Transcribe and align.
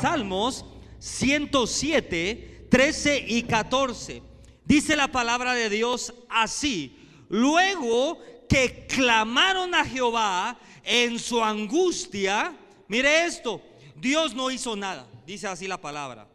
Salmos 0.00 0.64
107, 0.98 2.68
13 2.70 3.24
y 3.28 3.42
14. 3.42 4.22
Dice 4.64 4.96
la 4.96 5.08
palabra 5.08 5.52
de 5.52 5.68
Dios 5.68 6.14
así. 6.30 6.96
Luego 7.28 8.18
que 8.48 8.86
clamaron 8.86 9.74
a 9.74 9.84
Jehová 9.84 10.58
en 10.84 11.18
su 11.18 11.44
angustia, 11.44 12.56
mire 12.88 13.26
esto, 13.26 13.60
Dios 13.96 14.34
no 14.34 14.50
hizo 14.50 14.74
nada, 14.74 15.06
dice 15.26 15.48
así 15.48 15.68
la 15.68 15.78
palabra. 15.80 16.26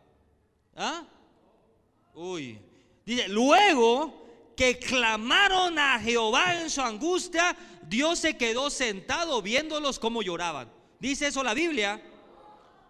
¿Ah? 0.75 1.07
Uy, 2.13 2.59
dice, 3.03 3.27
luego 3.29 4.26
que 4.57 4.79
clamaron 4.79 5.77
a 5.77 5.99
Jehová 5.99 6.59
en 6.59 6.69
su 6.71 6.81
angustia, 6.81 7.55
Dios 7.87 8.19
se 8.19 8.35
quedó 8.35 8.71
sentado 8.71 9.41
viéndolos 9.41 9.99
como 9.99 10.23
lloraban. 10.23 10.67
Dice 10.99 11.27
eso 11.27 11.43
la 11.43 11.53
Biblia. 11.53 12.01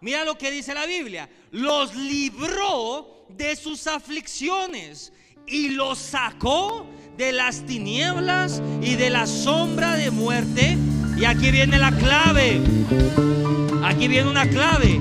Mira 0.00 0.24
lo 0.24 0.38
que 0.38 0.50
dice 0.50 0.72
la 0.72 0.86
Biblia. 0.86 1.28
Los 1.50 1.94
libró 1.94 3.26
de 3.28 3.54
sus 3.54 3.86
aflicciones 3.86 5.12
y 5.46 5.68
los 5.68 5.98
sacó 5.98 6.86
de 7.18 7.32
las 7.32 7.66
tinieblas 7.66 8.62
y 8.80 8.94
de 8.94 9.10
la 9.10 9.26
sombra 9.26 9.94
de 9.94 10.10
muerte. 10.10 10.78
Y 11.18 11.26
aquí 11.26 11.50
viene 11.50 11.78
la 11.78 11.92
clave. 11.92 12.62
Aquí 13.84 14.08
viene 14.08 14.30
una 14.30 14.48
clave. 14.48 15.00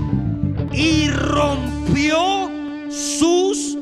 Y 0.74 1.08
rompió 1.10 2.52
sus 2.92 3.78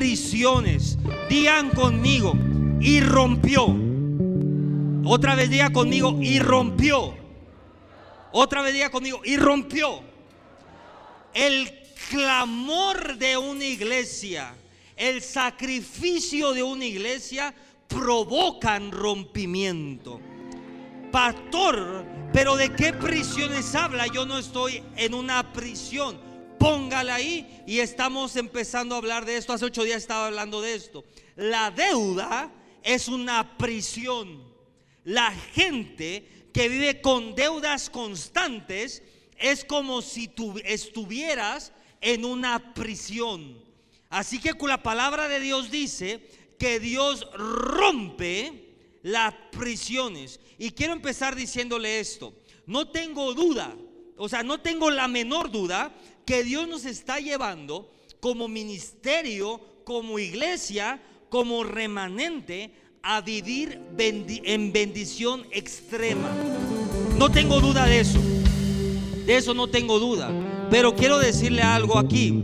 prisiones. 0.00 0.96
Digan 1.28 1.68
conmigo, 1.68 2.32
y 2.80 3.02
rompió. 3.02 3.66
Otra 5.04 5.34
vez 5.34 5.50
diga 5.50 5.70
conmigo, 5.70 6.16
y 6.22 6.38
rompió. 6.38 7.14
Otra 8.32 8.62
vez 8.62 8.72
diga 8.72 8.90
conmigo, 8.90 9.20
y 9.22 9.36
rompió. 9.36 10.00
El 11.34 11.70
clamor 12.08 13.18
de 13.18 13.36
una 13.36 13.62
iglesia, 13.66 14.54
el 14.96 15.20
sacrificio 15.20 16.54
de 16.54 16.62
una 16.62 16.86
iglesia 16.86 17.54
provocan 17.86 18.90
rompimiento. 18.92 20.18
Pastor, 21.12 22.06
pero 22.32 22.56
¿de 22.56 22.72
qué 22.74 22.94
prisiones 22.94 23.74
habla? 23.74 24.06
Yo 24.06 24.24
no 24.24 24.38
estoy 24.38 24.82
en 24.96 25.12
una 25.12 25.52
prisión. 25.52 26.29
Póngala 26.60 27.14
ahí 27.14 27.62
y 27.66 27.78
estamos 27.78 28.36
empezando 28.36 28.94
a 28.94 28.98
hablar 28.98 29.24
de 29.24 29.38
esto. 29.38 29.54
Hace 29.54 29.64
ocho 29.64 29.82
días 29.82 29.96
estaba 29.96 30.26
hablando 30.26 30.60
de 30.60 30.74
esto. 30.74 31.06
La 31.34 31.70
deuda 31.70 32.52
es 32.82 33.08
una 33.08 33.56
prisión. 33.56 34.44
La 35.04 35.32
gente 35.32 36.50
que 36.52 36.68
vive 36.68 37.00
con 37.00 37.34
deudas 37.34 37.88
constantes 37.88 39.02
es 39.38 39.64
como 39.64 40.02
si 40.02 40.28
tú 40.28 40.60
estuvieras 40.62 41.72
en 42.02 42.26
una 42.26 42.74
prisión. 42.74 43.64
Así 44.10 44.38
que 44.38 44.52
la 44.66 44.82
palabra 44.82 45.28
de 45.28 45.40
Dios 45.40 45.70
dice 45.70 46.28
que 46.58 46.78
Dios 46.78 47.26
rompe 47.32 48.74
las 49.02 49.32
prisiones. 49.50 50.40
Y 50.58 50.72
quiero 50.72 50.92
empezar 50.92 51.34
diciéndole 51.34 52.00
esto. 52.00 52.34
No 52.66 52.90
tengo 52.90 53.32
duda, 53.32 53.74
o 54.22 54.28
sea, 54.28 54.42
no 54.42 54.60
tengo 54.60 54.90
la 54.90 55.08
menor 55.08 55.50
duda 55.50 55.96
que 56.24 56.44
Dios 56.44 56.68
nos 56.68 56.84
está 56.84 57.18
llevando 57.18 57.90
como 58.20 58.48
ministerio, 58.48 59.60
como 59.84 60.18
iglesia, 60.18 61.02
como 61.28 61.64
remanente 61.64 62.72
a 63.02 63.20
vivir 63.20 63.80
en 63.98 64.72
bendición 64.72 65.46
extrema. 65.50 66.30
No 67.16 67.30
tengo 67.30 67.60
duda 67.60 67.86
de 67.86 68.00
eso. 68.00 68.18
De 69.26 69.36
eso 69.36 69.54
no 69.54 69.68
tengo 69.68 69.98
duda. 69.98 70.30
Pero 70.70 70.94
quiero 70.94 71.18
decirle 71.18 71.62
algo 71.62 71.98
aquí. 71.98 72.42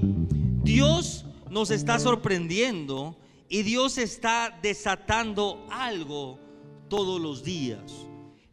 Dios 0.62 1.24
nos 1.50 1.70
está 1.70 1.98
sorprendiendo 1.98 3.16
y 3.48 3.62
Dios 3.62 3.98
está 3.98 4.58
desatando 4.62 5.66
algo 5.70 6.38
todos 6.88 7.20
los 7.20 7.44
días. 7.44 7.80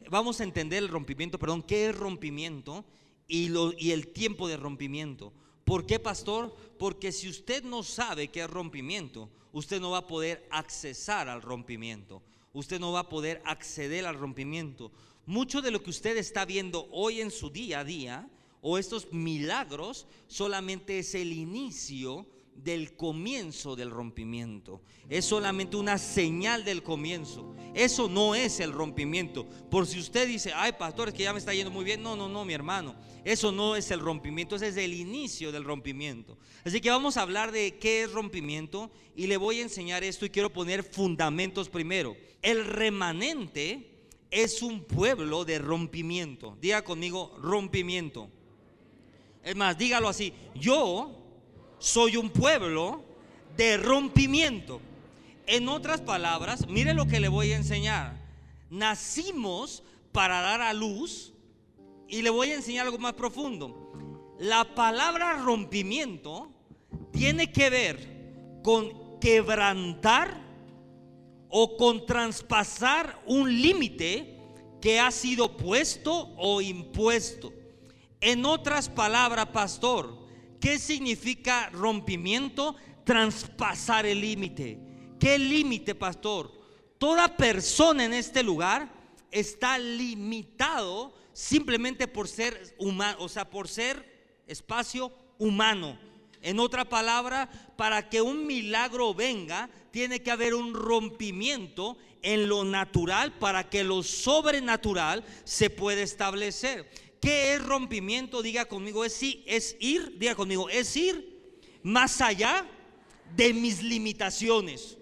Vamos 0.10 0.40
a 0.40 0.44
entender 0.44 0.84
el 0.84 0.90
rompimiento, 0.90 1.40
perdón, 1.40 1.64
qué 1.64 1.90
es 1.90 1.96
rompimiento 1.96 2.86
y, 3.28 3.92
el 3.92 4.08
tiempo 4.08 4.48
de 4.48 4.58
rompimiento. 4.58 5.34
¿Por 5.66 5.86
qué, 5.86 6.00
pastor? 6.00 6.56
Porque 6.78 7.12
si 7.12 7.30
usted 7.30 7.64
no 7.64 7.84
sabe 7.84 8.30
qué 8.30 8.42
es 8.42 8.50
rompimiento, 8.50 9.30
usted 9.54 9.80
no 9.80 9.92
va 9.92 10.00
a 10.00 10.08
poder 10.08 10.46
accesar 10.52 11.30
al 11.30 11.42
rompimiento. 11.42 12.22
Usted 12.54 12.80
no 12.80 12.92
va 12.92 13.00
a 13.00 13.10
poder 13.10 13.42
acceder 13.46 14.06
al 14.06 14.16
rompimiento. 14.16 14.92
Mucho 15.26 15.62
de 15.62 15.72
lo 15.72 15.82
que 15.82 15.90
usted 15.90 16.18
está 16.18 16.46
viendo 16.46 16.88
hoy 16.92 17.22
en 17.22 17.32
su 17.32 17.50
día 17.50 17.80
a 17.80 17.84
día 17.84 18.30
o 18.62 18.78
estos 18.78 19.12
milagros 19.12 20.08
solamente 20.28 21.00
es 21.00 21.16
el 21.16 21.34
inicio 21.34 22.28
del 22.56 22.96
comienzo 22.96 23.76
del 23.76 23.90
rompimiento. 23.90 24.82
Es 25.10 25.26
solamente 25.26 25.78
una 25.78 25.98
señal 25.98 26.64
del 26.64 26.84
comienzo. 26.84 27.54
Eso 27.74 28.08
no 28.08 28.36
es 28.36 28.60
el 28.60 28.72
rompimiento. 28.72 29.46
Por 29.70 29.88
si 29.88 30.00
usted 30.00 30.28
dice, 30.28 30.52
ay 30.56 30.74
pastor, 30.74 31.10
es 31.10 31.14
que 31.14 31.24
ya 31.24 31.34
me 31.34 31.40
está 31.40 31.54
yendo 31.54 31.72
muy 31.72 31.84
bien. 31.84 32.02
No, 32.02 32.16
no, 32.16 32.30
no, 32.30 32.46
mi 32.46 32.54
hermano. 32.54 32.96
Eso 33.26 33.52
no 33.52 33.76
es 33.76 33.90
el 33.92 34.02
rompimiento, 34.02 34.56
ese 34.56 34.68
es 34.68 34.78
el 34.78 34.94
inicio 34.94 35.52
del 35.52 35.64
rompimiento. 35.64 36.38
Así 36.66 36.82
que 36.82 36.90
vamos 36.90 37.16
a 37.16 37.22
hablar 37.22 37.52
de 37.52 37.78
qué 37.78 38.04
es 38.04 38.12
rompimiento 38.12 38.92
y 39.16 39.28
le 39.28 39.38
voy 39.38 39.60
a 39.60 39.64
enseñar 39.64 40.04
esto 40.04 40.26
y 40.26 40.30
quiero 40.30 40.52
poner 40.52 40.84
fundamentos 40.84 41.70
primero. 41.70 42.18
El 42.42 42.66
remanente 42.66 43.90
es 44.30 44.62
un 44.62 44.84
pueblo 44.84 45.46
de 45.46 45.60
rompimiento. 45.60 46.58
Diga 46.60 46.84
conmigo, 46.84 47.38
rompimiento. 47.42 48.30
Es 49.44 49.56
más, 49.56 49.78
dígalo 49.78 50.10
así, 50.10 50.34
yo 50.56 51.24
soy 51.80 52.18
un 52.18 52.30
pueblo 52.30 53.04
de 53.56 53.78
rompimiento. 53.78 54.82
En 55.46 55.68
otras 55.68 56.02
palabras, 56.02 56.68
mire 56.68 56.94
lo 56.94 57.08
que 57.08 57.20
le 57.20 57.28
voy 57.28 57.52
a 57.52 57.58
enseñar. 57.58 58.22
Nacimos 58.70 59.84
para 60.12 60.42
dar 60.42 60.62
a 60.62 60.74
luz 60.74 61.33
y 62.14 62.22
le 62.22 62.30
voy 62.30 62.52
a 62.52 62.56
enseñar 62.56 62.86
algo 62.86 63.00
más 63.00 63.14
profundo. 63.14 63.92
La 64.38 64.76
palabra 64.76 65.34
rompimiento 65.42 66.52
tiene 67.12 67.52
que 67.52 67.72
ver 67.72 68.60
con 68.64 69.20
quebrantar 69.20 70.40
o 71.50 71.76
con 71.76 72.06
traspasar 72.06 73.20
un 73.26 73.52
límite 73.60 74.38
que 74.80 75.00
ha 75.00 75.10
sido 75.10 75.58
puesto 75.58 76.36
o 76.38 76.62
impuesto. 76.62 77.52
En 78.22 78.46
otras 78.46 78.90
palabras, 78.90 79.48
pastor, 79.48 80.16
¿qué 80.62 80.78
significa 80.78 81.72
rompimiento? 81.72 82.76
Traspasar 83.06 84.06
el 84.06 84.22
límite. 84.22 84.80
¿Qué 85.20 85.40
límite, 85.40 85.96
pastor? 85.96 86.52
Toda 87.00 87.36
persona 87.36 88.06
en 88.06 88.14
este 88.14 88.44
lugar 88.44 88.94
está 89.32 89.80
limitado 89.80 91.23
simplemente 91.34 92.08
por 92.08 92.28
ser 92.28 92.76
humano, 92.78 93.18
o 93.20 93.28
sea, 93.28 93.50
por 93.50 93.68
ser 93.68 94.42
espacio 94.48 95.12
humano. 95.38 95.98
En 96.42 96.60
otra 96.60 96.86
palabra, 96.86 97.50
para 97.78 98.10
que 98.10 98.22
un 98.22 98.46
milagro 98.46 99.14
venga, 99.14 99.70
tiene 99.92 100.22
que 100.22 100.32
haber 100.32 100.54
un 100.54 100.74
rompimiento 100.74 101.98
en 102.22 102.48
lo 102.48 102.64
natural 102.64 103.38
para 103.38 103.70
que 103.70 103.84
lo 103.84 104.04
sobrenatural 104.04 105.24
se 105.44 105.70
pueda 105.70 106.02
establecer. 106.02 106.90
¿Qué 107.22 107.54
es 107.54 107.64
rompimiento? 107.64 108.42
Diga 108.42 108.66
conmigo, 108.66 109.06
es, 109.06 109.20
es 109.46 109.78
ir, 109.80 110.18
diga 110.18 110.36
conmigo, 110.36 110.70
es 110.70 110.96
ir 110.98 111.34
más 111.84 112.20
allá 112.22 112.66
de 113.36 113.54
mis 113.54 113.82
limitaciones. 113.82 114.98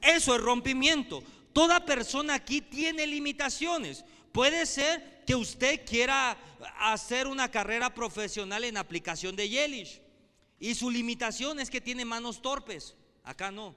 Eso 0.00 0.34
es 0.34 0.40
rompimiento. 0.40 1.22
Toda 1.52 1.84
persona 1.84 2.34
aquí 2.34 2.60
tiene 2.60 3.06
limitaciones. 3.06 4.04
Puede 4.32 4.66
ser 4.66 5.22
que 5.26 5.34
usted 5.34 5.84
quiera 5.84 6.36
hacer 6.78 7.26
una 7.26 7.50
carrera 7.50 7.92
profesional 7.94 8.64
en 8.64 8.76
aplicación 8.76 9.34
de 9.36 9.48
Yelish 9.48 10.00
y 10.58 10.74
su 10.74 10.90
limitación 10.90 11.58
es 11.58 11.70
que 11.70 11.80
tiene 11.80 12.04
manos 12.04 12.40
torpes. 12.42 12.94
Acá 13.24 13.50
no. 13.50 13.74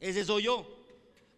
Ese 0.00 0.24
soy 0.24 0.44
yo. 0.44 0.66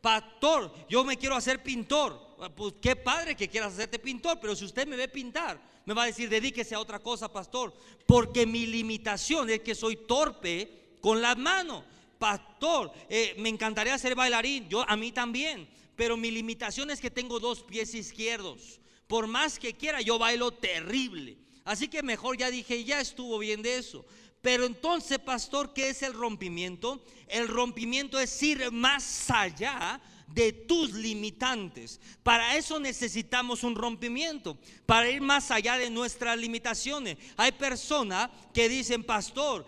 Pastor, 0.01 0.73
yo 0.89 1.05
me 1.05 1.17
quiero 1.17 1.35
hacer 1.35 1.63
pintor. 1.63 2.37
Pues 2.57 2.75
qué 2.81 2.97
padre 2.97 3.37
que 3.37 3.49
quieras 3.49 3.75
hacerte 3.75 3.99
pintor, 3.99 4.39
pero 4.41 4.57
si 4.57 4.65
usted 4.65 4.87
me 4.87 4.97
ve 4.97 5.09
pintar, 5.09 5.61
me 5.85 5.95
va 5.95 6.05
a 6.05 6.07
decir, 6.07 6.29
dedíquese 6.29 6.75
a 6.75 6.81
otra 6.81 6.99
cosa, 6.99 7.33
pastor. 7.33 7.73
Porque 8.07 8.47
mi 8.47 8.67
limitación 8.67 9.51
es 9.51 9.61
que 9.61 9.75
soy 9.75 9.97
torpe 9.97 10.97
con 11.01 11.21
las 11.21 11.37
manos. 11.37 11.85
Pastor, 12.19 12.93
eh, 13.09 13.35
me 13.39 13.49
encantaría 13.49 13.99
ser 13.99 14.15
bailarín, 14.15 14.69
yo 14.69 14.89
a 14.89 14.97
mí 14.97 15.13
también. 15.13 15.69
Pero 15.97 16.17
mi 16.17 16.31
limitación 16.31 16.91
es 16.91 17.01
que 17.01 17.11
tengo 17.11 17.41
dos 17.41 17.63
pies 17.63 17.95
izquierdos. 17.95 18.81
Por 19.07 19.27
más 19.27 19.59
que 19.59 19.75
quiera, 19.75 20.01
yo 20.01 20.19
bailo 20.19 20.53
terrible. 20.53 21.37
Así 21.65 21.89
que 21.89 22.03
mejor 22.03 22.37
ya 22.37 22.51
dije, 22.51 22.85
ya 22.85 23.01
estuvo 23.01 23.39
bien 23.39 23.63
de 23.63 23.77
eso. 23.77 24.05
Pero 24.41 24.65
entonces, 24.65 25.19
pastor, 25.19 25.73
¿qué 25.73 25.91
es 25.91 26.03
el 26.03 26.15
rompimiento? 26.15 27.05
El 27.29 27.47
rompimiento 27.47 28.19
es 28.19 28.43
ir 28.43 28.73
más 28.73 29.31
allá 29.31 30.01
de 30.27 30.53
tus 30.53 30.93
limitantes. 30.93 32.01
Para 32.23 32.57
eso 32.57 32.81
necesitamos 32.81 33.63
un 33.63 33.77
rompimiento, 33.77 34.59
para 34.87 35.11
ir 35.11 35.21
más 35.21 35.51
allá 35.51 35.77
de 35.77 35.91
nuestras 35.91 36.37
limitaciones. 36.39 37.19
Hay 37.37 37.53
personas 37.53 38.31
que 38.53 38.69
dicen, 38.69 39.05
pastor, 39.05 39.67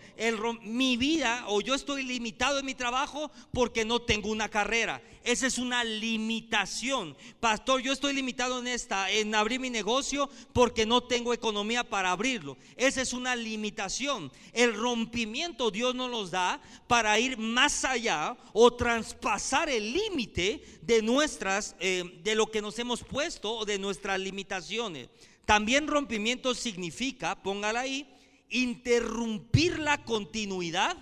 mi 0.63 0.97
vida 0.97 1.45
o 1.49 1.61
yo 1.61 1.75
estoy 1.75 2.03
limitado 2.03 2.59
en 2.59 2.67
mi 2.67 2.75
trabajo 2.75 3.31
porque 3.53 3.85
no 3.85 4.03
tengo 4.03 4.31
una 4.31 4.49
carrera. 4.49 5.03
Esa 5.25 5.47
es 5.47 5.57
una 5.57 5.83
limitación. 5.83 7.17
Pastor, 7.41 7.81
yo 7.81 7.95
estoy 7.95 8.13
limitado 8.13 8.59
en 8.59 8.67
esta, 8.67 9.11
en 9.11 9.35
abrir 9.35 9.59
mi 9.59 9.71
negocio 9.71 10.29
porque 10.53 10.85
no 10.85 11.03
tengo 11.03 11.33
economía 11.33 11.83
para 11.83 12.11
abrirlo. 12.11 12.59
Esa 12.77 13.01
es 13.01 13.15
una 13.15 13.35
limitación. 13.35 14.31
El 14.53 14.75
rompimiento 14.75 15.71
Dios 15.71 15.95
nos 15.95 16.11
los 16.11 16.31
da 16.31 16.61
para 16.87 17.19
ir 17.19 17.39
más 17.39 17.87
allá 17.87 18.37
o 18.53 18.75
traspasar 18.75 19.71
el 19.71 19.95
límite 19.95 20.63
de 20.83 21.01
nuestras, 21.01 21.75
eh, 21.81 22.21
de 22.23 22.35
lo 22.35 22.51
que 22.51 22.61
nos 22.61 22.79
hemos 22.79 23.03
puesto 23.03 23.51
o 23.51 23.65
de 23.65 23.79
nuestras 23.79 24.21
limitaciones. 24.21 25.09
También 25.47 25.89
rompimiento 25.89 26.55
significa, 26.55 27.43
póngala 27.43 27.81
ahí, 27.81 28.07
interrumpir 28.51 29.79
la 29.79 30.05
continuidad, 30.05 30.99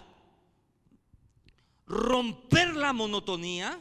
romper 1.87 2.77
la 2.77 2.93
monotonía, 2.93 3.81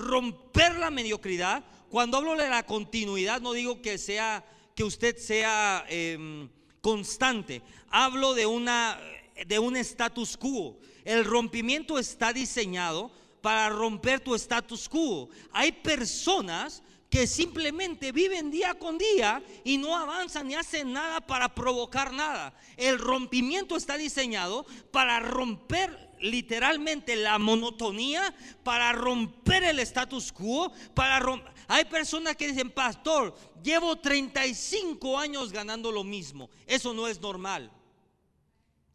romper 0.00 0.76
la 0.76 0.90
mediocridad. 0.90 1.64
Cuando 1.88 2.16
hablo 2.16 2.36
de 2.36 2.48
la 2.48 2.64
continuidad, 2.64 3.40
no 3.40 3.52
digo 3.52 3.82
que 3.82 3.98
sea 3.98 4.44
que 4.74 4.84
usted 4.84 5.16
sea 5.16 5.84
em, 5.88 6.48
constante. 6.80 7.62
Hablo 7.90 8.34
de 8.34 8.46
una 8.46 8.98
de 9.46 9.58
un 9.58 9.76
status 9.76 10.36
quo. 10.36 10.78
El 11.04 11.24
rompimiento 11.24 11.98
está 11.98 12.32
diseñado 12.32 13.10
para 13.40 13.70
romper 13.70 14.20
tu 14.20 14.34
status 14.34 14.88
quo. 14.88 15.28
Hay 15.52 15.72
personas 15.72 16.82
que 17.08 17.26
simplemente 17.26 18.12
viven 18.12 18.50
día 18.50 18.74
con 18.74 18.96
día 18.96 19.42
y 19.64 19.78
no 19.78 19.96
avanzan 19.96 20.46
ni 20.46 20.54
hacen 20.54 20.92
nada 20.92 21.20
para 21.20 21.54
provocar 21.54 22.12
nada. 22.12 22.54
El 22.76 22.98
rompimiento 22.98 23.76
está 23.76 23.96
diseñado 23.96 24.64
para 24.92 25.18
romper 25.18 26.09
literalmente 26.20 27.16
la 27.16 27.38
monotonía, 27.38 28.34
para 28.62 28.92
romper 28.92 29.64
el 29.64 29.78
status 29.80 30.32
quo, 30.32 30.72
para 30.94 31.20
Hay 31.68 31.84
personas 31.86 32.36
que 32.36 32.48
dicen, 32.48 32.70
pastor, 32.70 33.34
llevo 33.62 33.96
35 33.96 35.18
años 35.18 35.52
ganando 35.52 35.90
lo 35.90 36.04
mismo. 36.04 36.50
Eso 36.66 36.92
no 36.92 37.08
es 37.08 37.20
normal. 37.20 37.70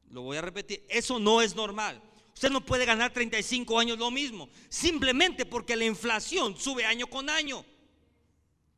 Lo 0.10 0.22
voy 0.22 0.38
a 0.38 0.42
repetir, 0.42 0.86
eso 0.90 1.20
no 1.20 1.42
es 1.42 1.56
normal. 1.56 2.02
Usted 2.34 2.50
no 2.50 2.66
puede 2.66 2.86
ganar 2.86 3.14
35 3.14 3.80
años 3.80 3.98
lo 3.98 4.12
mismo, 4.12 4.50
simplemente 4.68 5.46
porque 5.46 5.76
la 5.76 5.86
inflación 5.86 6.58
sube 6.58 6.86
año 6.86 7.08
con 7.08 7.30
año. 7.30 7.66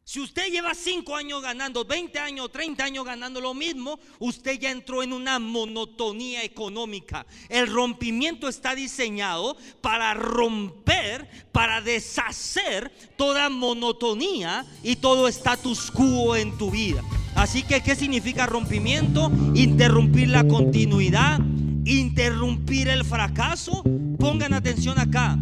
Si 0.08 0.22
usted 0.22 0.50
lleva 0.50 0.74
5 0.74 1.18
años 1.18 1.42
ganando, 1.42 1.84
20 1.84 2.18
años, 2.18 2.50
30 2.50 2.82
años 2.82 3.04
ganando 3.04 3.42
lo 3.42 3.54
mismo, 3.54 4.00
usted 4.20 4.58
ya 4.58 4.72
entró 4.72 5.04
en 5.04 5.12
una 5.12 5.38
monotonía 5.38 6.46
económica. 6.46 7.26
El 7.50 7.68
rompimiento 7.68 8.48
está 8.48 8.74
diseñado 8.74 9.58
para 9.82 10.14
romper, 10.14 11.30
para 11.52 11.82
deshacer 11.82 12.90
toda 13.18 13.50
monotonía 13.50 14.66
y 14.82 14.96
todo 14.96 15.28
status 15.28 15.92
quo 15.92 16.38
en 16.38 16.58
tu 16.58 16.72
vida. 16.72 17.04
Así 17.36 17.64
que, 17.64 17.84
¿qué 17.84 17.94
significa 17.94 18.46
rompimiento? 18.46 19.30
Interrumpir 19.56 20.30
la 20.30 20.48
continuidad, 20.48 21.42
interrumpir 21.84 22.88
el 22.88 23.04
fracaso. 23.04 23.84
Pongan 24.18 24.54
atención 24.54 25.00
acá. 25.00 25.38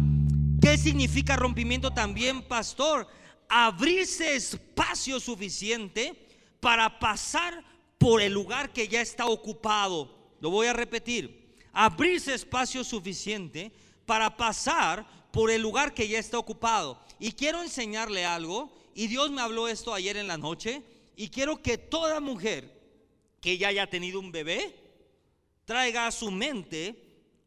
¿Qué 0.60 0.76
significa 0.76 1.36
rompimiento 1.36 1.92
también, 1.92 2.42
pastor? 2.42 3.06
Abrirse 3.48 4.36
espacio 4.36 5.20
suficiente 5.20 6.14
para 6.60 6.98
pasar 6.98 7.64
por 7.98 8.20
el 8.20 8.32
lugar 8.32 8.72
que 8.72 8.88
ya 8.88 9.00
está 9.00 9.26
ocupado. 9.26 10.14
Lo 10.40 10.50
voy 10.50 10.66
a 10.66 10.72
repetir. 10.72 11.56
Abrirse 11.72 12.34
espacio 12.34 12.84
suficiente 12.84 13.72
para 14.04 14.36
pasar 14.36 15.06
por 15.30 15.50
el 15.50 15.60
lugar 15.62 15.94
que 15.94 16.08
ya 16.08 16.18
está 16.18 16.38
ocupado. 16.38 17.00
Y 17.18 17.32
quiero 17.32 17.62
enseñarle 17.62 18.24
algo. 18.24 18.72
Y 18.94 19.08
Dios 19.08 19.30
me 19.30 19.42
habló 19.42 19.68
esto 19.68 19.92
ayer 19.92 20.16
en 20.16 20.28
la 20.28 20.38
noche. 20.38 20.82
Y 21.16 21.28
quiero 21.28 21.62
que 21.62 21.78
toda 21.78 22.20
mujer 22.20 22.76
que 23.40 23.58
ya 23.58 23.68
haya 23.68 23.88
tenido 23.88 24.20
un 24.20 24.32
bebé 24.32 24.74
traiga 25.64 26.06
a 26.06 26.12
su 26.12 26.30
mente 26.30 26.94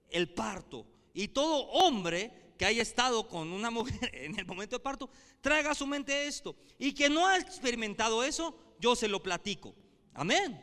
el 0.09 0.29
parto. 0.29 0.85
Y 1.13 1.29
todo 1.29 1.67
hombre 1.69 2.31
que 2.59 2.65
haya 2.65 2.81
estado 2.81 3.25
con 3.25 3.53
una 3.53 3.71
mujer 3.71 4.11
en 4.13 4.37
el 4.37 4.45
momento 4.45 4.75
de 4.75 4.81
parto, 4.81 5.09
traiga 5.39 5.71
a 5.71 5.75
su 5.75 5.87
mente 5.87 6.27
esto. 6.27 6.57
Y 6.77 6.91
que 6.91 7.09
no 7.09 7.25
ha 7.25 7.37
experimentado 7.37 8.21
eso, 8.21 8.53
yo 8.81 8.97
se 8.97 9.07
lo 9.07 9.23
platico. 9.23 9.73
Amén. 10.13 10.61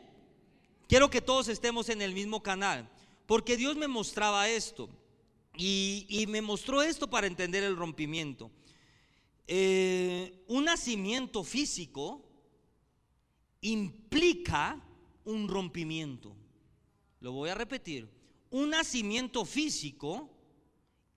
Quiero 0.87 1.09
que 1.09 1.21
todos 1.21 1.47
estemos 1.47 1.89
en 1.89 2.03
el 2.03 2.13
mismo 2.13 2.43
canal, 2.43 2.87
porque 3.25 3.57
Dios 3.57 3.75
me 3.75 3.87
mostraba 3.87 4.47
esto. 4.47 4.89
Y, 5.57 6.25
me 6.29 6.39
mostró 6.39 6.83
esto 6.83 7.09
para 7.09 7.25
entender 7.25 7.63
el 7.63 7.75
rompimiento. 7.75 8.51
Eh, 9.47 10.43
un 10.49 10.65
nacimiento 10.65 11.43
físico 11.43 12.29
implica 13.61 14.79
un 15.25 15.47
rompimiento. 15.47 16.35
Lo 17.21 17.31
voy 17.31 17.49
a 17.49 17.55
repetir. 17.55 18.07
Un 18.51 18.69
nacimiento 18.69 19.45
físico 19.45 20.36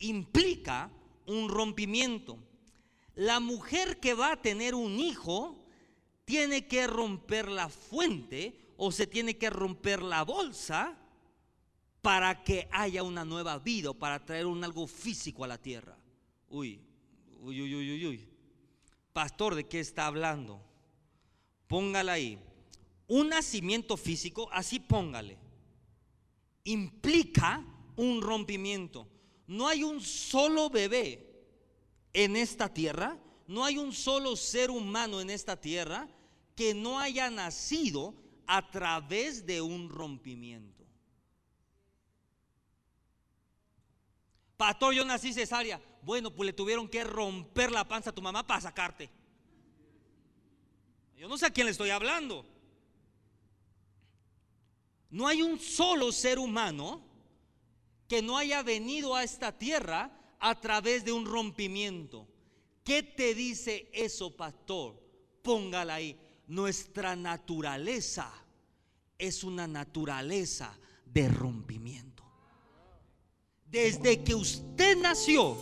implica 0.01 0.91
un 1.27 1.49
rompimiento. 1.49 2.39
La 3.15 3.41
mujer 3.41 4.01
que 4.01 4.15
va 4.15 4.33
a 4.33 4.43
tener 4.43 4.75
un 4.75 4.99
hijo 4.99 5.65
tiene 6.25 6.67
que 6.67 6.87
romper 6.87 7.49
la 7.49 7.69
fuente 7.69 8.73
o 8.77 8.93
se 8.93 9.07
tiene 9.07 9.37
que 9.37 9.51
romper 9.51 10.03
la 10.03 10.25
bolsa 10.25 10.97
para 12.03 12.43
que 12.43 12.69
haya 12.73 13.03
una 13.03 13.25
nueva 13.25 13.59
vida 13.59 13.91
o 13.91 13.95
para 13.95 14.25
traer 14.25 14.47
un 14.47 14.65
algo 14.65 14.87
físico 14.87 15.45
a 15.45 15.49
la 15.49 15.59
tierra. 15.59 15.99
Uy, 16.49 16.81
uy, 17.41 17.61
uy, 17.63 17.75
uy, 17.75 18.07
uy. 18.07 18.29
Pastor, 19.13 19.55
¿de 19.55 19.69
qué 19.69 19.81
está 19.81 20.07
hablando? 20.07 20.63
Póngala 21.67 22.13
ahí. 22.13 22.39
Un 23.07 23.29
nacimiento 23.29 23.97
físico, 23.97 24.49
así 24.53 24.79
póngale, 24.79 25.37
implica 26.65 27.65
un 27.97 28.23
rompimiento. 28.23 29.09
No 29.51 29.67
hay 29.67 29.83
un 29.83 30.01
solo 30.01 30.71
bebé 30.71 31.29
en 32.13 32.37
esta 32.37 32.73
tierra, 32.73 33.19
no 33.49 33.65
hay 33.65 33.79
un 33.79 33.93
solo 33.93 34.37
ser 34.37 34.71
humano 34.71 35.21
en 35.21 35.29
esta 35.29 35.61
tierra 35.61 36.09
que 36.55 36.73
no 36.73 37.01
haya 37.01 37.29
nacido 37.31 38.15
a 38.47 38.71
través 38.71 39.45
de 39.45 39.61
un 39.61 39.89
rompimiento. 39.89 40.87
Pastor, 44.57 44.95
yo 44.95 45.05
nací 45.05 45.33
cesárea. 45.33 45.83
Bueno, 46.03 46.33
pues 46.33 46.47
le 46.47 46.53
tuvieron 46.53 46.89
que 46.89 47.03
romper 47.03 47.73
la 47.73 47.89
panza 47.89 48.11
a 48.11 48.15
tu 48.15 48.23
mamá 48.23 48.47
para 48.47 48.61
sacarte. 48.61 49.11
Yo 51.17 51.29
no 51.29 51.37
sé 51.37 51.47
a 51.47 51.51
quién 51.51 51.65
le 51.65 51.73
estoy 51.73 51.91
hablando. 51.91 52.47
No 55.11 55.27
hay 55.27 55.43
un 55.43 55.59
solo 55.59 56.13
ser 56.13 56.39
humano 56.39 57.10
que 58.11 58.23
no 58.23 58.37
haya 58.37 58.65
venido 58.65 59.15
a 59.15 59.23
esta 59.23 59.57
tierra 59.57 60.11
a 60.41 60.61
través 60.61 61.05
de 61.05 61.13
un 61.13 61.25
rompimiento. 61.25 62.27
¿Qué 62.83 63.05
te 63.05 63.37
dice 63.37 63.89
eso, 63.93 64.37
pastor? 64.37 65.01
Póngala 65.43 65.95
ahí. 65.95 66.19
Nuestra 66.49 67.15
naturaleza 67.15 68.29
es 69.17 69.45
una 69.45 69.69
naturaleza 69.69 70.77
de 71.07 71.29
rompimiento. 71.29 72.25
Desde 73.71 74.25
que 74.25 74.35
usted 74.35 74.97
nació, 74.97 75.57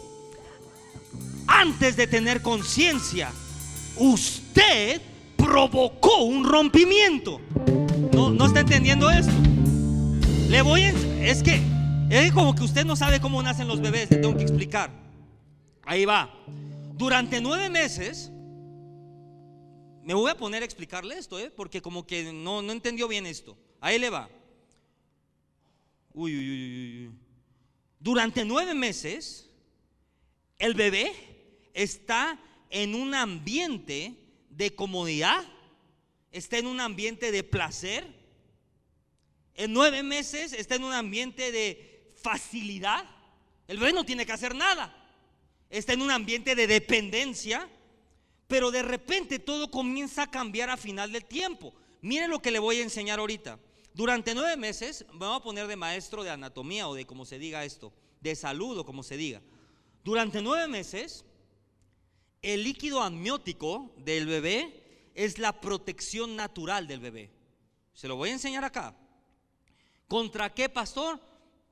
antes 1.47 1.97
de 1.97 2.07
tener 2.07 2.41
conciencia, 2.41 3.31
usted 3.99 5.03
provocó 5.37 6.23
un 6.23 6.45
rompimiento. 6.45 7.43
¿No, 8.15 8.31
¿No 8.31 8.47
está 8.47 8.61
entendiendo 8.61 9.11
esto? 9.11 9.35
Le 10.49 10.63
voy 10.63 10.85
a... 10.85 10.93
Es 11.21 11.43
que 11.43 11.78
es 12.11 12.33
como 12.33 12.55
que 12.55 12.63
usted 12.63 12.85
no 12.85 12.97
sabe 12.97 13.21
cómo 13.21 13.43
nacen 13.43 13.69
los 13.69 13.81
bebés, 13.81 14.11
le 14.11 14.19
tengo 14.19 14.37
que 14.37 14.43
explicar. 14.43 14.91
Ahí 15.83 16.05
va. 16.05 16.35
Durante 16.95 17.41
nueve 17.41 17.69
meses, 17.69 18.31
me 20.03 20.15
voy 20.15 20.31
a 20.31 20.37
poner 20.37 20.63
a 20.63 20.65
explicarle 20.65 21.19
esto, 21.19 21.39
¿eh? 21.39 21.51
porque 21.51 21.83
como 21.83 22.07
que 22.07 22.33
no, 22.33 22.63
no 22.63 22.73
entendió 22.73 23.09
bien 23.09 23.27
esto. 23.27 23.57
Ahí 23.81 23.99
le 23.99 24.11
va. 24.11 24.29
Uy, 26.15 26.37
uy, 26.37 26.51
uy, 26.51 27.07
uy. 27.07 27.11
Durante 28.01 28.45
nueve 28.45 28.75
meses, 28.75 29.51
el 30.59 30.75
bebé 30.75 31.13
está 31.75 32.39
en 32.71 32.95
un 32.95 33.15
ambiente 33.15 34.15
de 34.51 34.75
comodidad, 34.75 35.45
está 36.33 36.59
en 36.59 36.67
un 36.67 36.81
ambiente 36.81 37.31
de 37.31 37.45
placer. 37.45 38.07
En 39.55 39.73
nueve 39.73 40.03
meses 40.03 40.53
está 40.53 40.77
en 40.77 40.85
un 40.85 40.93
ambiente 40.93 41.53
de 41.53 41.88
facilidad. 42.23 43.05
El 43.67 43.79
bebé 43.79 43.93
no 43.93 44.05
tiene 44.05 44.27
que 44.27 44.33
hacer 44.33 44.55
nada. 44.55 44.95
está 45.71 45.93
en 45.93 46.03
un 46.03 46.11
ambiente 46.11 46.55
de 46.55 46.67
dependencia, 46.67 47.69
pero 48.47 48.71
de 48.71 48.83
repente 48.83 49.39
todo 49.39 49.71
comienza 49.71 50.23
a 50.23 50.31
cambiar 50.31 50.71
a 50.71 50.77
final 50.77 51.13
del 51.13 51.25
tiempo. 51.25 51.75
Mire 52.01 52.29
lo 52.29 52.41
que 52.41 52.51
le 52.51 52.59
voy 52.59 52.79
a 52.79 52.83
enseñar 52.83 53.19
ahorita. 53.19 53.59
Durante 53.93 54.35
nueve 54.35 54.57
meses, 54.57 55.05
vamos 55.13 55.41
a 55.41 55.43
poner 55.43 55.67
de 55.67 55.77
maestro 55.77 56.23
de 56.23 56.31
anatomía 56.31 56.89
o 56.89 56.95
de 56.95 57.05
como 57.05 57.25
se 57.25 57.39
diga 57.39 57.65
esto, 57.65 57.93
de 58.21 58.35
salud 58.37 58.79
o 58.79 58.85
como 58.87 59.03
se 59.03 59.17
diga. 59.17 59.43
Durante 60.05 60.41
nueve 60.41 60.69
meses, 60.69 61.25
el 62.41 62.63
líquido 62.63 63.03
amniótico 63.03 63.93
del 63.99 64.27
bebé 64.27 65.11
es 65.15 65.39
la 65.39 65.61
protección 65.61 66.37
natural 66.37 66.87
del 66.87 67.01
bebé. 67.01 67.31
Se 67.93 68.07
lo 68.07 68.17
voy 68.17 68.31
a 68.31 68.35
enseñar 68.35 68.65
acá. 68.65 68.97
¿Contra 70.07 70.55
qué, 70.55 70.69
pastor? 70.69 71.21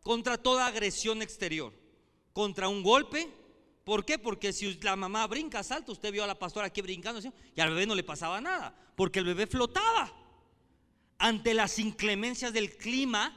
Contra 0.07 0.39
toda 0.39 0.69
agresión 0.69 1.21
exterior. 1.21 1.73
Contra 2.33 2.69
un 2.69 2.85
golpe. 2.85 3.29
¿Por 3.83 4.05
qué? 4.05 4.21
Porque 4.21 4.53
si 4.53 4.75
la 4.75 4.95
mamá 4.95 5.27
brinca, 5.27 5.65
salta, 5.65 5.91
usted 5.91 6.13
vio 6.13 6.23
a 6.23 6.29
la 6.29 6.39
pastora 6.39 6.69
aquí 6.69 6.81
brincando 6.81 7.21
y 7.57 7.61
al 7.61 7.71
bebé 7.71 7.87
no 7.87 7.95
le 7.97 8.05
pasaba 8.05 8.41
nada, 8.41 8.73
porque 8.95 9.19
el 9.19 9.25
bebé 9.25 9.49
flotaba. 9.49 10.13
Ante 11.19 11.55
las 11.55 11.81
inclemencias 11.81 12.53
del 12.53 12.77
clima, 12.77 13.37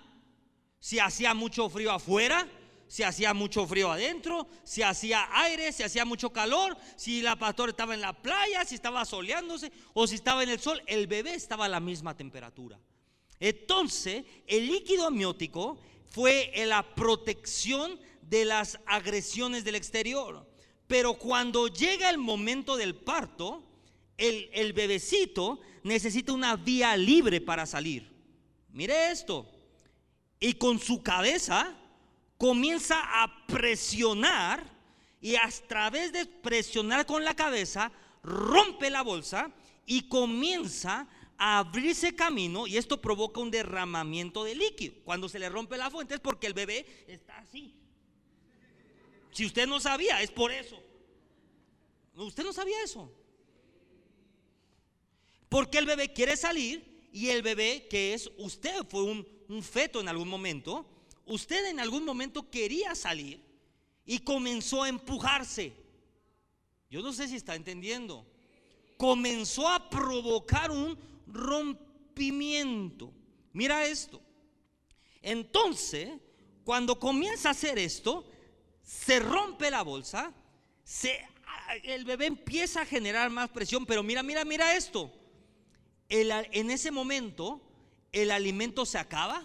si 0.79 0.99
hacía 0.99 1.33
mucho 1.33 1.71
frío 1.71 1.91
afuera, 1.91 2.47
si 2.85 3.01
hacía 3.01 3.33
mucho 3.33 3.65
frío 3.65 3.91
adentro, 3.91 4.47
si 4.63 4.83
hacía 4.83 5.27
aire, 5.41 5.71
si 5.71 5.81
hacía 5.81 6.05
mucho 6.05 6.31
calor, 6.31 6.77
si 6.95 7.23
la 7.23 7.35
pastora 7.35 7.71
estaba 7.71 7.95
en 7.95 8.01
la 8.01 8.13
playa, 8.13 8.63
si 8.63 8.75
estaba 8.75 9.05
soleándose 9.05 9.71
o 9.95 10.05
si 10.05 10.13
estaba 10.13 10.43
en 10.43 10.49
el 10.49 10.59
sol, 10.59 10.83
el 10.85 11.07
bebé 11.07 11.33
estaba 11.33 11.65
a 11.65 11.69
la 11.69 11.79
misma 11.79 12.15
temperatura. 12.15 12.79
Entonces, 13.39 14.23
el 14.45 14.67
líquido 14.67 15.07
amniótico 15.07 15.79
fue 16.09 16.51
la 16.67 16.95
protección 16.95 17.99
de 18.21 18.45
las 18.45 18.79
agresiones 18.85 19.63
del 19.63 19.75
exterior. 19.75 20.47
Pero 20.87 21.15
cuando 21.15 21.67
llega 21.67 22.09
el 22.09 22.17
momento 22.17 22.75
del 22.75 22.95
parto, 22.95 23.63
el, 24.17 24.49
el 24.53 24.73
bebecito 24.73 25.59
necesita 25.83 26.33
una 26.33 26.55
vía 26.55 26.95
libre 26.97 27.41
para 27.41 27.65
salir. 27.65 28.11
Mire 28.71 29.11
esto. 29.11 29.49
Y 30.39 30.53
con 30.53 30.79
su 30.79 31.03
cabeza 31.03 31.75
comienza 32.37 32.99
a 33.21 33.45
presionar 33.45 34.63
y 35.21 35.35
a 35.35 35.49
través 35.67 36.13
de 36.13 36.25
presionar 36.25 37.05
con 37.05 37.23
la 37.25 37.35
cabeza 37.35 37.91
rompe 38.23 38.89
la 38.89 39.01
bolsa 39.01 39.51
y 39.85 40.03
comienza 40.07 41.07
a 41.39 41.57
abrirse 41.57 42.15
camino 42.15 42.67
y 42.67 42.77
esto 42.77 43.01
provoca 43.01 43.39
un 43.39 43.49
derramamiento 43.49 44.43
de 44.43 44.53
líquido. 44.53 44.95
Cuando 45.03 45.27
se 45.27 45.39
le 45.39 45.49
rompe 45.49 45.77
la 45.77 45.89
fuente 45.89 46.13
es 46.13 46.19
porque 46.19 46.45
el 46.45 46.53
bebé 46.53 46.85
está 47.07 47.39
así. 47.39 47.73
Si 49.31 49.45
usted 49.45 49.65
no 49.65 49.79
sabía, 49.79 50.21
es 50.21 50.29
por 50.29 50.51
eso. 50.51 50.79
Usted 52.15 52.43
no 52.43 52.53
sabía 52.53 52.83
eso. 52.83 53.11
Porque 55.47 55.79
el 55.79 55.87
bebé 55.87 56.13
quiere 56.13 56.37
salir 56.37 57.09
y 57.11 57.29
el 57.29 57.41
bebé 57.41 57.87
que 57.89 58.13
es 58.13 58.29
usted 58.37 58.85
fue 58.87 59.01
un, 59.01 59.27
un 59.47 59.63
feto 59.63 59.99
en 59.99 60.09
algún 60.09 60.27
momento 60.27 60.85
usted 61.29 61.69
en 61.69 61.79
algún 61.79 62.03
momento 62.03 62.49
quería 62.49 62.95
salir 62.95 63.39
y 64.05 64.19
comenzó 64.19 64.83
a 64.83 64.89
empujarse. 64.89 65.73
Yo 66.89 67.01
no 67.01 67.13
sé 67.13 67.27
si 67.27 67.35
está 67.35 67.55
entendiendo. 67.55 68.25
Comenzó 68.97 69.67
a 69.69 69.89
provocar 69.89 70.71
un 70.71 70.97
rompimiento. 71.31 73.13
Mira 73.53 73.85
esto. 73.85 74.21
Entonces, 75.21 76.09
cuando 76.63 76.99
comienza 76.99 77.49
a 77.49 77.51
hacer 77.51 77.79
esto, 77.79 78.29
se 78.83 79.19
rompe 79.19 79.69
la 79.71 79.81
bolsa, 79.81 80.33
el 81.83 82.05
bebé 82.05 82.27
empieza 82.27 82.81
a 82.81 82.85
generar 82.85 83.29
más 83.29 83.49
presión, 83.49 83.85
pero 83.85 84.03
mira, 84.03 84.23
mira, 84.23 84.45
mira 84.45 84.75
esto. 84.75 85.13
en 86.09 86.71
ese 86.71 86.91
momento, 86.91 87.61
el 88.11 88.31
alimento 88.31 88.85
se 88.85 88.97
acaba. 88.97 89.43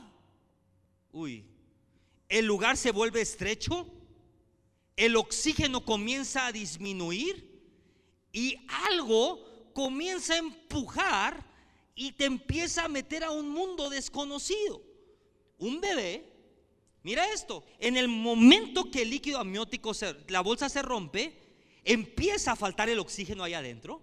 Uy, 1.13 1.45
el 2.29 2.47
lugar 2.47 2.77
se 2.77 2.91
vuelve 2.91 3.21
estrecho, 3.21 3.87
el 4.97 5.17
oxígeno 5.17 5.85
comienza 5.85 6.47
a 6.47 6.53
disminuir 6.53 7.55
y 8.33 8.57
algo 8.89 9.73
comienza 9.73 10.35
a 10.35 10.39
empujar 10.39 11.54
y 11.95 12.13
te 12.13 12.25
empieza 12.25 12.85
a 12.85 12.89
meter 12.89 13.25
a 13.25 13.31
un 13.31 13.49
mundo 13.51 13.91
desconocido. 13.91 14.83
Un 15.59 15.81
bebé, 15.81 16.33
mira 17.03 17.33
esto, 17.33 17.65
en 17.79 17.97
el 17.97 18.09
momento 18.09 18.91
que 18.91 19.03
el 19.03 19.11
líquido 19.11 19.39
amniótico, 19.39 19.93
la 20.29 20.41
bolsa 20.41 20.69
se 20.69 20.83
rompe, 20.83 21.41
empieza 21.85 22.53
a 22.53 22.57
faltar 22.57 22.89
el 22.89 22.99
oxígeno 22.99 23.45
ahí 23.45 23.55
adentro, 23.55 24.03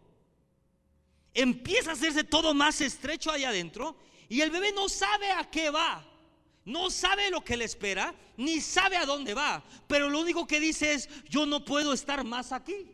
empieza 1.34 1.92
a 1.92 1.94
hacerse 1.94 2.24
todo 2.24 2.54
más 2.54 2.82
estrecho 2.82 3.32
ahí 3.32 3.44
adentro 3.44 3.96
y 4.30 4.42
el 4.42 4.52
bebé 4.52 4.72
no 4.72 4.88
sabe 4.90 5.32
a 5.32 5.50
qué 5.50 5.70
va 5.70 6.08
no 6.66 6.90
sabe 6.90 7.32
lo 7.32 7.44
que 7.44 7.58
le 7.58 7.66
espera, 7.66 8.14
ni 8.38 8.62
sabe 8.62 8.96
a 8.98 9.06
dónde 9.06 9.34
va, 9.34 9.64
pero 9.88 10.10
lo 10.10 10.20
único 10.20 10.46
que 10.46 10.60
dice 10.60 10.94
es, 10.94 11.10
yo 11.30 11.46
no 11.46 11.66
puedo 11.66 11.94
estar 11.94 12.24
más 12.24 12.52
aquí. 12.52 12.88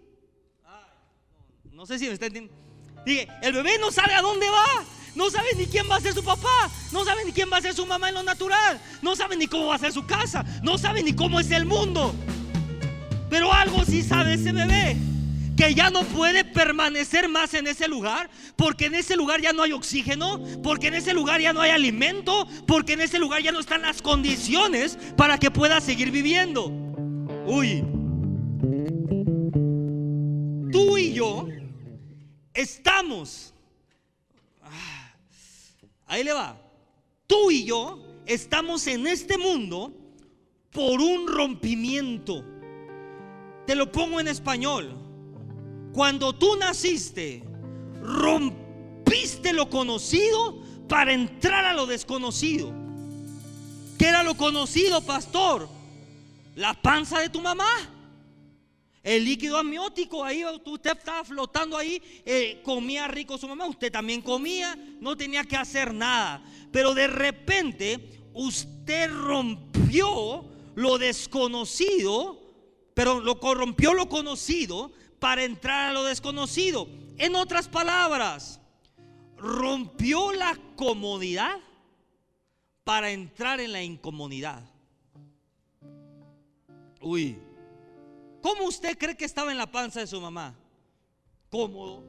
no, 1.72 1.86
sé 1.86 2.00
si 2.00 2.08
me 2.08 2.14
está 2.14 2.28
entendiendo. 2.28 2.67
Dije, 3.08 3.30
el 3.42 3.54
bebé 3.54 3.78
no 3.80 3.90
sabe 3.90 4.14
a 4.16 4.22
dónde 4.22 4.50
va, 4.50 4.84
no 5.16 5.30
sabe 5.30 5.48
ni 5.58 5.66
quién 5.66 5.90
va 5.90 5.96
a 5.96 6.02
ser 6.02 6.14
su 6.14 6.26
papá, 6.26 6.70
no 6.92 7.06
sabe 7.06 7.24
ni 7.24 7.32
quién 7.32 7.50
va 7.50 7.56
a 7.56 7.62
ser 7.62 7.74
su 7.74 7.86
mamá 7.86 8.10
en 8.10 8.16
lo 8.16 8.24
natural, 8.24 8.82
no 9.02 9.16
sabe 9.16 9.38
ni 9.38 9.48
cómo 9.48 9.68
va 9.68 9.76
a 9.76 9.80
ser 9.80 9.94
su 9.94 10.06
casa, 10.06 10.44
no 10.62 10.78
sabe 10.78 11.02
ni 11.04 11.14
cómo 11.14 11.40
es 11.40 11.50
el 11.52 11.66
mundo. 11.66 12.14
Pero 13.30 13.54
algo 13.54 13.86
sí 13.86 14.04
sabe 14.04 14.34
ese 14.34 14.52
bebé 14.52 14.98
que 15.56 15.74
ya 15.74 15.90
no 15.90 16.04
puede 16.04 16.44
permanecer 16.44 17.30
más 17.30 17.54
en 17.54 17.68
ese 17.68 17.88
lugar, 17.88 18.30
porque 18.58 18.88
en 18.88 18.96
ese 18.96 19.16
lugar 19.16 19.40
ya 19.40 19.54
no 19.54 19.64
hay 19.64 19.72
oxígeno, 19.72 20.42
porque 20.62 20.88
en 20.88 20.96
ese 20.96 21.14
lugar 21.14 21.40
ya 21.40 21.54
no 21.54 21.62
hay 21.62 21.72
alimento, 21.72 22.46
porque 22.68 22.94
en 22.94 23.02
ese 23.02 23.20
lugar 23.20 23.42
ya 23.42 23.54
no 23.54 23.62
están 23.62 23.84
las 23.84 24.02
condiciones 24.02 24.98
para 25.16 25.38
que 25.38 25.50
pueda 25.50 25.80
seguir 25.80 26.12
viviendo. 26.12 26.66
Uy, 27.46 27.86
tú 30.74 30.98
y 30.98 31.14
yo 31.14 31.48
estamos, 32.58 33.54
ah, 34.64 35.14
ahí 36.08 36.24
le 36.24 36.34
va, 36.34 36.60
tú 37.28 37.52
y 37.52 37.66
yo 37.66 38.04
estamos 38.26 38.88
en 38.88 39.06
este 39.06 39.38
mundo 39.38 39.94
por 40.72 41.00
un 41.00 41.28
rompimiento. 41.28 42.44
Te 43.66 43.76
lo 43.76 43.92
pongo 43.92 44.20
en 44.20 44.28
español. 44.28 44.96
Cuando 45.94 46.34
tú 46.34 46.56
naciste, 46.58 47.44
rompiste 48.02 49.54
lo 49.54 49.70
conocido 49.70 50.60
para 50.88 51.14
entrar 51.14 51.64
a 51.64 51.74
lo 51.74 51.86
desconocido. 51.86 52.74
¿Qué 54.00 54.08
era 54.08 54.24
lo 54.24 54.36
conocido, 54.36 55.02
pastor? 55.02 55.70
La 56.56 56.74
panza 56.74 57.20
de 57.20 57.30
tu 57.30 57.42
mamá. 57.42 57.97
El 59.08 59.24
líquido 59.24 59.58
amniótico, 59.58 60.22
ahí 60.22 60.44
usted 60.66 60.98
estaba 60.98 61.24
flotando 61.24 61.78
ahí, 61.78 62.02
eh, 62.26 62.60
comía 62.62 63.08
rico 63.08 63.38
su 63.38 63.48
mamá, 63.48 63.66
usted 63.66 63.90
también 63.90 64.22
comía, 64.22 64.76
no 65.00 65.16
tenía 65.16 65.46
que 65.46 65.56
hacer 65.56 65.94
nada. 65.94 66.44
Pero 66.74 66.94
de 66.94 67.08
repente 67.08 68.20
usted 68.34 69.10
rompió 69.10 70.44
lo 70.76 70.98
desconocido, 70.98 72.38
pero 72.94 73.22
lo 73.22 73.40
corrompió 73.40 73.94
lo 73.94 74.10
conocido 74.10 74.92
para 75.20 75.46
entrar 75.46 75.92
a 75.92 75.94
lo 75.94 76.04
desconocido. 76.04 76.90
En 77.18 77.36
otras 77.36 77.70
palabras, 77.70 78.60
rompió 79.38 80.34
la 80.34 80.60
comodidad 80.76 81.58
para 82.84 83.12
entrar 83.12 83.62
en 83.62 83.72
la 83.72 83.82
incomodidad. 83.82 84.70
Uy, 87.00 87.40
¿cómo 88.48 88.64
usted 88.64 88.98
cree 88.98 89.18
que 89.18 89.26
estaba 89.26 89.52
en 89.52 89.58
la 89.58 89.70
panza 89.70 90.00
de 90.00 90.08
su 90.08 90.22
mamá? 90.22 90.56
Cómodo. 91.50 92.02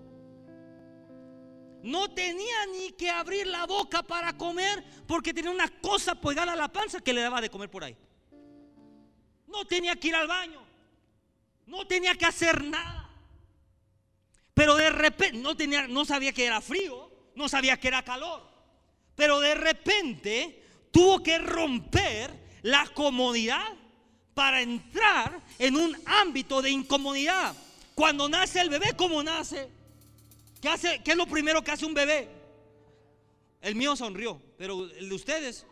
No 1.82 2.14
tenía 2.14 2.66
ni 2.66 2.92
que 2.92 3.10
abrir 3.10 3.48
la 3.48 3.66
boca 3.66 4.04
para 4.04 4.36
comer 4.36 4.84
porque 5.08 5.34
tenía 5.34 5.50
una 5.50 5.68
cosa 5.80 6.14
pegada 6.14 6.52
a 6.52 6.56
la 6.56 6.68
panza 6.68 7.00
que 7.00 7.12
le 7.12 7.22
daba 7.22 7.40
de 7.40 7.50
comer 7.50 7.68
por 7.68 7.82
ahí. 7.82 7.96
No 9.48 9.64
tenía 9.66 9.96
que 9.96 10.08
ir 10.08 10.14
al 10.14 10.28
baño. 10.28 10.62
No 11.66 11.84
tenía 11.88 12.14
que 12.14 12.26
hacer 12.26 12.62
nada. 12.62 13.10
Pero 14.54 14.76
de 14.76 14.90
repente, 14.90 15.38
no, 15.38 15.56
tenía, 15.56 15.88
no 15.88 16.04
sabía 16.04 16.32
que 16.32 16.46
era 16.46 16.60
frío, 16.60 17.10
no 17.34 17.48
sabía 17.48 17.80
que 17.80 17.88
era 17.88 18.04
calor. 18.04 18.48
Pero 19.16 19.40
de 19.40 19.56
repente 19.56 20.64
tuvo 20.92 21.20
que 21.20 21.38
romper 21.38 22.60
la 22.62 22.86
comodidad 22.94 23.76
para 24.38 24.62
entrar 24.62 25.42
en 25.58 25.76
un 25.76 26.00
ámbito 26.06 26.62
de 26.62 26.70
incomodidad. 26.70 27.56
Cuando 27.96 28.28
nace 28.28 28.60
el 28.60 28.70
bebé, 28.70 28.92
¿cómo 28.96 29.20
nace? 29.20 29.68
¿Qué, 30.60 30.68
hace, 30.68 31.02
¿Qué 31.02 31.10
es 31.10 31.16
lo 31.16 31.26
primero 31.26 31.64
que 31.64 31.72
hace 31.72 31.84
un 31.84 31.92
bebé? 31.92 32.28
El 33.60 33.74
mío 33.74 33.96
sonrió, 33.96 34.40
pero 34.56 34.84
el 34.84 35.08
de 35.08 35.14
ustedes, 35.16 35.66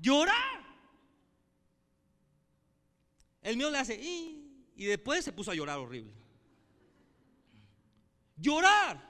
llorar. 0.00 0.62
El 3.42 3.56
mío 3.56 3.68
le 3.68 3.78
hace, 3.78 3.96
y 3.96 4.70
Y 4.76 4.84
después 4.84 5.24
se 5.24 5.32
puso 5.32 5.50
a 5.50 5.56
llorar 5.56 5.78
horrible. 5.78 6.12
Llorar. 8.36 9.04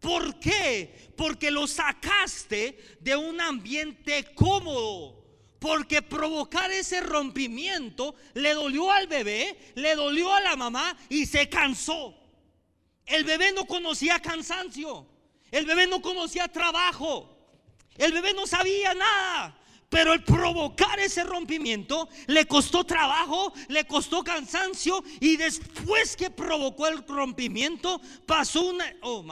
¿Por 0.00 0.40
qué? 0.40 1.12
Porque 1.18 1.50
lo 1.50 1.66
sacaste 1.66 2.96
de 2.98 3.14
un 3.14 3.42
ambiente 3.42 4.32
cómodo. 4.34 5.19
Porque 5.60 6.00
provocar 6.00 6.70
ese 6.72 7.00
rompimiento 7.00 8.14
le 8.34 8.54
dolió 8.54 8.90
al 8.90 9.06
bebé, 9.06 9.72
le 9.74 9.94
dolió 9.94 10.32
a 10.32 10.40
la 10.40 10.56
mamá 10.56 10.96
y 11.10 11.26
se 11.26 11.48
cansó. 11.48 12.16
El 13.04 13.24
bebé 13.24 13.52
no 13.52 13.66
conocía 13.66 14.20
cansancio. 14.20 15.06
El 15.50 15.66
bebé 15.66 15.86
no 15.86 16.00
conocía 16.00 16.48
trabajo. 16.48 17.36
El 17.98 18.12
bebé 18.12 18.32
no 18.32 18.46
sabía 18.46 18.94
nada. 18.94 19.59
Pero 19.90 20.12
el 20.12 20.22
provocar 20.22 21.00
ese 21.00 21.24
rompimiento 21.24 22.08
le 22.28 22.46
costó 22.46 22.84
trabajo, 22.84 23.52
le 23.68 23.84
costó 23.88 24.22
cansancio 24.22 25.02
y 25.18 25.36
después 25.36 26.14
que 26.14 26.30
provocó 26.30 26.86
el 26.86 27.04
rompimiento 27.04 28.00
pasó 28.24 28.62
una 28.70 28.84
oh, 29.02 29.26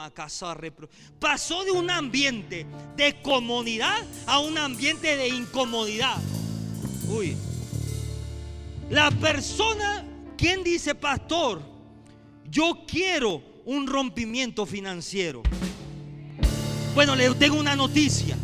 pasó 1.17 1.63
de 1.63 1.71
un 1.71 1.89
ambiente 1.89 2.65
de 2.97 3.21
comodidad 3.21 4.05
a 4.27 4.39
un 4.39 4.57
ambiente 4.57 5.15
de 5.15 5.29
incomodidad. 5.29 6.17
Uy. 7.07 7.37
La 8.89 9.11
persona 9.11 10.05
quien 10.37 10.61
dice, 10.61 10.93
"Pastor, 10.93 11.61
yo 12.49 12.83
quiero 12.85 13.41
un 13.63 13.87
rompimiento 13.87 14.65
financiero." 14.65 15.41
Bueno, 16.93 17.15
le 17.15 17.33
tengo 17.35 17.57
una 17.57 17.77
noticia. 17.77 18.35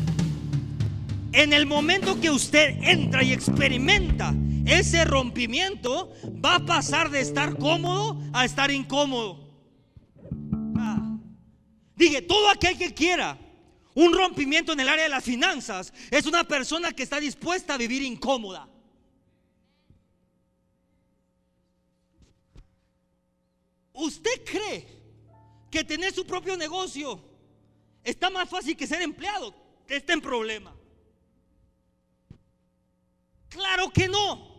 En 1.36 1.51
el 1.51 1.65
momento 1.65 2.22
que 2.22 2.30
usted 2.30 2.82
entra 2.82 3.22
y 3.22 3.34
experimenta 3.34 4.34
ese 4.65 5.04
rompimiento, 5.04 6.13
va 6.44 6.56
a 6.56 6.65
pasar 6.65 7.10
de 7.10 7.20
estar 7.20 7.58
cómodo 7.58 8.18
a 8.32 8.46
estar 8.46 8.72
incómodo. 8.72 9.46
Ah. 10.77 11.18
Dije, 11.94 12.22
todo 12.22 12.50
aquel 12.50 12.77
que 12.77 12.94
quiera 12.94 13.38
un 13.96 14.13
rompimiento 14.13 14.72
en 14.72 14.80
el 14.80 14.88
área 14.88 15.04
de 15.04 15.10
las 15.10 15.25
finanzas 15.25 15.92
es 16.10 16.25
una 16.25 16.46
persona 16.46 16.94
que 16.94 17.04
está 17.04 17.20
dispuesta 17.20 17.74
a 17.74 17.77
vivir 17.77 18.01
incómoda. 18.01 18.70
¿Usted 23.92 24.42
cree 24.46 24.88
que 25.70 25.84
tener 25.84 26.13
su 26.13 26.25
propio 26.25 26.56
negocio 26.56 27.22
está 28.06 28.30
más 28.30 28.50
fácil 28.50 28.77
que 28.77 28.88
ser 28.88 29.01
empleado? 29.01 29.54
Está 29.89 30.13
en 30.13 30.22
problema. 30.22 30.74
Claro 33.56 33.90
que 33.90 34.10
no. 34.10 34.54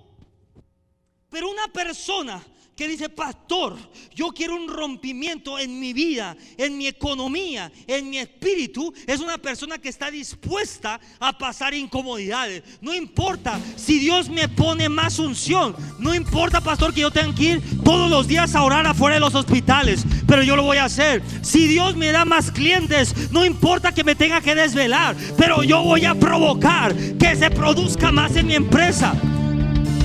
Pero 1.29 1.51
una 1.51 1.69
persona 1.69 2.43
que 2.77 2.87
dice, 2.87 3.09
pastor, 3.09 3.75
yo 4.15 4.29
quiero 4.29 4.55
un 4.55 4.69
rompimiento 4.69 5.59
en 5.59 5.81
mi 5.81 5.95
vida, 5.95 6.37
en 6.59 6.77
mi 6.77 6.87
economía, 6.87 7.73
en 7.87 8.11
mi 8.11 8.19
espíritu, 8.19 8.93
es 9.07 9.21
una 9.21 9.39
persona 9.39 9.79
que 9.79 9.89
está 9.89 10.11
dispuesta 10.11 11.01
a 11.19 11.37
pasar 11.39 11.73
incomodidades. 11.73 12.63
No 12.83 12.95
importa 12.95 13.59
si 13.77 13.99
Dios 13.99 14.29
me 14.29 14.49
pone 14.49 14.91
más 14.91 15.19
unción, 15.19 15.75
no 15.99 16.15
importa, 16.15 16.61
pastor, 16.61 16.93
que 16.93 17.01
yo 17.01 17.11
tenga 17.11 17.35
que 17.35 17.45
ir 17.45 17.63
todos 17.83 18.11
los 18.11 18.29
días 18.29 18.55
a 18.55 18.63
orar 18.63 18.87
afuera 18.87 19.15
de 19.15 19.21
los 19.21 19.35
hospitales, 19.35 20.05
pero 20.27 20.43
yo 20.43 20.55
lo 20.55 20.63
voy 20.63 20.77
a 20.77 20.85
hacer. 20.85 21.23
Si 21.41 21.67
Dios 21.67 21.97
me 21.97 22.13
da 22.13 22.27
más 22.27 22.51
clientes, 22.51 23.31
no 23.31 23.47
importa 23.47 23.95
que 23.95 24.05
me 24.05 24.15
tenga 24.15 24.43
que 24.43 24.55
desvelar, 24.55 25.17
pero 25.39 25.63
yo 25.63 25.83
voy 25.83 26.05
a 26.05 26.15
provocar 26.15 26.95
que 26.95 27.37
se 27.37 27.51
produzca 27.51 28.13
más 28.13 28.37
en 28.37 28.47
mi 28.47 28.55
empresa. 28.55 29.15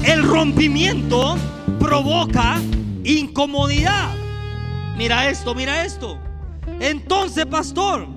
El 0.03 0.23
rompimiento 0.23 1.37
provoca 1.79 2.59
incomodidad. 3.03 4.15
Mira 4.97 5.29
esto, 5.29 5.53
mira 5.53 5.85
esto. 5.85 6.19
Entonces, 6.79 7.45
pastor, 7.45 8.07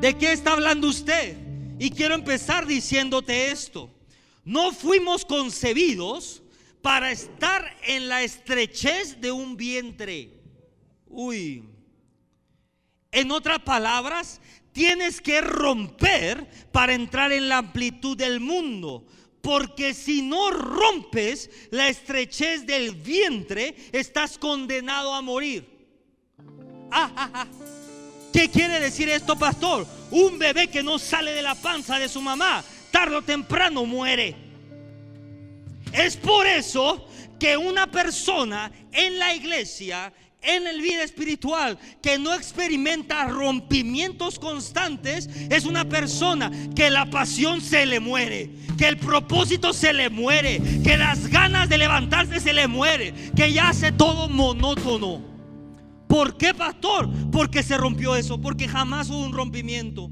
¿de 0.00 0.14
qué 0.18 0.32
está 0.32 0.52
hablando 0.52 0.88
usted? 0.88 1.36
Y 1.78 1.90
quiero 1.90 2.14
empezar 2.14 2.66
diciéndote 2.66 3.50
esto. 3.50 3.90
No 4.44 4.72
fuimos 4.72 5.24
concebidos 5.24 6.42
para 6.82 7.10
estar 7.12 7.76
en 7.86 8.08
la 8.08 8.22
estrechez 8.22 9.20
de 9.20 9.32
un 9.32 9.56
vientre. 9.56 10.38
Uy. 11.06 11.64
En 13.10 13.30
otras 13.30 13.60
palabras, 13.60 14.40
tienes 14.72 15.20
que 15.20 15.40
romper 15.40 16.46
para 16.72 16.92
entrar 16.92 17.32
en 17.32 17.48
la 17.48 17.58
amplitud 17.58 18.16
del 18.16 18.38
mundo. 18.38 19.06
Porque 19.48 19.94
si 19.94 20.20
no 20.20 20.50
rompes 20.50 21.48
la 21.70 21.88
estrechez 21.88 22.66
del 22.66 22.94
vientre, 22.94 23.74
estás 23.92 24.36
condenado 24.36 25.14
a 25.14 25.22
morir. 25.22 25.66
Ah, 26.90 27.10
ah, 27.16 27.30
ah. 27.32 27.46
¿Qué 28.30 28.50
quiere 28.50 28.78
decir 28.78 29.08
esto, 29.08 29.38
pastor? 29.38 29.86
Un 30.10 30.38
bebé 30.38 30.68
que 30.68 30.82
no 30.82 30.98
sale 30.98 31.32
de 31.32 31.40
la 31.40 31.54
panza 31.54 31.98
de 31.98 32.10
su 32.10 32.20
mamá, 32.20 32.62
tarde 32.90 33.16
o 33.16 33.22
temprano 33.22 33.86
muere. 33.86 34.36
Es 35.94 36.18
por 36.18 36.46
eso 36.46 37.08
que 37.40 37.56
una 37.56 37.90
persona 37.90 38.70
en 38.92 39.18
la 39.18 39.34
iglesia 39.34 40.12
en 40.48 40.66
el 40.66 40.80
vida 40.80 41.04
espiritual 41.04 41.78
que 42.02 42.18
no 42.18 42.32
experimenta 42.32 43.26
rompimientos 43.26 44.38
constantes 44.38 45.28
es 45.50 45.66
una 45.66 45.86
persona 45.86 46.50
que 46.74 46.90
la 46.90 47.10
pasión 47.10 47.60
se 47.60 47.84
le 47.84 48.00
muere, 48.00 48.50
que 48.78 48.88
el 48.88 48.96
propósito 48.96 49.74
se 49.74 49.92
le 49.92 50.08
muere, 50.08 50.60
que 50.82 50.96
las 50.96 51.26
ganas 51.28 51.68
de 51.68 51.76
levantarse 51.76 52.40
se 52.40 52.54
le 52.54 52.66
muere, 52.66 53.12
que 53.36 53.52
ya 53.52 53.68
hace 53.68 53.92
todo 53.92 54.28
monótono. 54.28 55.22
¿Por 56.08 56.38
qué, 56.38 56.54
pastor? 56.54 57.10
Porque 57.30 57.62
se 57.62 57.76
rompió 57.76 58.16
eso, 58.16 58.40
porque 58.40 58.66
jamás 58.66 59.10
hubo 59.10 59.20
un 59.20 59.34
rompimiento. 59.34 60.10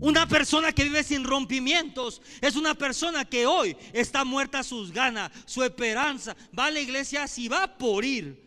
Una 0.00 0.26
persona 0.26 0.72
que 0.72 0.82
vive 0.82 1.04
sin 1.04 1.22
rompimientos 1.22 2.20
es 2.40 2.56
una 2.56 2.74
persona 2.74 3.24
que 3.24 3.46
hoy 3.46 3.76
está 3.92 4.24
muerta 4.24 4.64
sus 4.64 4.90
ganas, 4.90 5.30
su 5.46 5.62
esperanza. 5.62 6.34
Va 6.58 6.66
a 6.66 6.70
la 6.72 6.80
iglesia 6.80 7.28
si 7.28 7.46
va 7.46 7.78
por 7.78 8.04
ir 8.04 8.41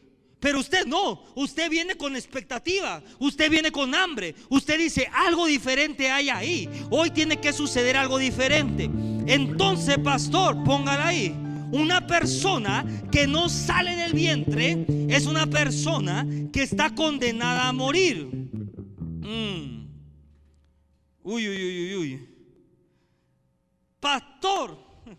pero 0.46 0.60
usted 0.60 0.86
no, 0.86 1.24
usted 1.34 1.72
viene 1.72 1.96
con 1.96 2.16
expectativa, 2.16 3.02
usted 3.18 3.50
viene 3.50 3.72
con 3.72 3.96
hambre, 3.96 4.36
usted 4.48 4.78
dice, 4.78 5.10
algo 5.12 5.48
diferente 5.48 6.12
hay 6.12 6.30
ahí, 6.30 6.70
hoy 6.92 7.10
tiene 7.10 7.42
que 7.42 7.52
suceder 7.52 7.98
algo 7.98 8.20
diferente. 8.20 8.88
Entonces, 9.26 9.98
pastor, 9.98 10.64
póngala 10.64 11.08
ahí. 11.08 11.36
Una 11.72 12.06
persona 12.06 12.86
que 13.12 13.26
no 13.26 13.50
sale 13.50 13.96
del 13.96 14.14
vientre 14.14 14.86
es 15.10 15.26
una 15.26 15.48
persona 15.48 16.28
que 16.54 16.62
está 16.62 16.94
condenada 16.94 17.68
a 17.68 17.74
morir. 17.74 18.28
Mm. 18.28 19.88
Uy, 21.24 21.50
uy, 21.50 21.58
uy, 21.58 21.96
uy. 21.96 22.30
Pastor, 24.00 24.78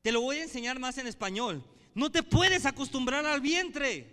te 0.00 0.10
lo 0.10 0.22
voy 0.22 0.38
a 0.38 0.44
enseñar 0.44 0.78
más 0.78 0.96
en 0.96 1.06
español. 1.06 1.62
No 1.96 2.10
te 2.10 2.22
puedes 2.22 2.66
acostumbrar 2.66 3.24
al 3.24 3.40
vientre, 3.40 4.06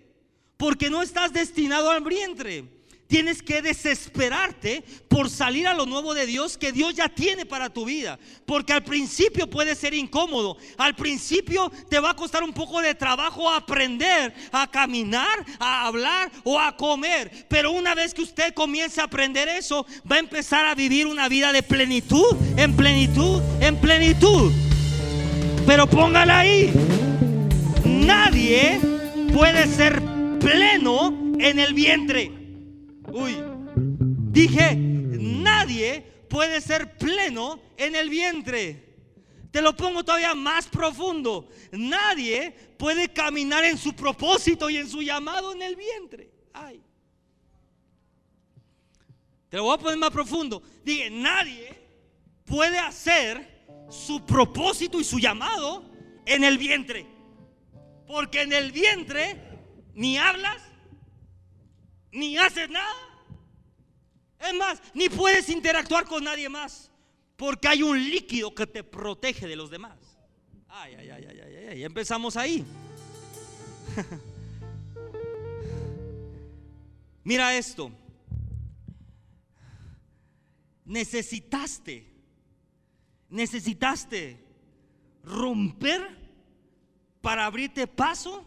porque 0.55 0.89
no 0.89 1.01
estás 1.01 1.33
destinado 1.33 1.91
al 1.91 2.01
vientre. 2.01 2.63
Tienes 3.07 3.43
que 3.43 3.61
desesperarte 3.61 4.81
por 5.09 5.29
salir 5.29 5.67
a 5.67 5.73
lo 5.73 5.85
nuevo 5.85 6.13
de 6.13 6.25
Dios 6.25 6.57
que 6.57 6.71
Dios 6.71 6.95
ya 6.95 7.09
tiene 7.09 7.45
para 7.45 7.69
tu 7.69 7.83
vida. 7.83 8.17
Porque 8.45 8.71
al 8.71 8.85
principio 8.85 9.49
puede 9.49 9.75
ser 9.75 9.93
incómodo. 9.93 10.55
Al 10.77 10.95
principio 10.95 11.69
te 11.89 11.99
va 11.99 12.11
a 12.11 12.15
costar 12.15 12.41
un 12.41 12.53
poco 12.53 12.81
de 12.81 12.95
trabajo 12.95 13.49
aprender 13.49 14.33
a 14.53 14.65
caminar, 14.71 15.45
a 15.59 15.85
hablar 15.85 16.31
o 16.45 16.57
a 16.57 16.77
comer. 16.77 17.45
Pero 17.49 17.73
una 17.73 17.93
vez 17.93 18.13
que 18.13 18.21
usted 18.21 18.53
comience 18.53 19.01
a 19.01 19.03
aprender 19.03 19.49
eso, 19.49 19.85
va 20.09 20.15
a 20.15 20.19
empezar 20.19 20.65
a 20.65 20.73
vivir 20.73 21.05
una 21.05 21.27
vida 21.27 21.51
de 21.51 21.63
plenitud, 21.63 22.33
en 22.57 22.77
plenitud, 22.77 23.41
en 23.59 23.75
plenitud. 23.75 24.53
Pero 25.67 25.85
póngala 25.85 26.39
ahí 26.39 26.73
nadie 28.05 28.79
puede 29.33 29.67
ser 29.67 30.01
pleno 30.39 31.33
en 31.39 31.59
el 31.59 31.73
vientre. 31.73 32.31
Uy, 33.11 33.35
dije, 34.31 34.75
nadie 34.75 36.01
puede 36.29 36.61
ser 36.61 36.97
pleno 36.97 37.59
en 37.77 37.95
el 37.95 38.09
vientre. 38.09 38.93
Te 39.51 39.61
lo 39.61 39.75
pongo 39.75 40.03
todavía 40.03 40.33
más 40.33 40.67
profundo. 40.67 41.47
Nadie 41.71 42.51
puede 42.77 43.13
caminar 43.13 43.63
en 43.63 43.77
su 43.77 43.93
propósito 43.93 44.69
y 44.69 44.77
en 44.77 44.89
su 44.89 45.01
llamado 45.01 45.53
en 45.53 45.61
el 45.61 45.75
vientre. 45.75 46.31
Ay. 46.53 46.81
Te 49.49 49.57
lo 49.57 49.65
voy 49.65 49.75
a 49.75 49.77
poner 49.77 49.97
más 49.97 50.09
profundo. 50.09 50.63
Dije, 50.83 51.11
nadie 51.11 51.79
puede 52.45 52.79
hacer 52.79 53.67
su 53.91 54.25
propósito 54.25 54.99
y 54.99 55.03
su 55.03 55.19
llamado 55.19 55.85
en 56.25 56.43
el 56.43 56.57
vientre. 56.57 57.12
Porque 58.13 58.43
en 58.43 58.53
el 58.53 58.71
vientre 58.71 59.41
ni 59.95 60.19
hablas, 60.19 60.61
ni 62.11 62.37
haces 62.37 62.69
nada. 62.69 62.93
Es 64.39 64.53
más, 64.53 64.79
ni 64.93 65.09
puedes 65.09 65.49
interactuar 65.49 66.05
con 66.05 66.23
nadie 66.23 66.47
más. 66.47 66.91
Porque 67.35 67.67
hay 67.67 67.81
un 67.81 67.97
líquido 67.97 68.53
que 68.53 68.67
te 68.67 68.83
protege 68.83 69.47
de 69.47 69.55
los 69.55 69.71
demás. 69.71 69.97
Ay, 70.67 70.93
ay, 70.93 71.09
ay, 71.09 71.25
ay, 71.27 71.39
ay, 71.39 71.67
ay, 71.71 71.83
empezamos 71.83 72.37
ahí. 72.37 72.63
Mira 77.23 77.57
esto. 77.57 77.91
Necesitaste, 80.85 82.13
necesitaste 83.29 84.37
romper 85.23 86.22
para 87.23 87.45
abrirte 87.45 87.87
paso 87.87 88.43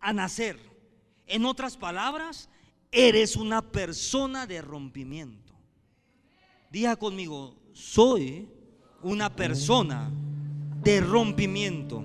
a 0.00 0.14
nacer. 0.14 0.58
En 1.26 1.44
otras 1.44 1.76
palabras, 1.76 2.48
eres 2.90 3.36
una 3.36 3.60
persona 3.60 4.46
de 4.46 4.62
rompimiento. 4.62 5.52
Diga 6.70 6.96
conmigo, 6.96 7.54
soy 7.74 8.48
una 9.02 9.36
persona 9.36 10.10
de 10.82 11.02
rompimiento. 11.02 12.02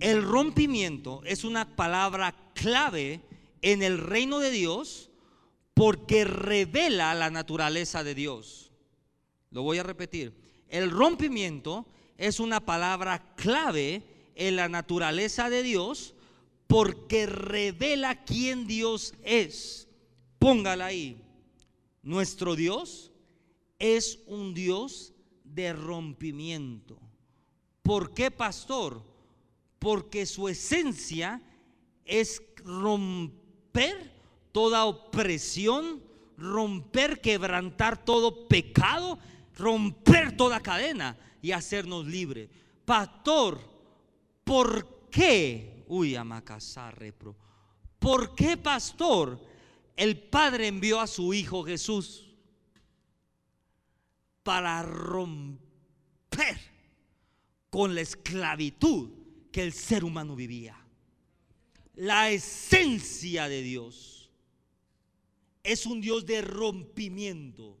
El 0.00 0.24
rompimiento 0.24 1.22
es 1.24 1.44
una 1.44 1.76
palabra 1.76 2.34
clave 2.54 3.20
en 3.62 3.84
el 3.84 3.98
reino 3.98 4.40
de 4.40 4.50
Dios 4.50 5.12
porque 5.74 6.24
revela 6.24 7.14
la 7.14 7.30
naturaleza 7.30 8.02
de 8.02 8.16
Dios. 8.16 8.72
Lo 9.52 9.62
voy 9.62 9.78
a 9.78 9.84
repetir. 9.84 10.34
El 10.68 10.90
rompimiento 10.90 11.86
es 11.86 12.01
una 12.40 12.60
palabra 12.60 13.34
clave 13.36 14.02
en 14.34 14.56
la 14.56 14.68
naturaleza 14.68 15.50
de 15.50 15.62
Dios 15.62 16.14
porque 16.66 17.26
revela 17.26 18.24
quién 18.24 18.66
Dios 18.66 19.14
es. 19.22 19.88
Póngala 20.38 20.86
ahí. 20.86 21.22
Nuestro 22.02 22.56
Dios 22.56 23.12
es 23.78 24.20
un 24.26 24.54
Dios 24.54 25.12
de 25.44 25.72
rompimiento. 25.72 26.98
¿Por 27.82 28.14
qué, 28.14 28.30
pastor? 28.30 29.04
Porque 29.78 30.24
su 30.26 30.48
esencia 30.48 31.42
es 32.04 32.42
romper 32.56 34.12
toda 34.52 34.84
opresión, 34.84 36.02
romper, 36.36 37.20
quebrantar 37.20 38.04
todo 38.04 38.48
pecado, 38.48 39.18
romper 39.56 40.36
toda 40.36 40.60
cadena 40.60 41.18
y 41.42 41.50
hacernos 41.50 42.06
libres. 42.06 42.48
Pastor, 42.84 43.60
¿por 44.44 45.08
qué? 45.10 45.84
Uy, 45.88 46.14
amacasar 46.14 46.98
repro. 46.98 47.36
¿Por 47.98 48.34
qué, 48.34 48.56
pastor? 48.56 49.38
El 49.96 50.18
Padre 50.18 50.68
envió 50.68 51.00
a 51.00 51.06
su 51.06 51.34
Hijo 51.34 51.64
Jesús 51.64 52.30
para 54.42 54.82
romper 54.82 56.58
con 57.70 57.94
la 57.94 58.00
esclavitud 58.00 59.10
que 59.50 59.62
el 59.62 59.72
ser 59.72 60.04
humano 60.04 60.34
vivía. 60.34 60.76
La 61.94 62.30
esencia 62.30 63.48
de 63.48 63.62
Dios 63.62 64.30
es 65.62 65.86
un 65.86 66.00
Dios 66.00 66.24
de 66.24 66.42
rompimiento. 66.42 67.78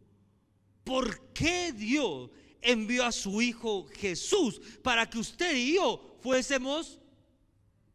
¿Por 0.84 1.32
qué 1.32 1.72
Dios 1.72 2.30
envió 2.62 3.04
a 3.04 3.12
su 3.12 3.42
Hijo 3.42 3.86
Jesús 3.96 4.60
para 4.82 5.08
que 5.08 5.18
usted 5.18 5.54
y 5.54 5.74
yo 5.74 6.16
fuésemos 6.22 6.98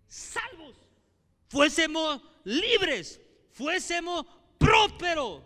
salvos, 0.07 0.75
fuésemos 1.47 2.21
libres, 2.43 3.19
fuésemos 3.51 4.25
prósperos? 4.57 5.41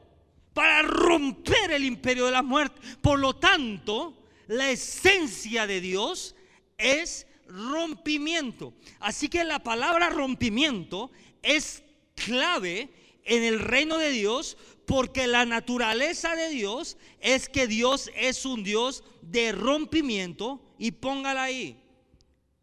para 0.54 0.82
romper 0.82 1.72
el 1.72 1.86
imperio 1.86 2.26
de 2.26 2.32
la 2.32 2.44
muerte. 2.44 2.82
Por 3.02 3.20
lo 3.20 3.36
tanto, 3.36 4.26
la 4.48 4.70
esencia 4.70 5.68
de 5.68 5.82
Dios 5.82 6.36
es 6.78 7.28
rompimiento. 7.48 8.74
Así 9.00 9.30
que 9.30 9.44
la 9.44 9.60
palabra 9.60 10.10
rompimiento 10.10 11.12
es 11.42 11.84
clave 12.16 12.90
en 13.24 13.44
el 13.44 13.60
reino 13.60 13.98
de 13.98 14.10
Dios 14.10 14.58
porque 14.86 15.28
la 15.28 15.46
naturaleza 15.46 16.36
de 16.36 16.50
Dios 16.50 16.98
es 17.20 17.50
que 17.50 17.68
Dios 17.68 18.12
es 18.16 18.46
un 18.46 18.64
Dios 18.64 19.04
de 19.22 19.52
rompimiento 19.52 20.62
y 20.78 20.92
póngala 20.92 21.44
ahí. 21.44 21.82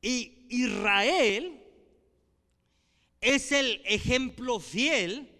Y 0.02 0.46
Israel 0.48 1.62
es 3.20 3.52
el 3.52 3.82
ejemplo 3.84 4.60
fiel 4.60 5.30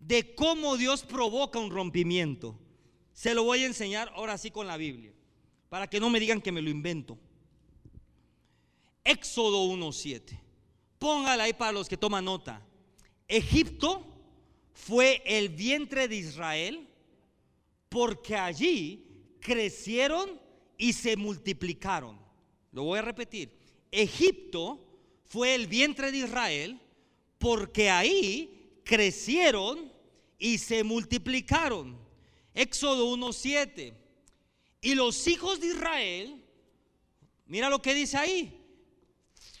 de 0.00 0.34
cómo 0.34 0.76
Dios 0.76 1.02
provoca 1.02 1.58
un 1.58 1.70
rompimiento. 1.70 2.58
Se 3.12 3.34
lo 3.34 3.44
voy 3.44 3.62
a 3.62 3.66
enseñar 3.66 4.10
ahora 4.14 4.38
sí 4.38 4.50
con 4.50 4.66
la 4.66 4.76
Biblia, 4.76 5.12
para 5.68 5.88
que 5.88 6.00
no 6.00 6.10
me 6.10 6.20
digan 6.20 6.40
que 6.40 6.52
me 6.52 6.62
lo 6.62 6.70
invento. 6.70 7.18
Éxodo 9.04 9.66
1.7. 9.66 10.38
Póngala 10.98 11.44
ahí 11.44 11.52
para 11.52 11.72
los 11.72 11.88
que 11.88 11.96
toman 11.96 12.24
nota. 12.24 12.62
Egipto 13.28 14.15
fue 14.76 15.22
el 15.24 15.48
vientre 15.48 16.06
de 16.06 16.16
Israel 16.16 16.86
porque 17.88 18.36
allí 18.36 19.06
crecieron 19.40 20.38
y 20.76 20.92
se 20.92 21.16
multiplicaron. 21.16 22.20
Lo 22.72 22.84
voy 22.84 22.98
a 22.98 23.02
repetir. 23.02 23.56
Egipto 23.90 24.86
fue 25.24 25.54
el 25.54 25.66
vientre 25.66 26.12
de 26.12 26.18
Israel 26.18 26.78
porque 27.38 27.88
ahí 27.88 28.80
crecieron 28.84 29.90
y 30.38 30.58
se 30.58 30.84
multiplicaron. 30.84 31.98
Éxodo 32.52 33.16
1.7. 33.16 33.94
Y 34.82 34.94
los 34.94 35.26
hijos 35.26 35.58
de 35.58 35.68
Israel, 35.68 36.44
mira 37.46 37.70
lo 37.70 37.80
que 37.80 37.94
dice 37.94 38.18
ahí, 38.18 38.60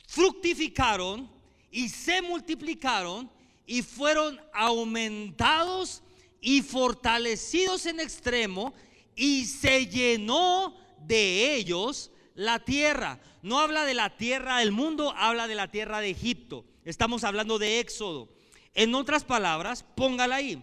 fructificaron 0.06 1.30
y 1.70 1.88
se 1.88 2.20
multiplicaron 2.20 3.34
y 3.66 3.82
fueron 3.82 4.40
aumentados 4.52 6.02
y 6.40 6.62
fortalecidos 6.62 7.86
en 7.86 8.00
extremo 8.00 8.72
y 9.16 9.46
se 9.46 9.86
llenó 9.86 10.76
de 11.06 11.56
ellos 11.56 12.12
la 12.34 12.64
tierra. 12.64 13.20
No 13.42 13.58
habla 13.58 13.84
de 13.84 13.94
la 13.94 14.16
tierra 14.16 14.58
del 14.58 14.72
mundo, 14.72 15.12
habla 15.16 15.48
de 15.48 15.54
la 15.54 15.70
tierra 15.70 16.00
de 16.00 16.10
Egipto. 16.10 16.64
Estamos 16.84 17.24
hablando 17.24 17.58
de 17.58 17.80
Éxodo. 17.80 18.28
En 18.74 18.94
otras 18.94 19.24
palabras, 19.24 19.84
póngala 19.96 20.36
ahí. 20.36 20.62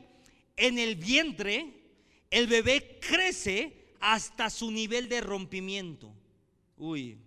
En 0.56 0.78
el 0.78 0.96
vientre, 0.96 1.74
el 2.30 2.48
bebé 2.48 3.00
crece 3.02 3.88
hasta 4.00 4.50
su 4.50 4.72
nivel 4.72 5.10
de 5.10 5.22
rompimiento. 5.22 6.14
Uy. 6.78 7.18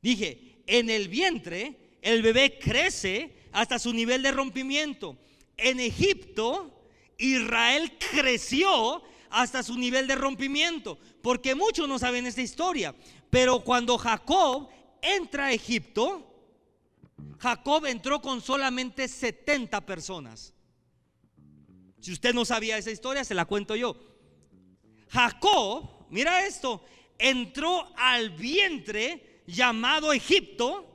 Dije, 0.00 0.62
en 0.66 0.90
el 0.90 1.08
vientre, 1.08 1.98
el 2.02 2.22
bebé 2.22 2.58
crece 2.58 3.41
hasta 3.52 3.78
su 3.78 3.92
nivel 3.92 4.22
de 4.22 4.32
rompimiento. 4.32 5.16
En 5.56 5.80
Egipto, 5.80 6.86
Israel 7.18 7.92
creció 8.10 9.02
hasta 9.30 9.62
su 9.62 9.76
nivel 9.78 10.06
de 10.06 10.14
rompimiento. 10.14 10.98
Porque 11.22 11.54
muchos 11.54 11.88
no 11.88 11.98
saben 11.98 12.26
esta 12.26 12.42
historia. 12.42 12.94
Pero 13.30 13.60
cuando 13.60 13.96
Jacob 13.98 14.68
entra 15.00 15.46
a 15.46 15.52
Egipto, 15.52 16.28
Jacob 17.38 17.86
entró 17.86 18.20
con 18.20 18.40
solamente 18.40 19.08
70 19.08 19.80
personas. 19.86 20.52
Si 22.00 22.12
usted 22.12 22.34
no 22.34 22.44
sabía 22.44 22.78
esa 22.78 22.90
historia, 22.90 23.24
se 23.24 23.34
la 23.34 23.44
cuento 23.44 23.76
yo. 23.76 23.96
Jacob, 25.08 26.06
mira 26.10 26.46
esto, 26.46 26.84
entró 27.18 27.92
al 27.96 28.30
vientre 28.30 29.42
llamado 29.46 30.12
Egipto 30.12 30.86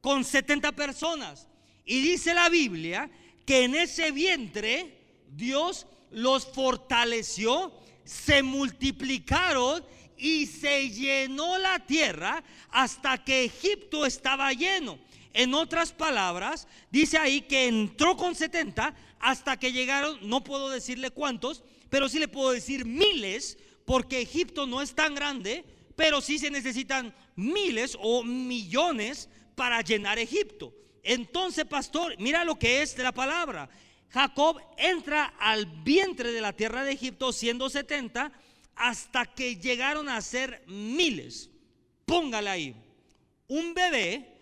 con 0.00 0.24
70 0.24 0.72
personas. 0.72 1.48
Y 1.84 2.00
dice 2.00 2.34
la 2.34 2.48
Biblia 2.48 3.10
que 3.44 3.64
en 3.64 3.74
ese 3.74 4.10
vientre 4.12 4.98
Dios 5.30 5.86
los 6.10 6.46
fortaleció, 6.46 7.72
se 8.04 8.42
multiplicaron 8.42 9.84
y 10.16 10.46
se 10.46 10.90
llenó 10.90 11.58
la 11.58 11.80
tierra 11.80 12.44
hasta 12.70 13.24
que 13.24 13.44
Egipto 13.44 14.06
estaba 14.06 14.52
lleno. 14.52 14.98
En 15.34 15.54
otras 15.54 15.92
palabras, 15.92 16.68
dice 16.90 17.16
ahí 17.18 17.40
que 17.40 17.66
entró 17.66 18.16
con 18.16 18.34
70 18.34 18.94
hasta 19.18 19.58
que 19.58 19.72
llegaron, 19.72 20.18
no 20.22 20.44
puedo 20.44 20.68
decirle 20.68 21.10
cuántos, 21.10 21.62
pero 21.88 22.08
sí 22.08 22.18
le 22.18 22.28
puedo 22.28 22.52
decir 22.52 22.84
miles, 22.84 23.58
porque 23.84 24.20
Egipto 24.20 24.66
no 24.66 24.82
es 24.82 24.94
tan 24.94 25.14
grande, 25.14 25.64
pero 25.96 26.20
sí 26.20 26.38
se 26.38 26.50
necesitan 26.50 27.14
miles 27.34 27.96
o 28.00 28.22
millones 28.22 29.28
para 29.54 29.80
llenar 29.80 30.18
Egipto. 30.18 30.74
Entonces, 31.02 31.64
pastor, 31.64 32.14
mira 32.18 32.44
lo 32.44 32.58
que 32.58 32.82
es 32.82 32.96
la 32.98 33.12
palabra. 33.12 33.68
Jacob 34.10 34.60
entra 34.76 35.34
al 35.38 35.66
vientre 35.66 36.32
de 36.32 36.40
la 36.40 36.52
tierra 36.52 36.84
de 36.84 36.92
Egipto 36.92 37.32
siendo 37.32 37.70
70 37.70 38.30
hasta 38.76 39.26
que 39.26 39.56
llegaron 39.56 40.08
a 40.08 40.20
ser 40.20 40.62
miles. 40.66 41.50
Póngale 42.04 42.50
ahí. 42.50 42.76
Un 43.48 43.74
bebé 43.74 44.32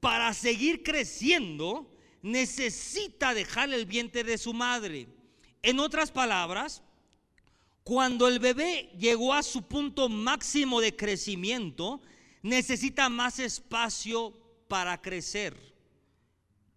para 0.00 0.32
seguir 0.32 0.82
creciendo, 0.82 1.94
necesita 2.22 3.34
dejar 3.34 3.72
el 3.72 3.84
vientre 3.84 4.24
de 4.24 4.38
su 4.38 4.54
madre. 4.54 5.06
En 5.62 5.78
otras 5.78 6.10
palabras, 6.10 6.82
cuando 7.84 8.28
el 8.28 8.38
bebé 8.38 8.90
llegó 8.98 9.34
a 9.34 9.42
su 9.42 9.62
punto 9.62 10.08
máximo 10.08 10.80
de 10.80 10.96
crecimiento, 10.96 12.00
necesita 12.42 13.08
más 13.08 13.38
espacio 13.38 14.34
para 14.68 15.00
crecer. 15.00 15.69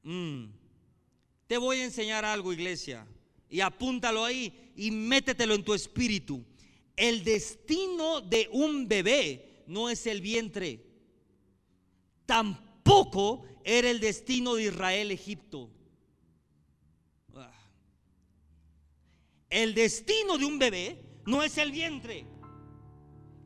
Mm. 0.03 0.45
Te 1.47 1.57
voy 1.57 1.79
a 1.79 1.85
enseñar 1.85 2.25
algo, 2.25 2.53
iglesia, 2.53 3.07
y 3.49 3.61
apúntalo 3.61 4.23
ahí 4.23 4.71
y 4.75 4.91
métetelo 4.91 5.53
en 5.53 5.63
tu 5.63 5.73
espíritu. 5.73 6.43
El 6.95 7.23
destino 7.23 8.21
de 8.21 8.49
un 8.51 8.87
bebé 8.87 9.63
no 9.67 9.89
es 9.89 10.05
el 10.05 10.21
vientre. 10.21 10.83
Tampoco 12.25 13.45
era 13.63 13.89
el 13.89 13.99
destino 13.99 14.55
de 14.55 14.63
Israel 14.65 15.11
Egipto. 15.11 15.69
Ah. 17.35 17.51
El 19.49 19.73
destino 19.73 20.37
de 20.37 20.45
un 20.45 20.59
bebé 20.59 20.97
no 21.25 21.43
es 21.43 21.57
el 21.57 21.71
vientre. 21.71 22.25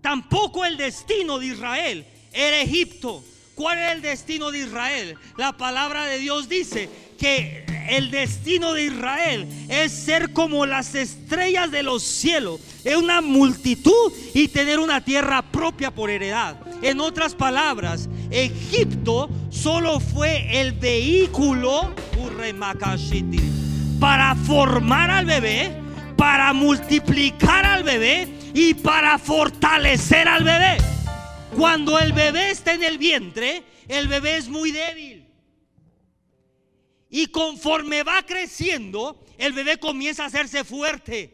Tampoco 0.01 0.65
el 0.65 0.77
destino 0.77 1.39
de 1.39 1.47
Israel 1.47 2.05
era 2.31 2.61
Egipto. 2.61 3.23
¿Cuál 3.57 3.79
era 3.79 3.91
el 3.93 4.03
destino 4.03 4.51
de 4.51 4.59
Israel? 4.59 5.17
La 5.35 5.57
palabra 5.57 6.05
de 6.05 6.19
Dios 6.19 6.47
dice 6.47 6.87
que 7.17 7.65
el 7.89 8.11
destino 8.11 8.73
de 8.73 8.83
Israel 8.83 9.47
es 9.67 9.91
ser 9.91 10.31
como 10.31 10.67
las 10.67 10.93
estrellas 10.93 11.71
de 11.71 11.81
los 11.81 12.03
cielos, 12.03 12.61
es 12.83 12.95
una 12.95 13.19
multitud 13.21 14.13
y 14.35 14.49
tener 14.49 14.77
una 14.77 15.03
tierra 15.03 15.41
propia 15.41 15.89
por 15.89 16.11
heredad. 16.11 16.55
En 16.83 16.99
otras 16.99 17.33
palabras, 17.33 18.07
Egipto 18.29 19.27
solo 19.49 19.99
fue 19.99 20.61
el 20.61 20.73
vehículo 20.73 21.95
para 23.99 24.35
formar 24.35 25.09
al 25.09 25.25
bebé, 25.25 25.71
para 26.15 26.53
multiplicar 26.53 27.65
al 27.65 27.83
bebé 27.83 28.27
y 28.53 28.75
para 28.75 29.17
fortalecer 29.17 30.27
al 30.27 30.43
bebé. 30.43 30.96
Cuando 31.57 31.97
el 31.97 32.13
bebé 32.13 32.51
está 32.51 32.75
en 32.75 32.83
el 32.83 32.99
vientre, 32.99 33.63
el 33.87 34.07
bebé 34.07 34.37
es 34.37 34.47
muy 34.47 34.71
débil. 34.71 35.25
Y 37.09 37.25
conforme 37.27 38.03
va 38.03 38.21
creciendo, 38.21 39.25
el 39.39 39.53
bebé 39.53 39.77
comienza 39.77 40.23
a 40.23 40.27
hacerse 40.27 40.63
fuerte. 40.63 41.33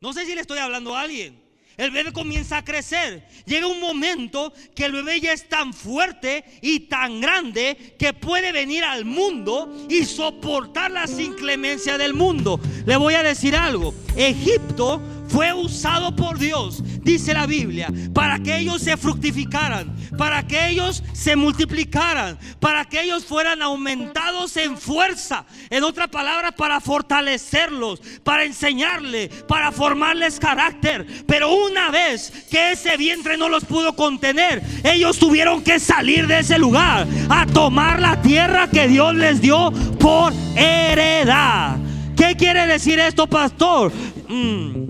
No 0.00 0.12
sé 0.12 0.26
si 0.26 0.36
le 0.36 0.42
estoy 0.42 0.60
hablando 0.60 0.94
a 0.94 1.00
alguien. 1.00 1.42
El 1.76 1.90
bebé 1.90 2.12
comienza 2.12 2.58
a 2.58 2.64
crecer. 2.64 3.26
Llega 3.46 3.66
un 3.66 3.80
momento 3.80 4.52
que 4.76 4.84
el 4.84 4.92
bebé 4.92 5.20
ya 5.20 5.32
es 5.32 5.48
tan 5.48 5.72
fuerte 5.72 6.44
y 6.60 6.80
tan 6.80 7.20
grande 7.20 7.96
que 7.98 8.12
puede 8.12 8.52
venir 8.52 8.84
al 8.84 9.04
mundo 9.04 9.86
y 9.88 10.04
soportar 10.04 10.92
las 10.92 11.18
inclemencias 11.18 11.98
del 11.98 12.14
mundo. 12.14 12.60
Le 12.86 12.96
voy 12.96 13.14
a 13.14 13.24
decir 13.24 13.56
algo. 13.56 13.92
Egipto 14.16 15.17
fue 15.28 15.52
usado 15.52 16.14
por 16.14 16.38
Dios, 16.38 16.82
dice 17.02 17.34
la 17.34 17.46
Biblia, 17.46 17.92
para 18.12 18.38
que 18.38 18.58
ellos 18.58 18.82
se 18.82 18.96
fructificaran, 18.96 19.94
para 20.16 20.46
que 20.46 20.68
ellos 20.68 21.02
se 21.12 21.36
multiplicaran, 21.36 22.38
para 22.60 22.84
que 22.84 23.02
ellos 23.02 23.24
fueran 23.24 23.62
aumentados 23.62 24.56
en 24.56 24.76
fuerza. 24.76 25.44
En 25.70 25.84
otra 25.84 26.08
palabra, 26.08 26.52
para 26.52 26.80
fortalecerlos, 26.80 28.00
para 28.24 28.44
enseñarle, 28.44 29.28
para 29.46 29.72
formarles 29.72 30.38
carácter. 30.38 31.06
Pero 31.26 31.54
una 31.54 31.90
vez 31.90 32.32
que 32.50 32.72
ese 32.72 32.96
vientre 32.96 33.36
no 33.36 33.48
los 33.48 33.64
pudo 33.64 33.94
contener, 33.94 34.62
ellos 34.84 35.18
tuvieron 35.18 35.62
que 35.62 35.78
salir 35.78 36.26
de 36.26 36.40
ese 36.40 36.58
lugar 36.58 37.06
a 37.28 37.46
tomar 37.46 38.00
la 38.00 38.20
tierra 38.22 38.68
que 38.68 38.88
Dios 38.88 39.14
les 39.14 39.40
dio 39.40 39.72
por 39.98 40.32
heredad. 40.56 41.76
¿Qué 42.16 42.34
quiere 42.36 42.66
decir 42.66 42.98
esto, 42.98 43.26
pastor? 43.28 43.92
Mm. 44.28 44.87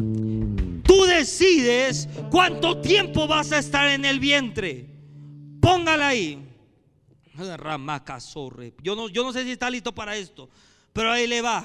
Tú 0.88 1.04
decides 1.04 2.08
cuánto 2.30 2.80
tiempo 2.80 3.26
vas 3.28 3.52
a 3.52 3.58
estar 3.58 3.86
en 3.88 4.06
el 4.06 4.18
vientre. 4.18 4.86
Póngala 5.60 6.08
ahí. 6.08 6.42
Yo 8.82 8.96
no, 8.96 9.10
yo 9.10 9.22
no 9.22 9.30
sé 9.34 9.44
si 9.44 9.50
está 9.50 9.68
listo 9.68 9.94
para 9.94 10.16
esto, 10.16 10.48
pero 10.94 11.12
ahí 11.12 11.26
le 11.26 11.42
va. 11.42 11.62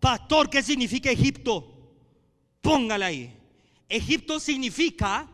Pastor, 0.00 0.48
¿qué 0.48 0.62
significa 0.62 1.10
Egipto? 1.10 1.92
Póngala 2.62 3.06
ahí. 3.06 3.36
Egipto 3.86 4.40
significa 4.40 5.28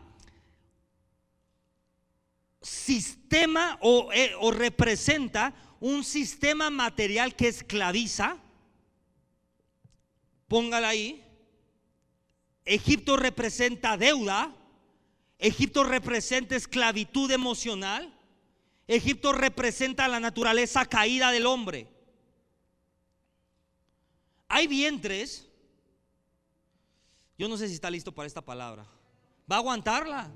sistema 2.61 3.77
o, 3.81 4.11
eh, 4.11 4.33
o 4.41 4.51
representa 4.51 5.53
un 5.79 6.03
sistema 6.03 6.69
material 6.69 7.33
que 7.33 7.47
esclaviza. 7.47 8.37
Póngala 10.49 10.89
ahí. 10.89 11.30
Egipto 12.65 13.17
representa 13.17 13.97
deuda, 13.97 14.55
Egipto 15.39 15.83
representa 15.83 16.55
esclavitud 16.55 17.31
emocional, 17.31 18.13
Egipto 18.87 19.31
representa 19.31 20.07
la 20.07 20.19
naturaleza 20.19 20.85
caída 20.85 21.31
del 21.31 21.45
hombre. 21.45 21.87
Hay 24.47 24.67
vientres, 24.67 25.47
yo 27.37 27.47
no 27.47 27.57
sé 27.57 27.67
si 27.67 27.73
está 27.73 27.89
listo 27.89 28.11
para 28.11 28.27
esta 28.27 28.41
palabra, 28.41 28.85
va 29.51 29.55
a 29.55 29.59
aguantarla, 29.59 30.29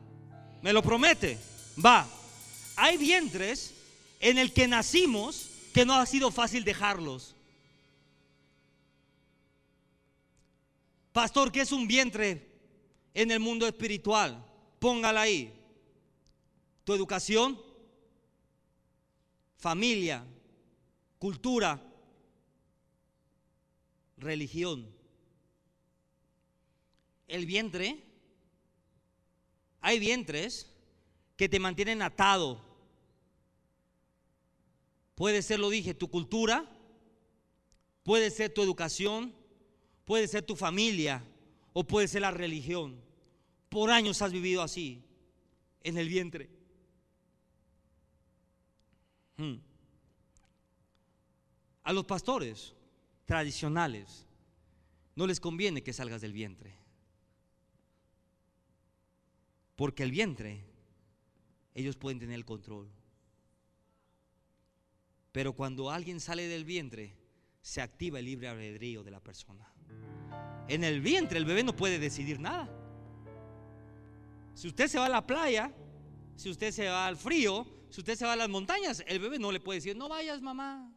me 0.62 0.74
lo 0.74 0.82
promete, 0.82 1.38
va. 1.84 2.08
Hay 2.78 2.98
vientres 2.98 3.74
en 4.20 4.38
el 4.38 4.54
que 4.54 4.68
nacimos 4.68 5.52
que 5.74 5.86
no 5.86 5.94
ha 5.94 6.06
sido 6.06 6.32
fácil 6.32 6.64
dejarlos. 6.64 7.35
Pastor, 11.16 11.50
¿qué 11.50 11.62
es 11.62 11.72
un 11.72 11.88
vientre 11.88 12.46
en 13.14 13.32
el 13.32 13.40
mundo 13.40 13.66
espiritual? 13.66 14.46
Póngala 14.80 15.22
ahí. 15.22 15.58
Tu 16.84 16.94
educación, 16.94 17.58
familia, 19.56 20.26
cultura, 21.18 21.82
religión. 24.18 24.94
El 27.30 27.46
vientre, 27.46 28.04
hay 29.80 30.00
vientres 30.00 30.70
que 31.38 31.48
te 31.48 31.60
mantienen 31.60 32.02
atado. 32.02 32.62
Puede 35.16 35.42
ser, 35.42 35.60
lo 35.62 35.70
dije, 35.70 35.94
tu 35.94 36.10
cultura, 36.10 36.70
puede 38.04 38.32
ser 38.32 38.54
tu 38.54 38.62
educación, 38.62 39.34
Puede 40.06 40.28
ser 40.28 40.44
tu 40.44 40.56
familia 40.56 41.24
o 41.74 41.84
puede 41.84 42.08
ser 42.08 42.22
la 42.22 42.32
religión. 42.32 42.96
Por 43.70 43.90
años 43.90 44.22
has 44.22 44.32
vivido 44.32 44.62
así, 44.62 45.04
en 45.84 45.98
el 45.98 46.08
vientre. 46.08 46.50
Hmm. 49.38 49.56
A 51.84 51.92
los 51.92 52.06
pastores 52.06 52.74
tradicionales 53.26 54.26
no 55.16 55.28
les 55.28 55.40
conviene 55.40 55.84
que 55.84 55.94
salgas 55.94 56.22
del 56.22 56.34
vientre. 56.34 56.76
Porque 59.76 60.04
el 60.04 60.12
vientre, 60.12 60.64
ellos 61.74 61.98
pueden 61.98 62.20
tener 62.20 62.36
el 62.36 62.46
control. 62.46 62.90
Pero 65.32 65.54
cuando 65.54 65.92
alguien 65.92 66.20
sale 66.20 66.48
del 66.48 66.64
vientre, 66.64 67.14
se 67.66 67.82
activa 67.82 68.20
el 68.20 68.26
libre 68.26 68.48
albedrío 68.48 69.04
de 69.04 69.10
la 69.10 69.20
persona. 69.20 69.68
En 70.68 70.84
el 70.84 71.02
vientre 71.02 71.40
el 71.40 71.46
bebé 71.46 71.64
no 71.64 71.76
puede 71.76 71.98
decidir 71.98 72.40
nada. 72.40 72.70
Si 74.54 74.68
usted 74.68 74.88
se 74.88 75.00
va 75.00 75.08
a 75.08 75.10
la 75.10 75.26
playa, 75.26 75.74
si 76.36 76.52
usted 76.52 76.70
se 76.70 76.88
va 76.88 77.08
al 77.08 77.18
frío, 77.18 77.66
si 77.90 78.02
usted 78.02 78.14
se 78.14 78.24
va 78.24 78.34
a 78.34 78.36
las 78.36 78.50
montañas, 78.50 79.04
el 79.08 79.18
bebé 79.18 79.40
no 79.40 79.52
le 79.52 79.60
puede 79.60 79.80
decir, 79.80 79.98
no 79.98 80.08
vayas 80.08 80.44
mamá. 80.44 80.94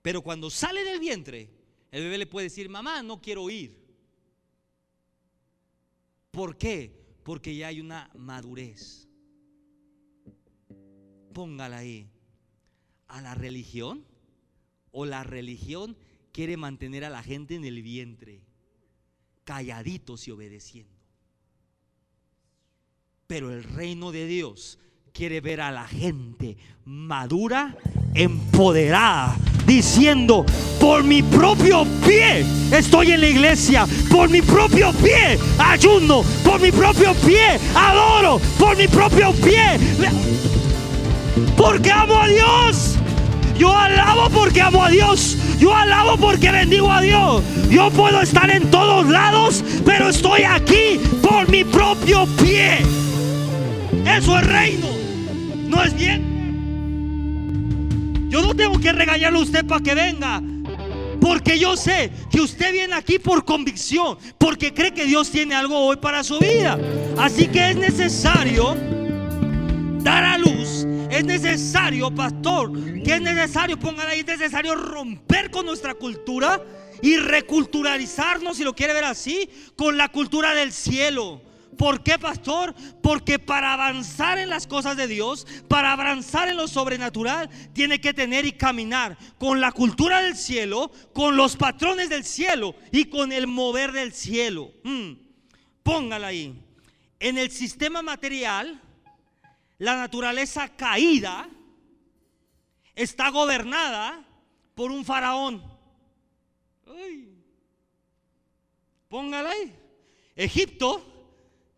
Pero 0.00 0.22
cuando 0.22 0.48
sale 0.48 0.84
del 0.84 1.00
vientre, 1.00 1.50
el 1.90 2.04
bebé 2.04 2.16
le 2.16 2.26
puede 2.26 2.44
decir, 2.44 2.70
mamá, 2.70 3.02
no 3.02 3.20
quiero 3.20 3.50
ir. 3.50 3.76
¿Por 6.30 6.56
qué? 6.56 6.98
Porque 7.24 7.54
ya 7.54 7.66
hay 7.66 7.82
una 7.82 8.10
madurez. 8.14 9.06
Póngala 11.34 11.76
ahí. 11.76 12.10
A 13.08 13.20
la 13.20 13.34
religión 13.34 14.04
o 14.92 15.04
la 15.04 15.24
religión 15.24 15.96
quiere 16.32 16.56
mantener 16.56 17.04
a 17.04 17.10
la 17.10 17.22
gente 17.22 17.54
en 17.54 17.64
el 17.64 17.82
vientre, 17.82 18.40
calladitos 19.44 20.28
y 20.28 20.30
obedeciendo. 20.30 20.92
Pero 23.26 23.50
el 23.50 23.64
reino 23.64 24.12
de 24.12 24.26
Dios 24.26 24.78
quiere 25.12 25.40
ver 25.40 25.60
a 25.60 25.72
la 25.72 25.86
gente 25.86 26.56
madura, 26.84 27.76
empoderada, 28.14 29.36
diciendo, 29.66 30.46
por 30.80 31.04
mi 31.04 31.22
propio 31.22 31.84
pie 32.06 32.44
estoy 32.70 33.12
en 33.12 33.20
la 33.20 33.28
iglesia, 33.28 33.86
por 34.10 34.30
mi 34.30 34.40
propio 34.40 34.92
pie 34.92 35.38
ayuno, 35.58 36.22
por 36.44 36.60
mi 36.60 36.70
propio 36.70 37.14
pie 37.14 37.58
adoro, 37.74 38.40
por 38.58 38.76
mi 38.76 38.88
propio 38.88 39.32
pie, 39.32 39.78
porque 41.56 41.90
amo 41.90 42.14
a 42.14 42.28
Dios. 42.28 42.97
Yo 43.58 43.76
alabo 43.76 44.30
porque 44.30 44.62
amo 44.62 44.84
a 44.84 44.90
Dios. 44.90 45.36
Yo 45.58 45.74
alabo 45.74 46.16
porque 46.16 46.50
bendigo 46.50 46.90
a 46.90 47.00
Dios. 47.00 47.42
Yo 47.68 47.90
puedo 47.90 48.22
estar 48.22 48.48
en 48.50 48.70
todos 48.70 49.08
lados, 49.08 49.64
pero 49.84 50.08
estoy 50.08 50.44
aquí 50.44 51.00
por 51.20 51.48
mi 51.50 51.64
propio 51.64 52.26
pie. 52.40 52.78
eso 54.06 54.38
es 54.38 54.46
reino. 54.46 54.86
No 55.66 55.82
es 55.82 55.94
bien. 55.94 56.28
Yo 58.28 58.42
no 58.42 58.54
tengo 58.54 58.78
que 58.78 58.92
regañarle 58.92 59.38
a 59.38 59.42
usted 59.42 59.66
para 59.66 59.82
que 59.82 59.94
venga. 59.94 60.40
Porque 61.20 61.58
yo 61.58 61.76
sé 61.76 62.12
que 62.30 62.40
usted 62.40 62.72
viene 62.72 62.94
aquí 62.94 63.18
por 63.18 63.44
convicción, 63.44 64.16
porque 64.38 64.72
cree 64.72 64.94
que 64.94 65.04
Dios 65.04 65.30
tiene 65.30 65.56
algo 65.56 65.76
hoy 65.76 65.96
para 65.96 66.22
su 66.22 66.38
vida. 66.38 66.78
Así 67.18 67.48
que 67.48 67.70
es 67.70 67.76
necesario 67.76 68.76
dar 70.02 70.24
a 70.24 70.38
luz. 70.38 70.57
Es 71.18 71.24
necesario, 71.24 72.14
pastor, 72.14 72.72
que 73.02 73.14
es 73.14 73.20
necesario, 73.20 73.76
póngale 73.76 74.12
ahí, 74.12 74.20
es 74.20 74.26
necesario 74.26 74.76
romper 74.76 75.50
con 75.50 75.66
nuestra 75.66 75.94
cultura 75.94 76.62
y 77.02 77.16
reculturalizarnos, 77.16 78.56
si 78.56 78.62
lo 78.62 78.72
quiere 78.72 78.92
ver 78.92 79.02
así, 79.02 79.50
con 79.74 79.96
la 79.96 80.10
cultura 80.10 80.54
del 80.54 80.72
cielo. 80.72 81.42
¿Por 81.76 82.04
qué, 82.04 82.20
pastor? 82.20 82.72
Porque 83.02 83.40
para 83.40 83.72
avanzar 83.72 84.38
en 84.38 84.48
las 84.48 84.68
cosas 84.68 84.96
de 84.96 85.08
Dios, 85.08 85.44
para 85.66 85.90
avanzar 85.90 86.50
en 86.50 86.56
lo 86.56 86.68
sobrenatural, 86.68 87.50
tiene 87.72 88.00
que 88.00 88.14
tener 88.14 88.46
y 88.46 88.52
caminar 88.52 89.18
con 89.38 89.60
la 89.60 89.72
cultura 89.72 90.22
del 90.22 90.36
cielo, 90.36 90.92
con 91.12 91.36
los 91.36 91.56
patrones 91.56 92.10
del 92.10 92.22
cielo 92.22 92.76
y 92.92 93.06
con 93.06 93.32
el 93.32 93.48
mover 93.48 93.90
del 93.90 94.12
cielo. 94.12 94.70
Mm, 94.84 95.14
póngala 95.82 96.28
ahí. 96.28 96.62
En 97.18 97.38
el 97.38 97.50
sistema 97.50 98.02
material, 98.02 98.80
la 99.78 99.96
naturaleza 99.96 100.68
caída 100.76 101.48
está 102.94 103.30
gobernada 103.30 104.24
por 104.74 104.90
un 104.90 105.04
faraón. 105.04 105.62
Póngala 109.08 109.50
ahí. 109.50 109.74
Egipto 110.34 111.04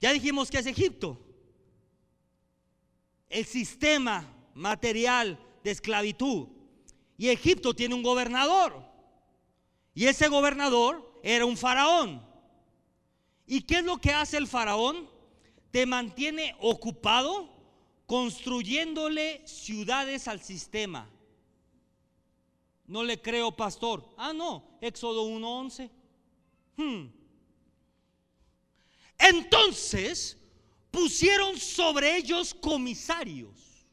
ya 0.01 0.13
dijimos 0.13 0.51
que 0.51 0.59
es 0.59 0.67
Egipto. 0.67 1.19
El 3.29 3.45
sistema 3.45 4.27
material 4.55 5.39
de 5.63 5.71
esclavitud. 5.71 6.49
Y 7.19 7.29
Egipto 7.29 7.75
tiene 7.75 7.95
un 7.95 8.03
gobernador. 8.03 8.83
Y 9.95 10.07
ese 10.07 10.29
gobernador 10.29 11.21
era 11.23 11.45
un 11.45 11.57
faraón. 11.57 12.27
¿Y 13.47 13.63
qué 13.63 13.79
es 13.79 13.85
lo 13.85 13.99
que 13.99 14.13
hace 14.13 14.39
el 14.39 14.47
faraón? 14.47 15.09
Te 15.71 15.85
mantiene 15.85 16.57
ocupado 16.61 17.60
construyéndole 18.11 19.41
ciudades 19.47 20.27
al 20.27 20.43
sistema. 20.43 21.09
No 22.89 23.05
le 23.05 23.23
creo, 23.23 23.53
pastor. 23.53 24.05
Ah, 24.17 24.33
no, 24.33 24.65
Éxodo 24.81 25.29
1.11. 25.29 25.89
Hmm. 26.77 27.07
Entonces 29.17 30.37
pusieron 30.91 31.57
sobre 31.57 32.17
ellos 32.17 32.53
comisarios 32.53 33.87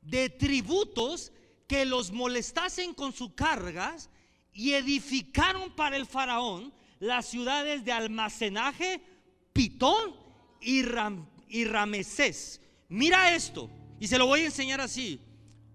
de 0.00 0.30
tributos 0.30 1.30
que 1.68 1.84
los 1.84 2.10
molestasen 2.10 2.92
con 2.92 3.12
sus 3.12 3.34
cargas 3.34 4.10
y 4.52 4.72
edificaron 4.72 5.70
para 5.76 5.96
el 5.96 6.06
faraón 6.06 6.72
las 6.98 7.26
ciudades 7.26 7.84
de 7.84 7.92
almacenaje, 7.92 9.00
Pitón 9.52 10.16
y, 10.60 10.82
y 11.50 11.64
Ramesés. 11.66 12.62
Mira 12.88 13.34
esto, 13.34 13.70
y 14.00 14.06
se 14.06 14.18
lo 14.18 14.26
voy 14.26 14.40
a 14.40 14.46
enseñar 14.46 14.80
así. 14.80 15.20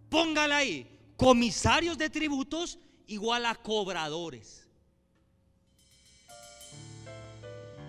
Póngala 0.10 0.58
ahí, 0.58 0.90
comisarios 1.16 1.98
de 1.98 2.10
tributos 2.10 2.80
igual 3.08 3.46
a 3.46 3.56
cobradores. 3.56 4.68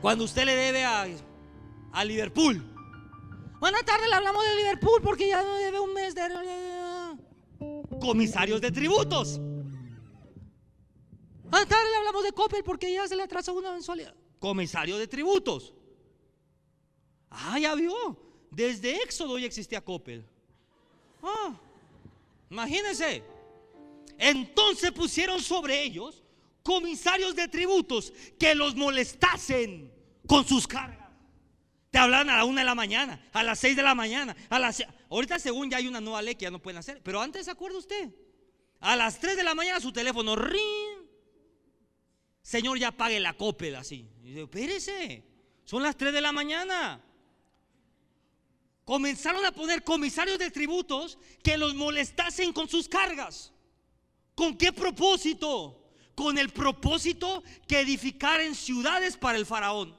Cuando 0.01 0.25
usted 0.25 0.45
le 0.45 0.55
debe 0.55 0.85
a, 0.85 1.07
a 1.93 2.05
Liverpool. 2.05 2.63
Buenas 3.59 3.85
tardes, 3.85 4.07
le 4.09 4.15
hablamos 4.15 4.45
de 4.45 4.57
Liverpool 4.57 5.01
porque 5.03 5.29
ya 5.29 5.43
no 5.43 5.55
debe 5.55 5.81
un 5.81 5.95
mes 5.95 6.15
de... 6.15 6.23
Comisarios 8.01 8.61
de 8.61 8.71
tributos. 8.71 9.41
Buenas 11.45 11.69
tardes, 11.69 11.91
le 11.91 11.97
hablamos 11.97 12.25
de 12.25 12.33
Coppel 12.33 12.63
porque 12.63 12.93
ya 12.93 13.09
se 13.09 13.17
le 13.17 13.23
atrasó 13.23 13.55
una 13.55 13.73
mensualidad. 13.73 14.15
Comisario 14.39 14.99
de 14.99 15.07
tributos. 15.07 15.73
Ah, 17.31 17.59
ya 17.59 17.75
vio. 17.75 18.19
Desde 18.55 19.03
Éxodo 19.03 19.39
ya 19.39 19.47
existía 19.47 19.81
Coppel. 19.81 20.25
Ah, 21.23 21.55
imagínense. 22.51 23.23
Entonces 24.19 24.93
pusieron 24.93 25.41
sobre 25.41 25.83
ellos 25.83 26.23
comisarios 26.63 27.35
de 27.35 27.49
tributos 27.49 28.13
que 28.39 28.55
los 28.55 28.75
molestasen 28.75 29.93
con 30.27 30.47
sus 30.47 30.67
cargas. 30.67 31.11
Te 31.91 31.99
hablan 31.99 32.29
a 32.29 32.39
la 32.39 32.45
una 32.45 32.63
de 32.63 32.65
la 32.65 32.75
mañana, 32.75 33.21
a 33.33 33.43
las 33.43 33.59
seis 33.59 33.77
de 33.77 33.83
la 33.83 33.95
mañana, 33.95 34.35
a 34.49 34.59
las 34.59 34.83
ahorita 35.11 35.39
según 35.39 35.71
ya 35.71 35.77
hay 35.77 35.87
una 35.87 36.01
nueva 36.01 36.23
ley 36.23 36.35
que 36.35 36.43
ya 36.43 36.51
no 36.51 36.61
pueden 36.61 36.79
hacer, 36.79 37.01
pero 37.05 37.21
antes 37.21 37.45
se 37.45 37.53
acuerda 37.53 37.79
usted, 37.79 38.11
a 38.81 38.97
las 38.97 39.21
tres 39.21 39.37
de 39.37 39.45
la 39.45 39.55
mañana 39.55 39.81
su 39.81 39.93
teléfono 39.93 40.35
ring. 40.35 41.05
Señor, 42.43 42.79
ya 42.79 42.93
pague 42.93 43.21
la 43.21 43.35
copel 43.35 43.77
así. 43.77 44.07
Y 44.23 44.29
dice, 44.29 44.43
espérese, 44.43 45.25
son 45.65 45.83
las 45.83 45.97
tres 45.97 46.13
de 46.13 46.21
la 46.21 46.33
mañana. 46.33 47.01
Comenzaron 48.85 49.45
a 49.47 49.53
poner 49.53 49.83
comisarios 49.83 50.39
de 50.39 50.51
tributos 50.51 51.19
que 51.43 51.57
los 51.57 51.75
molestasen 51.75 52.53
con 52.53 52.69
sus 52.69 52.89
cargas. 52.89 53.53
¿Con 54.35 54.57
qué 54.57 54.73
propósito? 54.73 55.81
Con 56.15 56.39
el 56.39 56.51
propósito 56.51 57.43
que 57.67 57.81
edificaran 57.81 58.55
ciudades 58.55 59.17
para 59.17 59.39
el 59.39 59.47
faraón. 59.47 59.97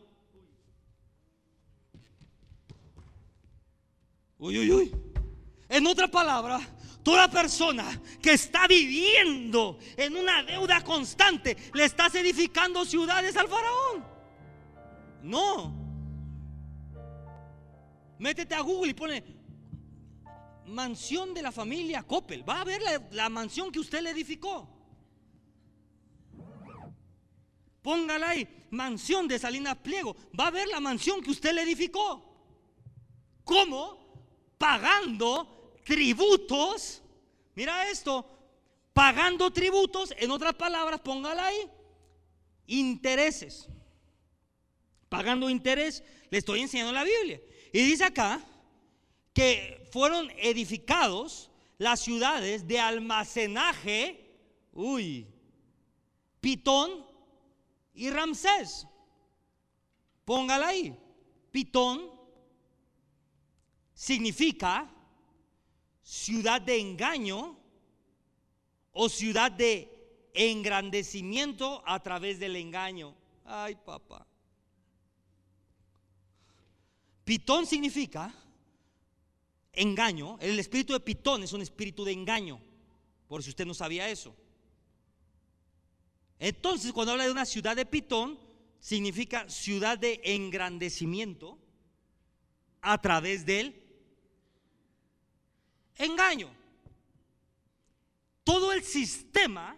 Uy, 4.38 4.60
uy, 4.60 4.72
uy. 4.72 4.96
En 5.68 5.88
otra 5.88 6.08
palabra, 6.08 6.60
toda 7.02 7.30
persona 7.30 8.00
que 8.22 8.34
está 8.34 8.68
viviendo 8.68 9.80
en 9.98 10.16
una 10.16 10.44
deuda 10.44 10.84
constante 10.84 11.58
le 11.74 11.86
estás 11.86 12.14
edificando 12.16 12.86
ciudades 12.86 13.36
al 13.36 13.48
faraón. 13.48 14.06
No. 15.24 15.85
Métete 18.20 18.56
a 18.56 18.62
Google 18.62 18.92
y 18.92 18.94
pone 18.94 19.24
mansión 20.68 21.34
de 21.34 21.42
la 21.42 21.52
familia 21.52 22.04
Coppel. 22.04 22.48
Va 22.48 22.62
a 22.62 22.64
ver 22.64 22.82
la, 22.82 23.02
la 23.12 23.30
mansión 23.30 23.72
que 23.72 23.80
usted 23.80 24.02
le 24.02 24.12
edificó. 24.12 24.70
Póngala 27.82 28.30
ahí, 28.30 28.48
mansión 28.72 29.28
de 29.28 29.38
Salinas 29.38 29.78
Pliego. 29.78 30.16
Va 30.38 30.48
a 30.48 30.52
ver 30.52 30.68
la 30.68 30.80
mansión 30.80 31.22
que 31.22 31.32
usted 31.32 31.54
le 31.54 31.62
edificó. 31.62 32.24
¿Cómo? 33.44 34.06
pagando 34.58 35.74
tributos. 35.84 37.02
Mira 37.56 37.90
esto, 37.90 38.26
pagando 38.94 39.52
tributos, 39.52 40.14
en 40.18 40.32
otras 40.32 40.56
palabras, 40.56 41.00
póngala 41.02 41.46
ahí, 41.46 41.70
intereses. 42.68 43.70
Pagando 45.08 45.50
interés, 45.50 46.04
le 46.30 46.40
estoy 46.40 46.62
enseñando 46.62 46.92
la 46.92 47.04
Biblia. 47.04 47.40
Y 47.76 47.84
dice 47.84 48.06
acá 48.06 48.42
que 49.34 49.86
fueron 49.92 50.32
edificados 50.38 51.52
las 51.78 52.00
ciudades 52.00 52.66
de 52.66 52.80
almacenaje, 52.80 54.34
uy, 54.72 55.28
Pitón 56.40 57.06
y 57.94 58.10
Ramsés. 58.10 58.88
Póngala 60.24 60.68
ahí, 60.68 60.98
Pitón 61.52 62.10
significa 63.94 64.90
ciudad 66.02 66.62
de 66.62 66.80
engaño 66.80 67.60
o 68.94 69.10
ciudad 69.10 69.52
de 69.52 70.32
engrandecimiento 70.34 71.84
a 71.86 72.02
través 72.02 72.40
del 72.40 72.56
engaño. 72.56 73.14
Ay, 73.44 73.76
papá. 73.76 74.26
Pitón 77.26 77.66
significa 77.66 78.34
engaño. 79.74 80.38
El 80.40 80.58
espíritu 80.60 80.94
de 80.94 81.00
Pitón 81.00 81.44
es 81.44 81.52
un 81.54 81.62
espíritu 81.62 82.06
de 82.06 82.14
engaño. 82.14 82.62
Por 83.28 83.44
si 83.44 83.50
usted 83.50 83.66
no 83.66 83.74
sabía 83.74 84.08
eso. 84.10 84.36
Entonces, 86.38 86.94
cuando 86.94 87.14
habla 87.14 87.26
de 87.26 87.32
una 87.32 87.46
ciudad 87.46 87.76
de 87.76 87.86
Pitón, 87.86 88.40
significa 88.80 89.50
ciudad 89.50 89.98
de 89.98 90.22
engrandecimiento 90.24 91.58
a 92.82 93.02
través 93.02 93.46
del 93.46 93.82
engaño. 95.96 96.54
Todo 98.44 98.72
el 98.72 98.84
sistema 98.84 99.76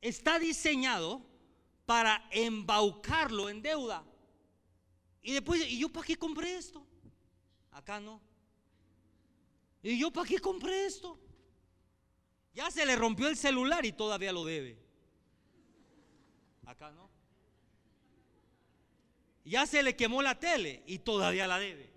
está 0.00 0.38
diseñado 0.38 1.20
para 1.84 2.26
embaucarlo 2.30 3.50
en 3.50 3.60
deuda. 3.60 4.02
Y 5.22 5.32
después, 5.32 5.64
¿y 5.68 5.78
yo 5.78 5.88
para 5.88 6.06
qué 6.06 6.16
compré 6.16 6.56
esto? 6.56 6.84
Acá 7.70 8.00
no. 8.00 8.20
¿Y 9.82 9.98
yo 9.98 10.10
para 10.10 10.28
qué 10.28 10.38
compré 10.38 10.86
esto? 10.86 11.18
Ya 12.54 12.70
se 12.70 12.84
le 12.84 12.96
rompió 12.96 13.28
el 13.28 13.36
celular 13.36 13.86
y 13.86 13.92
todavía 13.92 14.32
lo 14.32 14.44
debe. 14.44 14.78
Acá 16.66 16.90
no. 16.90 17.08
Ya 19.44 19.66
se 19.66 19.82
le 19.82 19.96
quemó 19.96 20.22
la 20.22 20.38
tele 20.38 20.82
y 20.86 20.98
todavía 20.98 21.46
la 21.46 21.58
debe. 21.58 21.90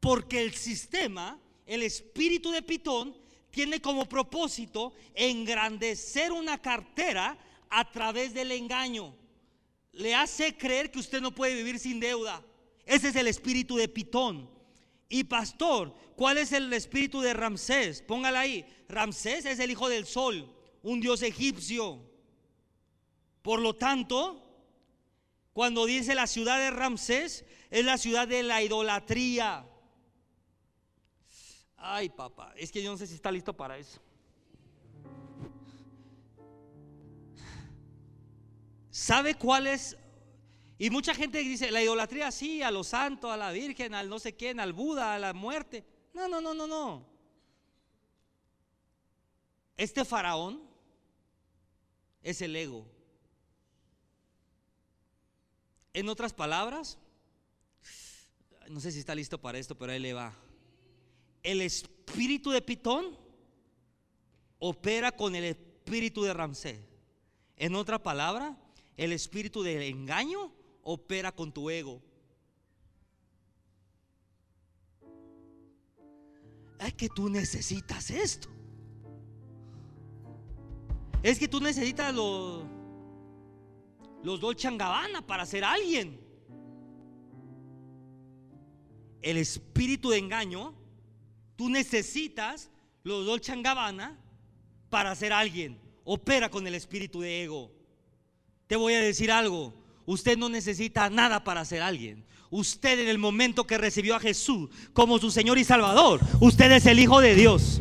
Porque 0.00 0.40
el 0.40 0.54
sistema, 0.54 1.38
el 1.66 1.82
espíritu 1.82 2.50
de 2.50 2.62
Pitón, 2.62 3.16
tiene 3.50 3.80
como 3.80 4.08
propósito 4.08 4.92
engrandecer 5.14 6.32
una 6.32 6.60
cartera 6.60 7.38
a 7.68 7.90
través 7.90 8.34
del 8.34 8.52
engaño. 8.52 9.14
Le 10.00 10.14
hace 10.14 10.56
creer 10.56 10.90
que 10.90 10.98
usted 10.98 11.20
no 11.20 11.34
puede 11.34 11.54
vivir 11.54 11.78
sin 11.78 12.00
deuda. 12.00 12.42
Ese 12.86 13.08
es 13.08 13.16
el 13.16 13.26
espíritu 13.26 13.76
de 13.76 13.86
Pitón. 13.86 14.48
Y 15.10 15.24
pastor, 15.24 15.94
¿cuál 16.16 16.38
es 16.38 16.52
el 16.52 16.72
espíritu 16.72 17.20
de 17.20 17.34
Ramsés? 17.34 18.00
Póngala 18.00 18.40
ahí. 18.40 18.64
Ramsés 18.88 19.44
es 19.44 19.58
el 19.58 19.70
hijo 19.70 19.90
del 19.90 20.06
sol, 20.06 20.50
un 20.82 21.00
dios 21.00 21.20
egipcio. 21.20 22.00
Por 23.42 23.60
lo 23.60 23.76
tanto, 23.76 24.42
cuando 25.52 25.84
dice 25.84 26.14
la 26.14 26.26
ciudad 26.26 26.58
de 26.58 26.70
Ramsés, 26.70 27.44
es 27.68 27.84
la 27.84 27.98
ciudad 27.98 28.26
de 28.26 28.42
la 28.42 28.62
idolatría. 28.62 29.68
Ay, 31.76 32.08
papá, 32.08 32.54
es 32.56 32.72
que 32.72 32.82
yo 32.82 32.90
no 32.90 32.96
sé 32.96 33.06
si 33.06 33.16
está 33.16 33.30
listo 33.30 33.54
para 33.54 33.76
eso. 33.76 34.00
¿Sabe 38.90 39.34
cuál 39.34 39.66
es? 39.66 39.96
Y 40.78 40.90
mucha 40.90 41.14
gente 41.14 41.38
dice, 41.38 41.70
la 41.70 41.82
idolatría 41.82 42.30
sí, 42.30 42.62
a 42.62 42.70
los 42.70 42.88
santos, 42.88 43.30
a 43.30 43.36
la 43.36 43.52
Virgen, 43.52 43.94
al 43.94 44.08
no 44.08 44.18
sé 44.18 44.34
quién, 44.34 44.60
al 44.60 44.72
Buda, 44.72 45.14
a 45.14 45.18
la 45.18 45.32
muerte. 45.32 45.84
No, 46.14 46.28
no, 46.28 46.40
no, 46.40 46.54
no, 46.54 46.66
no. 46.66 47.06
Este 49.76 50.04
faraón 50.04 50.62
es 52.22 52.40
el 52.42 52.56
ego. 52.56 52.86
En 55.92 56.08
otras 56.08 56.32
palabras, 56.32 56.98
no 58.68 58.80
sé 58.80 58.92
si 58.92 59.00
está 59.00 59.14
listo 59.14 59.40
para 59.40 59.58
esto, 59.58 59.76
pero 59.76 59.92
ahí 59.92 59.98
le 59.98 60.12
va 60.12 60.34
el 61.42 61.62
espíritu 61.62 62.50
de 62.50 62.62
Pitón 62.62 63.16
opera 64.58 65.12
con 65.12 65.34
el 65.34 65.44
espíritu 65.44 66.22
de 66.22 66.34
Ramsés. 66.34 66.78
En 67.56 67.74
otra 67.74 68.02
palabra, 68.02 68.56
el 69.04 69.12
espíritu 69.12 69.62
del 69.62 69.82
engaño 69.82 70.52
opera 70.82 71.32
con 71.32 71.52
tu 71.52 71.70
ego. 71.70 72.02
Es 76.78 76.94
que 76.94 77.08
tú 77.08 77.28
necesitas 77.28 78.10
esto. 78.10 78.48
Es 81.22 81.38
que 81.38 81.48
tú 81.48 81.60
necesitas 81.60 82.14
los, 82.14 82.64
los 84.22 84.40
Dolce 84.40 84.68
Gabbana 84.76 85.26
para 85.26 85.46
ser 85.46 85.64
alguien. 85.64 86.20
El 89.22 89.36
espíritu 89.36 90.10
de 90.10 90.18
engaño 90.18 90.74
Tú 91.60 91.68
necesitas 91.68 92.70
los 93.02 93.26
Dolce 93.26 93.54
Gabbana 93.60 94.18
para 94.88 95.14
ser 95.14 95.30
alguien. 95.30 95.78
Opera 96.04 96.50
con 96.50 96.66
el 96.66 96.74
espíritu 96.74 97.20
de 97.20 97.44
ego. 97.44 97.79
Te 98.70 98.76
voy 98.76 98.94
a 98.94 99.00
decir 99.00 99.32
algo. 99.32 99.74
Usted 100.06 100.38
no 100.38 100.48
necesita 100.48 101.10
nada 101.10 101.42
para 101.42 101.64
ser 101.64 101.82
alguien. 101.82 102.24
Usted 102.50 103.00
en 103.00 103.08
el 103.08 103.18
momento 103.18 103.66
que 103.66 103.76
recibió 103.76 104.14
a 104.14 104.20
Jesús 104.20 104.70
como 104.92 105.18
su 105.18 105.32
Señor 105.32 105.58
y 105.58 105.64
Salvador, 105.64 106.20
usted 106.38 106.70
es 106.70 106.86
el 106.86 107.00
Hijo 107.00 107.20
de 107.20 107.34
Dios. 107.34 107.80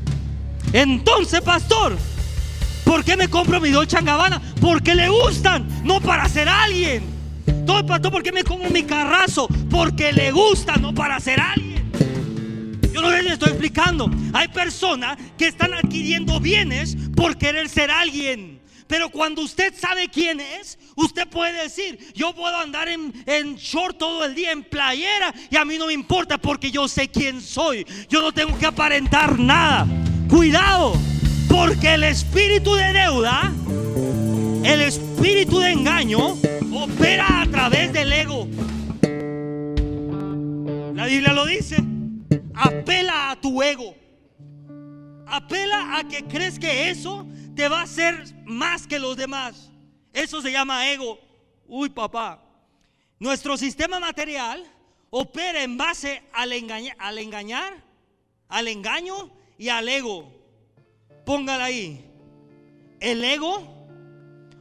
Entonces, 0.74 1.42
pastor, 1.42 1.96
¿por 2.86 3.06
qué 3.06 3.16
me 3.16 3.28
compro 3.28 3.62
mi 3.62 3.70
Dolce 3.70 4.02
Gabbana? 4.02 4.42
Porque 4.60 4.96
le 4.96 5.10
gustan, 5.10 5.68
no 5.84 6.02
para 6.02 6.28
ser 6.28 6.50
alguien. 6.50 7.04
Todo 7.68 7.86
pastor, 7.86 8.12
¿por 8.12 8.24
qué 8.24 8.32
me 8.32 8.44
como 8.44 8.68
mi 8.72 8.82
carrazo? 8.82 9.48
Porque 9.70 10.12
le 10.12 10.32
gusta, 10.32 10.78
no 10.78 10.96
para 10.96 11.20
ser 11.20 11.40
alguien. 11.40 11.92
Yo 12.92 13.02
no 13.02 13.12
les 13.12 13.34
estoy 13.34 13.50
explicando. 13.50 14.10
Hay 14.34 14.48
personas 14.48 15.20
que 15.38 15.50
están 15.50 15.72
adquiriendo 15.72 16.40
bienes 16.40 16.98
por 17.16 17.38
querer 17.38 17.70
ser 17.70 17.92
alguien. 17.92 18.59
Pero 18.90 19.12
cuando 19.12 19.44
usted 19.44 19.72
sabe 19.78 20.10
quién 20.10 20.40
es, 20.40 20.80
usted 20.96 21.28
puede 21.28 21.62
decir, 21.62 22.12
yo 22.16 22.34
puedo 22.34 22.58
andar 22.58 22.90
en, 22.90 23.56
short 23.56 24.00
todo 24.00 24.26
el 24.26 24.34
día, 24.34 24.52
en 24.52 24.64
playera, 24.64 25.32
y 25.52 25.58
a 25.58 25.64
mí 25.64 25.78
no 25.78 25.86
me 25.86 25.94
importa 25.94 26.40
porque 26.40 26.72
yo 26.72 26.88
sé 26.88 27.08
quién 27.08 27.40
soy. 27.40 27.86
Yo 28.10 28.20
no 28.20 28.32
tengo 28.32 28.58
que 28.58 28.66
aparentar 28.66 29.38
nada. 29.38 29.86
Cuidado, 30.28 30.94
porque 31.48 31.94
el 31.94 32.04
espíritu 32.04 32.74
de 32.74 32.92
deuda, 32.92 33.54
el 34.64 34.82
espíritu 34.82 35.60
de 35.60 35.70
engaño, 35.70 36.36
opera 36.74 37.42
a 37.42 37.46
través 37.46 37.94
del 37.94 38.12
ego. 38.12 38.48
La 40.96 41.06
Biblia 41.06 41.34
lo 41.34 41.46
dice. 41.46 41.76
Apela 42.56 43.30
a 43.30 43.40
tu 43.40 43.62
ego. 43.62 43.96
Apela 45.28 46.00
a 46.00 46.08
que 46.08 46.24
crees 46.24 46.58
que 46.58 46.90
eso 46.90 47.28
te 47.60 47.68
va 47.68 47.82
a 47.82 47.84
hacer 47.84 48.24
más 48.46 48.88
que 48.88 49.00
los 49.00 49.18
demás. 49.18 49.70
Eso 50.14 50.42
se 50.42 50.50
llama 50.50 50.90
ego. 50.90 51.20
Uy, 51.68 51.90
papá. 51.90 52.42
Nuestro 53.20 53.58
sistema 53.58 54.00
material 54.00 54.64
opera 55.10 55.62
en 55.62 55.76
base 55.76 56.24
al, 56.32 56.54
al 57.00 57.18
engañar, 57.18 57.84
al 58.48 58.68
engaño 58.70 59.30
y 59.58 59.68
al 59.68 59.90
ego. 59.90 60.32
Póngala 61.26 61.66
ahí. 61.66 62.10
El 63.02 63.22
ego 63.26 63.62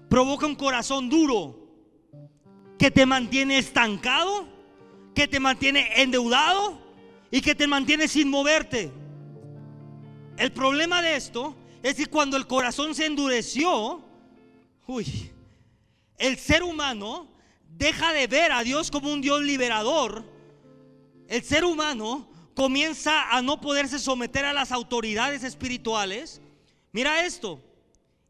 provoca 0.09 0.47
un 0.47 0.57
corazón 0.57 1.09
duro 1.09 1.57
que 2.81 2.91
te 2.91 3.07
mantiene 3.07 3.59
estancado, 3.59 4.49
que 5.15 5.29
te 5.29 5.39
mantiene 5.39 6.03
endeudado, 6.03 6.81
y 7.31 7.43
que 7.43 7.55
te 7.55 7.69
mantiene 7.69 8.09
sin 8.09 8.29
moverte. 8.29 8.91
El 10.37 10.51
problema 10.51 11.01
de 11.01 11.15
esto 11.15 11.55
es 11.83 11.95
que 11.95 12.07
cuando 12.07 12.37
el 12.37 12.47
corazón 12.47 12.95
se 12.95 13.07
endureció, 13.07 14.03
uy, 14.87 15.31
el 16.19 16.37
ser 16.39 16.63
humano 16.63 17.29
deja 17.77 18.13
de 18.13 18.27
ver 18.27 18.53
a 18.53 18.63
Dios 18.63 18.91
como 18.91 19.13
un 19.13 19.21
Dios 19.21 19.43
liberador. 19.43 20.25
El 21.29 21.43
ser 21.43 21.65
humano 21.65 22.29
comienza 22.55 23.31
a 23.31 23.41
no 23.43 23.61
poderse 23.61 23.99
someter 23.99 24.45
a 24.45 24.53
las 24.53 24.73
autoridades 24.73 25.45
espirituales. 25.45 26.41
Mira 26.91 27.25
esto, 27.25 27.63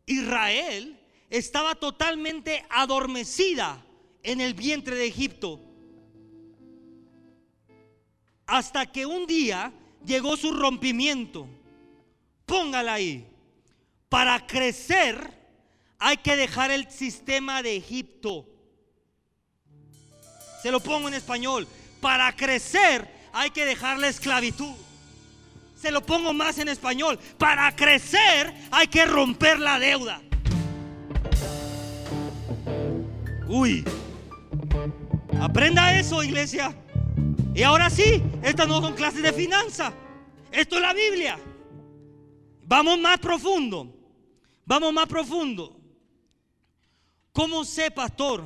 Israel 0.05 1.01
estaba 1.31 1.75
totalmente 1.75 2.65
adormecida 2.69 3.85
en 4.23 4.41
el 4.41 4.55
vientre 4.55 4.97
de 4.97 5.07
Egipto. 5.07 5.61
Hasta 8.47 8.87
que 8.87 9.07
un 9.07 9.27
día 9.27 9.73
llegó 10.05 10.37
su 10.37 10.53
rompimiento. 10.53 11.47
Póngala 12.47 12.95
ahí. 12.95 13.28
Para 14.09 14.47
crecer 14.47 15.39
hay 15.99 16.17
que 16.19 16.37
dejar 16.37 16.71
el 16.71 16.91
sistema 16.91 17.63
de 17.63 17.77
Egipto. 17.77 18.47
Se 20.63 20.71
lo 20.71 20.81
pongo 20.81 21.09
en 21.09 21.15
español. 21.15 21.67
Para 22.01 22.35
crecer 22.35 23.09
hay 23.33 23.51
que 23.51 23.65
dejar 23.65 23.99
la 23.99 24.09
esclavitud. 24.09 24.75
Se 25.77 25.91
lo 25.91 26.05
pongo 26.05 26.33
más 26.33 26.59
en 26.59 26.69
español. 26.69 27.19
Para 27.37 27.75
crecer 27.77 28.55
hay 28.71 28.89
que 28.89 29.05
romper 29.05 29.59
la 29.59 29.79
deuda. 29.79 30.21
Uy. 33.47 33.85
Aprenda 35.41 35.99
eso, 35.99 36.23
iglesia. 36.23 36.75
Y 37.55 37.63
ahora 37.63 37.91
sí, 37.91 38.23
estas 38.43 38.67
no 38.69 38.81
son 38.81 38.95
clases 38.95 39.23
de 39.23 39.33
finanza. 39.33 39.93
Esto 40.51 40.77
es 40.77 40.83
la 40.83 40.95
Biblia. 40.95 41.39
Vamos 42.65 42.99
más 42.99 43.19
profundo. 43.19 43.98
Vamos 44.69 44.93
más 44.93 45.07
profundo. 45.07 45.81
¿Cómo 47.33 47.65
sé, 47.65 47.91
pastor, 47.91 48.45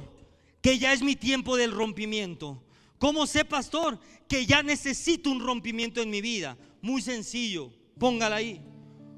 que 0.61 0.79
ya 0.79 0.93
es 0.93 1.03
mi 1.03 1.17
tiempo 1.17 1.57
del 1.57 1.73
rompimiento? 1.73 2.63
¿Cómo 2.97 3.27
sé, 3.27 3.45
pastor, 3.45 3.99
que 4.29 4.47
ya 4.47 4.63
necesito 4.63 5.33
un 5.33 5.41
rompimiento 5.41 6.01
en 6.01 6.11
mi 6.11 6.21
vida? 6.21 6.57
Muy 6.81 7.03
sencillo. 7.03 7.73
Póngala 7.99 8.37
ahí. 8.37 8.61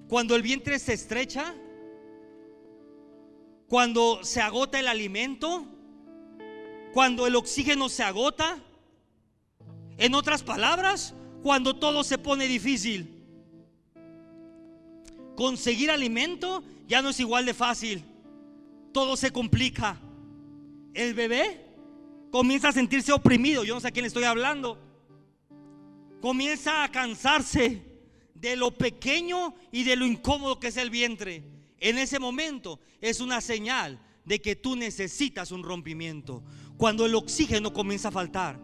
Cuando 0.08 0.34
el 0.34 0.40
vientre 0.40 0.78
se 0.78 0.94
estrecha, 0.94 1.54
cuando 3.68 4.24
se 4.24 4.40
agota 4.40 4.80
el 4.80 4.88
alimento, 4.88 5.66
cuando 6.94 7.26
el 7.26 7.36
oxígeno 7.36 7.90
se 7.90 8.02
agota, 8.02 8.64
en 9.98 10.14
otras 10.14 10.42
palabras, 10.42 11.12
cuando 11.42 11.76
todo 11.76 12.02
se 12.02 12.16
pone 12.16 12.46
difícil. 12.46 13.10
Conseguir 15.36 15.90
alimento 15.90 16.64
ya 16.86 17.02
no 17.02 17.10
es 17.10 17.20
igual 17.20 17.46
de 17.46 17.54
fácil. 17.54 18.04
Todo 18.92 19.16
se 19.16 19.30
complica. 19.30 20.00
El 20.92 21.14
bebé 21.14 21.64
comienza 22.30 22.68
a 22.68 22.72
sentirse 22.72 23.12
oprimido. 23.12 23.64
Yo 23.64 23.74
no 23.74 23.80
sé 23.80 23.88
a 23.88 23.90
quién 23.90 24.04
le 24.04 24.08
estoy 24.08 24.24
hablando. 24.24 24.78
Comienza 26.20 26.84
a 26.84 26.90
cansarse 26.90 27.82
de 28.34 28.56
lo 28.56 28.70
pequeño 28.70 29.54
y 29.72 29.84
de 29.84 29.96
lo 29.96 30.06
incómodo 30.06 30.60
que 30.60 30.68
es 30.68 30.76
el 30.76 30.90
vientre. 30.90 31.42
En 31.78 31.98
ese 31.98 32.18
momento 32.18 32.80
es 33.00 33.20
una 33.20 33.40
señal 33.40 33.98
de 34.24 34.40
que 34.40 34.56
tú 34.56 34.76
necesitas 34.76 35.52
un 35.52 35.62
rompimiento. 35.62 36.42
Cuando 36.76 37.06
el 37.06 37.14
oxígeno 37.14 37.72
comienza 37.72 38.08
a 38.08 38.12
faltar 38.12 38.58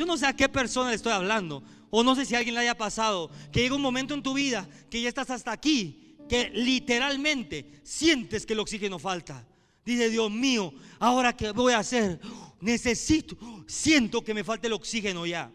yo 0.00 0.06
no 0.06 0.16
sé 0.16 0.24
a 0.24 0.34
qué 0.34 0.48
persona 0.48 0.88
le 0.88 0.96
estoy 0.96 1.12
hablando. 1.12 1.62
O 1.90 2.02
no 2.02 2.14
sé 2.14 2.24
si 2.24 2.34
alguien 2.34 2.54
le 2.54 2.62
haya 2.62 2.74
pasado, 2.74 3.30
que 3.52 3.60
llega 3.60 3.74
un 3.74 3.82
momento 3.82 4.14
en 4.14 4.22
tu 4.22 4.32
vida 4.32 4.66
que 4.88 5.02
ya 5.02 5.10
estás 5.10 5.28
hasta 5.28 5.52
aquí, 5.52 5.99
que 6.30 6.48
literalmente 6.50 7.80
sientes 7.82 8.46
que 8.46 8.52
el 8.52 8.60
oxígeno 8.60 9.00
falta. 9.00 9.44
Dice, 9.84 10.08
Dios 10.10 10.30
mío, 10.30 10.72
ahora 11.00 11.36
qué 11.36 11.50
voy 11.50 11.72
a 11.72 11.80
hacer? 11.80 12.20
Necesito, 12.60 13.36
siento 13.66 14.22
que 14.22 14.32
me 14.32 14.44
falta 14.44 14.68
el 14.68 14.74
oxígeno 14.74 15.26
ya. 15.26 15.50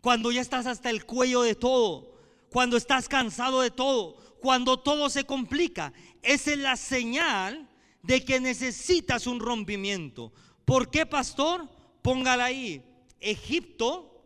Cuando 0.00 0.32
ya 0.32 0.40
estás 0.40 0.66
hasta 0.66 0.90
el 0.90 1.06
cuello 1.06 1.42
de 1.42 1.54
todo, 1.54 2.18
cuando 2.50 2.76
estás 2.76 3.08
cansado 3.08 3.60
de 3.60 3.70
todo, 3.70 4.16
cuando 4.40 4.80
todo 4.80 5.08
se 5.10 5.22
complica, 5.22 5.92
esa 6.22 6.50
es 6.50 6.58
la 6.58 6.76
señal 6.76 7.70
de 8.02 8.24
que 8.24 8.40
necesitas 8.40 9.28
un 9.28 9.38
rompimiento. 9.38 10.32
¿Por 10.64 10.90
qué, 10.90 11.06
pastor? 11.06 11.68
Póngala 12.02 12.46
ahí. 12.46 12.82
Egipto 13.20 14.24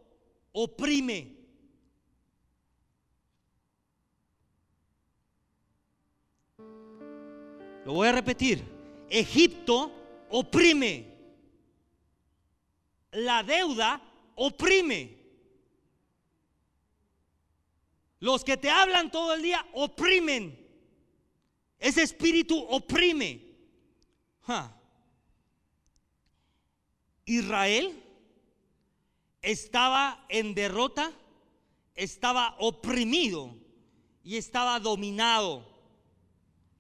oprime. 0.53 1.34
Lo 7.85 7.93
voy 7.93 8.09
a 8.09 8.13
repetir. 8.13 8.63
Egipto 9.11 9.93
oprime. 10.31 11.13
La 13.13 13.43
deuda 13.43 14.01
oprime. 14.35 15.19
Los 18.21 18.43
que 18.43 18.57
te 18.57 18.71
hablan 18.71 19.11
todo 19.11 19.35
el 19.35 19.43
día 19.43 19.65
oprimen. 19.75 20.59
Ese 21.79 22.03
espíritu 22.03 22.59
oprime. 22.59 23.43
Israel 27.27 28.03
estaba 29.43 30.25
en 30.29 30.55
derrota, 30.55 31.13
estaba 31.95 32.57
oprimido 32.59 33.55
y 34.23 34.37
estaba 34.37 34.81
dominado. 34.81 35.74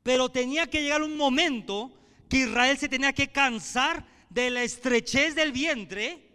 Pero 0.04 0.28
tenía 0.28 0.68
que 0.68 0.82
llegar 0.82 1.02
un 1.02 1.16
momento 1.16 1.90
que 2.28 2.36
Israel 2.40 2.78
se 2.78 2.88
tenía 2.88 3.12
que 3.12 3.32
cansar 3.32 4.06
de 4.28 4.50
la 4.50 4.62
estrechez 4.62 5.34
del 5.34 5.50
vientre 5.50 6.28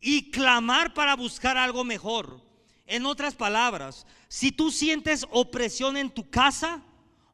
y 0.00 0.30
clamar 0.30 0.94
para 0.94 1.14
buscar 1.14 1.58
algo 1.58 1.84
mejor. 1.84 2.40
En 2.86 3.04
otras 3.04 3.34
palabras, 3.34 4.06
si 4.26 4.50
tú 4.50 4.70
sientes 4.70 5.26
opresión 5.30 5.98
en 5.98 6.10
tu 6.10 6.30
casa, 6.30 6.82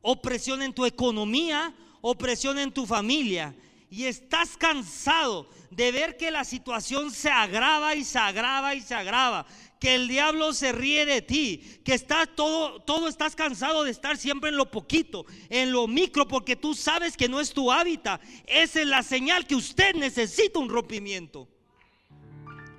opresión 0.03 0.61
en 0.61 0.75
tu 0.75 0.85
economía, 0.85 1.73
opresión 2.01 2.59
en 2.59 2.73
tu 2.73 2.85
familia, 2.85 3.55
y 3.89 4.05
estás 4.07 4.57
cansado 4.57 5.49
de 5.71 5.93
ver 5.93 6.17
que 6.17 6.33
la 6.33 6.45
situación 6.45 7.13
se 7.13 7.31
agrava 7.31 7.95
y 7.95 8.05
se 8.05 8.19
agrava 8.19 8.75
y 8.75 8.81
se 8.81 8.95
agrava, 8.95 9.47
que 9.79 9.95
el 9.95 10.09
diablo 10.09 10.53
se 10.53 10.73
ríe 10.73 11.05
de 11.05 11.23
ti, 11.23 11.63
que 11.85 11.95
estás 11.95 12.29
todo, 12.35 12.81
todo 12.81 13.09
estás 13.09 13.37
cansado 13.37 13.85
de 13.85 13.91
estar 13.91 14.17
siempre 14.17 14.51
en 14.51 14.57
lo 14.57 14.71
poquito, 14.71 15.27
en 15.51 15.73
lo 15.73 15.87
micro, 15.87 16.27
porque 16.27 16.57
tú 16.57 16.75
sabes 16.75 17.17
que 17.17 17.29
no 17.29 17.41
es 17.41 17.53
tu 17.53 17.71
hábitat. 17.71 18.21
Esa 18.47 18.81
es 18.81 18.87
la 18.87 19.03
señal 19.03 19.47
que 19.47 19.55
usted 19.55 19.95
necesita 19.95 20.59
un 20.59 20.69
rompimiento 20.69 21.49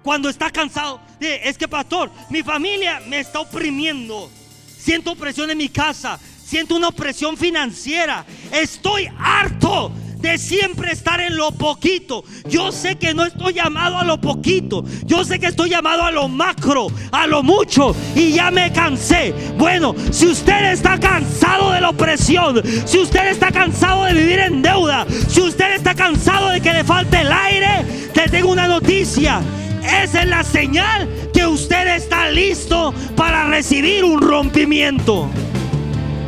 cuando 0.04 0.30
está 0.30 0.50
cansado. 0.50 1.02
Es 1.20 1.58
que, 1.58 1.68
pastor, 1.68 2.10
mi 2.30 2.42
familia 2.42 3.02
me 3.08 3.20
está 3.20 3.42
oprimiendo. 3.42 4.32
Siento 4.78 5.12
opresión 5.12 5.52
en 5.52 5.58
mi 5.58 5.70
casa. 5.70 6.20
Siento 6.44 6.76
una 6.78 6.88
opresión 6.88 7.36
financiera. 7.36 8.26
Estoy 8.54 9.10
harto 9.18 9.92
de 10.20 10.38
siempre 10.38 10.92
estar 10.92 11.20
en 11.22 11.38
lo 11.38 11.52
poquito. 11.52 12.24
Yo 12.50 12.72
sé 12.72 12.98
que 12.98 13.14
no 13.14 13.26
estoy 13.26 13.54
llamado 13.54 13.98
a 13.98 14.04
lo 14.04 14.20
poquito. 14.20 14.84
Yo 15.06 15.24
sé 15.24 15.40
que 15.40 15.48
estoy 15.48 15.70
llamado 15.70 16.04
a 16.04 16.12
lo 16.12 16.28
macro, 16.28 16.88
a 17.12 17.28
lo 17.28 17.44
mucho. 17.44 17.96
Y 18.16 18.34
ya 18.34 18.52
me 18.52 18.72
cansé. 18.72 19.34
Bueno, 19.58 19.96
si 20.12 20.28
usted 20.28 20.72
está 20.72 21.00
cansado 21.00 21.72
de 21.72 21.82
la 21.82 21.90
opresión, 21.90 22.62
si 22.86 23.00
usted 23.00 23.28
está 23.28 23.52
cansado 23.52 24.06
de 24.06 24.14
vivir 24.14 24.40
en 24.40 24.62
deuda, 24.62 25.06
si 25.28 25.42
usted 25.42 25.76
está 25.76 25.94
cansado 25.96 26.50
de 26.50 26.62
que 26.62 26.74
le 26.74 26.84
falte 26.84 27.22
el 27.22 27.32
aire, 27.32 27.86
te 28.14 28.28
tengo 28.30 28.52
una 28.52 28.68
noticia. 28.68 29.42
Esa 29.84 30.22
es 30.22 30.28
la 30.28 30.44
señal 30.44 31.08
que 31.34 31.48
usted 31.48 31.96
está 31.96 32.30
listo 32.30 32.94
para 33.16 33.46
recibir 33.46 34.04
un 34.04 34.22
rompimiento. 34.22 35.30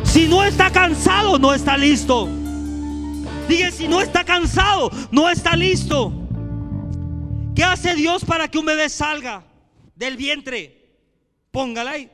Si 0.04 0.26
no 0.26 0.42
está 0.42 0.70
cansado, 0.70 1.38
no 1.38 1.52
está 1.52 1.76
listo. 1.76 2.39
Dije, 3.50 3.72
si 3.72 3.88
no 3.88 4.00
está 4.00 4.24
cansado, 4.24 4.92
no 5.10 5.28
está 5.28 5.56
listo. 5.56 6.12
¿Qué 7.56 7.64
hace 7.64 7.96
Dios 7.96 8.24
para 8.24 8.48
que 8.48 8.58
un 8.58 8.64
bebé 8.64 8.88
salga 8.88 9.44
del 9.96 10.16
vientre? 10.16 10.94
Póngala 11.50 11.90
ahí. 11.90 12.12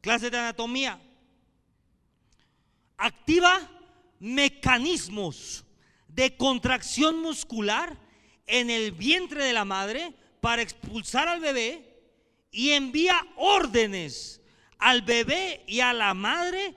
Clase 0.00 0.30
de 0.30 0.38
anatomía. 0.38 1.02
Activa 2.96 3.68
mecanismos 4.20 5.64
de 6.06 6.36
contracción 6.36 7.20
muscular 7.20 7.98
en 8.46 8.70
el 8.70 8.92
vientre 8.92 9.42
de 9.42 9.52
la 9.52 9.64
madre 9.64 10.14
para 10.40 10.62
expulsar 10.62 11.26
al 11.26 11.40
bebé 11.40 12.00
y 12.52 12.70
envía 12.70 13.20
órdenes 13.34 14.40
al 14.78 15.02
bebé 15.02 15.64
y 15.66 15.80
a 15.80 15.92
la 15.92 16.14
madre 16.14 16.76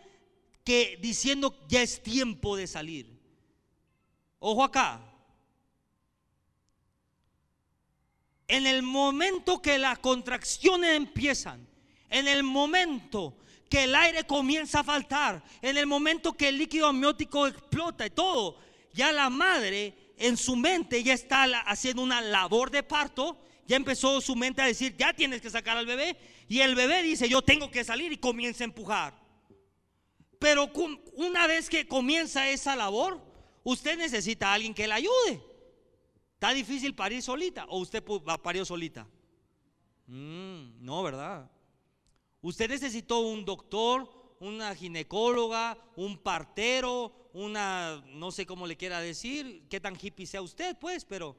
que 0.63 0.97
diciendo 0.99 1.55
ya 1.67 1.83
es 1.83 2.01
tiempo 2.01 2.55
de 2.55 2.65
salir. 2.65 3.12
Ojo 4.45 4.61
acá. 4.61 4.99
En 8.45 8.67
el 8.67 8.83
momento 8.83 9.61
que 9.61 9.77
las 9.77 9.99
contracciones 9.99 10.97
empiezan, 10.97 11.65
en 12.09 12.27
el 12.27 12.43
momento 12.43 13.37
que 13.69 13.85
el 13.85 13.95
aire 13.95 14.25
comienza 14.25 14.81
a 14.81 14.83
faltar, 14.83 15.41
en 15.61 15.77
el 15.77 15.87
momento 15.87 16.33
que 16.33 16.49
el 16.49 16.57
líquido 16.57 16.87
amniótico 16.87 17.47
explota 17.47 18.05
y 18.05 18.09
todo, 18.09 18.59
ya 18.91 19.13
la 19.13 19.29
madre 19.29 20.13
en 20.17 20.35
su 20.35 20.57
mente 20.57 21.01
ya 21.01 21.13
está 21.13 21.45
haciendo 21.61 22.01
una 22.01 22.19
labor 22.19 22.69
de 22.69 22.83
parto 22.83 23.37
ya 23.65 23.77
empezó 23.77 24.19
su 24.19 24.35
mente 24.35 24.61
a 24.61 24.65
decir, 24.65 24.93
ya 24.97 25.13
tienes 25.13 25.41
que 25.41 25.49
sacar 25.49 25.77
al 25.77 25.85
bebé. 25.85 26.17
Y 26.49 26.59
el 26.59 26.75
bebé 26.75 27.01
dice, 27.01 27.29
yo 27.29 27.41
tengo 27.41 27.71
que 27.71 27.85
salir 27.85 28.11
y 28.11 28.17
comienza 28.17 28.65
a 28.65 28.65
empujar. 28.65 29.17
Pero 30.37 30.69
una 31.13 31.47
vez 31.47 31.69
que 31.69 31.87
comienza 31.87 32.49
esa 32.49 32.75
labor, 32.75 33.32
usted 33.63 33.97
necesita 33.97 34.49
a 34.49 34.53
alguien 34.53 34.73
que 34.73 34.87
le 34.87 34.93
ayude. 34.93 35.41
Está 36.33 36.53
difícil 36.53 36.93
parir 36.93 37.21
solita 37.21 37.65
o 37.69 37.79
usted 37.79 38.03
parir 38.41 38.65
solita. 38.65 39.07
Mm, 40.07 40.83
no, 40.83 41.01
¿verdad? 41.03 41.49
Usted 42.41 42.69
necesitó 42.69 43.19
un 43.19 43.45
doctor, 43.45 44.35
una 44.41 44.75
ginecóloga, 44.75 45.77
un 45.95 46.17
partero, 46.17 47.29
una, 47.33 48.03
no 48.07 48.31
sé 48.31 48.45
cómo 48.45 48.67
le 48.67 48.75
quiera 48.75 48.99
decir, 48.99 49.65
qué 49.69 49.79
tan 49.79 49.97
hippie 49.99 50.27
sea 50.27 50.41
usted, 50.41 50.77
pues, 50.77 51.05
pero 51.05 51.37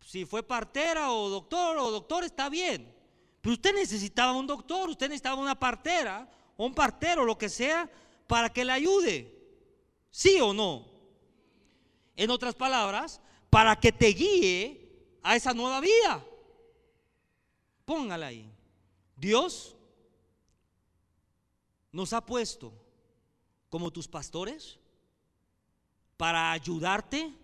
si 0.00 0.24
fue 0.24 0.42
partera 0.42 1.10
o 1.10 1.28
doctor 1.28 1.76
o 1.78 1.90
doctor, 1.90 2.22
está 2.22 2.48
bien. 2.48 2.94
Pero 3.40 3.54
usted 3.54 3.74
necesitaba 3.74 4.32
un 4.32 4.46
doctor, 4.46 4.88
usted 4.88 5.08
necesitaba 5.08 5.40
una 5.42 5.58
partera 5.58 6.30
o 6.56 6.64
un 6.64 6.74
partero, 6.74 7.24
lo 7.24 7.36
que 7.36 7.48
sea, 7.48 7.90
para 8.26 8.52
que 8.52 8.64
le 8.64 8.72
ayude. 8.72 9.33
¿Sí 10.16 10.40
o 10.40 10.52
no? 10.52 10.86
En 12.14 12.30
otras 12.30 12.54
palabras, 12.54 13.20
para 13.50 13.74
que 13.74 13.90
te 13.90 14.06
guíe 14.06 14.88
a 15.24 15.34
esa 15.34 15.52
nueva 15.52 15.80
vida. 15.80 16.24
Póngala 17.84 18.28
ahí. 18.28 18.48
Dios 19.16 19.74
nos 21.90 22.12
ha 22.12 22.24
puesto 22.24 22.72
como 23.68 23.90
tus 23.90 24.06
pastores 24.06 24.78
para 26.16 26.52
ayudarte 26.52 27.34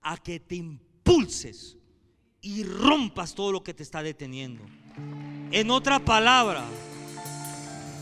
a 0.00 0.16
que 0.16 0.40
te 0.40 0.54
impulses 0.54 1.76
y 2.40 2.62
rompas 2.62 3.34
todo 3.34 3.52
lo 3.52 3.62
que 3.62 3.74
te 3.74 3.82
está 3.82 4.02
deteniendo. 4.02 4.64
En 5.50 5.70
otra 5.70 5.98
palabra, 5.98 6.64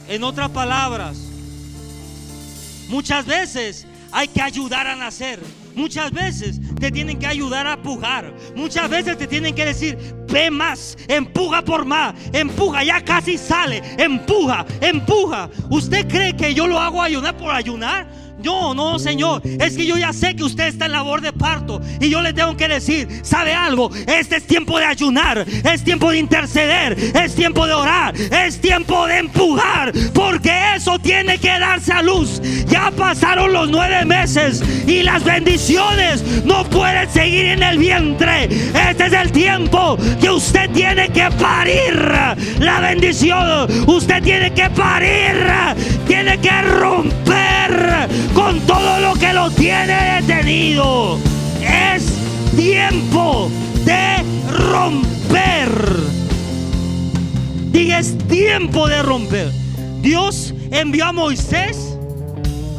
en 0.06 0.22
otras 0.22 0.48
palabras, 0.50 1.18
muchas 2.88 3.26
veces 3.26 3.84
hay 4.12 4.28
que 4.28 4.42
ayudar 4.42 4.86
a 4.86 4.96
nacer. 4.96 5.40
Muchas 5.74 6.10
veces 6.10 6.58
te 6.80 6.90
tienen 6.90 7.18
que 7.18 7.26
ayudar 7.26 7.66
a 7.66 7.82
pujar. 7.82 8.32
Muchas 8.54 8.88
veces 8.88 9.18
te 9.18 9.26
tienen 9.26 9.54
que 9.54 9.66
decir, 9.66 9.98
ve 10.26 10.50
más, 10.50 10.96
empuja 11.06 11.62
por 11.62 11.84
más, 11.84 12.14
empuja, 12.32 12.82
ya 12.82 13.04
casi 13.04 13.36
sale, 13.36 13.82
empuja, 13.98 14.64
empuja. 14.80 15.50
¿Usted 15.70 16.08
cree 16.08 16.34
que 16.34 16.54
yo 16.54 16.66
lo 16.66 16.80
hago 16.80 17.02
ayunar 17.02 17.36
por 17.36 17.50
ayunar? 17.50 18.08
No, 18.42 18.74
no, 18.74 18.98
Señor. 18.98 19.42
Es 19.44 19.76
que 19.76 19.86
yo 19.86 19.96
ya 19.96 20.12
sé 20.12 20.36
que 20.36 20.44
usted 20.44 20.66
está 20.66 20.86
en 20.86 20.92
labor 20.92 21.20
de 21.20 21.32
parto. 21.32 21.80
Y 22.00 22.10
yo 22.10 22.20
le 22.20 22.32
tengo 22.32 22.56
que 22.56 22.68
decir, 22.68 23.08
¿sabe 23.22 23.54
algo? 23.54 23.90
Este 24.06 24.36
es 24.36 24.46
tiempo 24.46 24.78
de 24.78 24.84
ayunar. 24.84 25.44
Es 25.64 25.82
tiempo 25.82 26.10
de 26.10 26.18
interceder. 26.18 26.96
Es 27.14 27.34
tiempo 27.34 27.66
de 27.66 27.74
orar. 27.74 28.14
Es 28.16 28.60
tiempo 28.60 29.06
de 29.06 29.18
empujar. 29.18 29.92
Porque 30.12 30.52
eso 30.76 30.98
tiene 30.98 31.38
que 31.38 31.48
darse 31.48 31.92
a 31.92 32.02
luz. 32.02 32.40
Ya 32.68 32.90
pasaron 32.90 33.52
los 33.52 33.70
nueve 33.70 34.04
meses. 34.04 34.62
Y 34.86 35.02
las 35.02 35.24
bendiciones 35.24 36.22
no 36.44 36.64
pueden 36.64 37.10
seguir 37.10 37.46
en 37.46 37.62
el 37.62 37.78
vientre. 37.78 38.44
Este 38.44 39.06
es 39.06 39.12
el 39.12 39.32
tiempo 39.32 39.96
que 40.20 40.30
usted 40.30 40.70
tiene 40.70 41.08
que 41.08 41.30
parir 41.40 41.94
la 42.58 42.80
bendición. 42.80 43.66
Usted 43.86 44.22
tiene 44.22 44.52
que 44.52 44.68
parir. 44.70 45.46
Tiene 46.06 46.38
que 46.38 46.62
romper 46.62 47.46
con 48.34 48.60
todo 48.66 49.00
lo 49.00 49.14
que 49.14 49.32
lo 49.32 49.50
tiene 49.50 50.20
detenido. 50.20 51.18
Es 51.60 52.12
tiempo 52.56 53.50
de 53.84 54.24
romper. 54.48 55.70
Diga, 57.70 57.98
es 57.98 58.16
tiempo 58.28 58.88
de 58.88 59.02
romper. 59.02 59.50
Dios 60.00 60.54
envió 60.70 61.06
a 61.06 61.12
Moisés. 61.12 61.96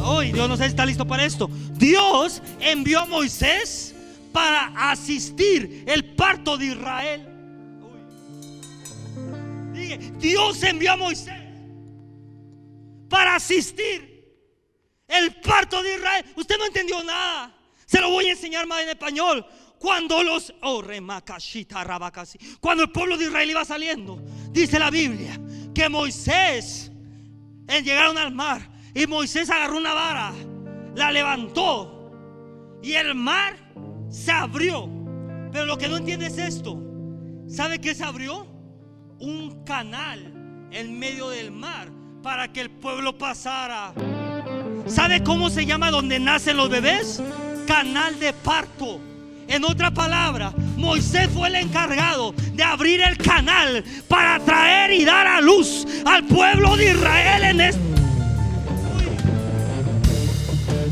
Hoy 0.02 0.32
Dios 0.32 0.48
no 0.48 0.56
sé 0.56 0.64
si 0.64 0.70
está 0.70 0.86
listo 0.86 1.06
para 1.06 1.24
esto. 1.24 1.50
Dios 1.74 2.42
envió 2.60 3.00
a 3.00 3.06
Moisés 3.06 3.94
para 4.32 4.72
asistir 4.90 5.84
el 5.86 6.04
parto 6.04 6.56
de 6.56 6.66
Israel. 6.66 7.28
Dios 10.18 10.62
envió 10.62 10.92
a 10.92 10.96
Moisés 10.96 11.34
para 13.08 13.36
asistir 13.36 14.07
el 15.08 15.34
parto 15.36 15.82
de 15.82 15.94
Israel. 15.94 16.24
Usted 16.36 16.56
no 16.58 16.66
entendió 16.66 17.02
nada. 17.02 17.54
Se 17.86 18.00
lo 18.00 18.10
voy 18.10 18.26
a 18.26 18.32
enseñar 18.32 18.66
más 18.66 18.82
en 18.82 18.90
español. 18.90 19.44
Cuando 19.78 20.22
los 20.22 20.52
oh, 20.62 20.82
cuando 22.60 22.82
el 22.82 22.90
pueblo 22.90 23.16
de 23.16 23.26
Israel 23.26 23.50
iba 23.50 23.64
saliendo, 23.64 24.20
dice 24.50 24.78
la 24.78 24.90
Biblia 24.90 25.40
que 25.72 25.88
Moisés 25.88 26.90
llegaron 27.68 28.18
al 28.18 28.34
mar 28.34 28.68
y 28.92 29.06
Moisés 29.06 29.48
agarró 29.50 29.76
una 29.78 29.94
vara, 29.94 30.32
la 30.96 31.12
levantó 31.12 32.78
y 32.82 32.94
el 32.94 33.14
mar 33.14 33.56
se 34.10 34.32
abrió. 34.32 34.88
Pero 35.52 35.64
lo 35.64 35.78
que 35.78 35.88
no 35.88 35.96
entiende 35.96 36.26
es 36.26 36.38
esto. 36.38 36.76
¿Sabe 37.46 37.80
qué 37.80 37.94
se 37.94 38.04
abrió? 38.04 38.46
Un 39.20 39.64
canal 39.64 40.68
en 40.70 40.98
medio 40.98 41.30
del 41.30 41.52
mar 41.52 41.88
para 42.22 42.52
que 42.52 42.60
el 42.60 42.70
pueblo 42.70 43.16
pasara. 43.16 43.94
¿Sabe 44.88 45.22
cómo 45.22 45.50
se 45.50 45.66
llama 45.66 45.90
donde 45.90 46.18
nacen 46.18 46.56
los 46.56 46.70
bebés? 46.70 47.22
Canal 47.66 48.18
de 48.18 48.32
parto. 48.32 49.00
En 49.46 49.64
otra 49.64 49.90
palabra, 49.90 50.52
Moisés 50.76 51.28
fue 51.32 51.48
el 51.48 51.56
encargado 51.56 52.34
de 52.52 52.62
abrir 52.62 53.00
el 53.00 53.16
canal 53.16 53.84
para 54.08 54.38
traer 54.40 54.92
y 54.92 55.04
dar 55.04 55.26
a 55.26 55.40
luz 55.40 55.86
al 56.04 56.24
pueblo 56.24 56.76
de 56.76 56.92
Israel 56.92 57.44
en 57.44 57.60
este. 57.60 57.80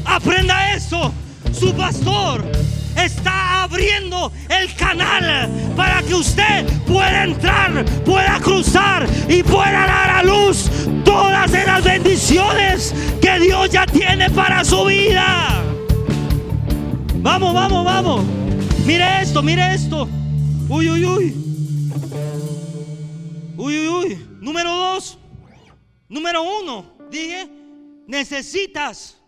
Aprenda 0.04 0.74
eso. 0.74 1.12
Su 1.52 1.74
pastor 1.74 2.44
está 2.96 3.62
abriendo 3.62 4.32
el 4.48 4.74
canal 4.74 5.50
para 5.76 6.02
que 6.02 6.14
usted 6.14 6.66
pueda 6.86 7.24
entrar, 7.24 7.84
pueda 8.04 8.38
cruzar 8.40 9.06
y 9.28 9.42
pueda 9.42 9.86
dar 9.86 10.10
a 10.10 10.22
luz 10.22 10.70
todas 11.16 11.52
esas 11.54 11.82
bendiciones 11.82 12.94
que 13.22 13.38
Dios 13.38 13.70
ya 13.70 13.86
tiene 13.86 14.28
para 14.30 14.64
su 14.64 14.84
vida. 14.84 15.62
Vamos, 17.16 17.54
vamos, 17.54 17.84
vamos. 17.84 18.24
Mire 18.84 19.22
esto, 19.22 19.42
mire 19.42 19.74
esto. 19.74 20.08
Uy, 20.68 20.90
uy, 20.90 21.04
uy. 21.06 21.34
Uy, 23.56 23.78
uy, 23.78 23.88
uy. 23.88 24.26
Número 24.40 24.70
dos. 24.70 25.18
Número 26.08 26.42
uno. 26.42 26.84
Dije, 27.10 27.48
necesitas 28.06 29.18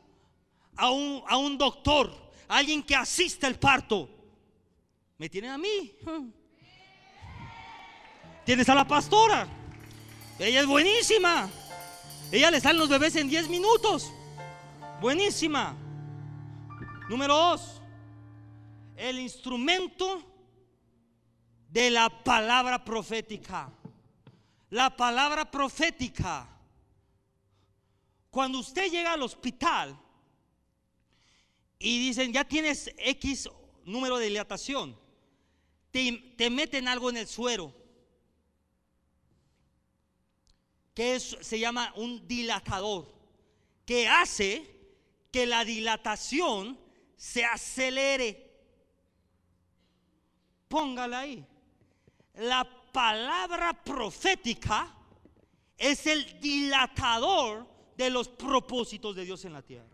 a 0.76 0.91
un, 0.91 1.22
a 1.26 1.39
un 1.39 1.57
doctor 1.57 2.12
alguien 2.49 2.82
que 2.82 2.95
asista 2.95 3.49
el 3.49 3.55
parto. 3.55 4.11
¿Me 5.16 5.28
tienen 5.28 5.53
a 5.53 5.59
mí? 5.59 5.93
Tienes 8.45 8.68
a 8.68 8.74
la 8.74 8.86
pastora. 8.86 9.49
Ella 10.39 10.61
es 10.61 10.66
buenísima. 10.66 11.51
Ella 12.31 12.51
le 12.51 12.61
salen 12.61 12.79
los 12.79 12.89
bebés 12.89 13.16
en 13.16 13.29
10 13.29 13.49
minutos. 13.49 14.12
Buenísima. 15.01 15.76
Número 17.09 17.35
dos. 17.35 17.81
El 18.97 19.18
instrumento 19.18 20.22
de 21.70 21.91
la 21.91 22.11
palabra 22.22 22.85
profética. 22.85 23.72
La 24.70 24.95
palabra 24.97 25.51
profética. 25.51 26.49
Cuando 28.31 28.59
usted 28.59 28.91
llega 28.91 29.14
al 29.14 29.22
hospital, 29.22 29.99
y 31.79 31.99
dicen, 31.99 32.33
ya 32.33 32.45
tienes 32.45 32.93
X 32.99 33.49
número 33.85 34.18
de 34.18 34.26
dilatación, 34.26 34.99
te, 35.91 36.51
meten 36.51 36.89
algo 36.89 37.11
en 37.11 37.18
el 37.18 37.26
suero, 37.26 37.72
que 40.99 41.20
se 41.20 41.61
llama 41.61 41.92
un 41.94 42.26
dilatador, 42.26 43.07
que 43.86 44.09
hace 44.09 44.68
que 45.30 45.46
la 45.46 45.64
dilatación 45.64 46.76
se 47.16 47.44
acelere. 47.44 48.51
Póngala 50.66 51.20
ahí. 51.20 51.46
La 52.34 52.68
palabra 52.90 53.74
profética 53.74 54.92
es 55.76 56.05
el 56.09 56.40
dilatador 56.40 57.68
de 57.96 58.11
los 58.11 58.28
propósitos 58.28 59.14
de 59.14 59.24
Dios 59.24 59.44
en 59.44 59.53
la 59.53 59.62
tierra. 59.62 59.86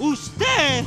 Usted, 0.00 0.84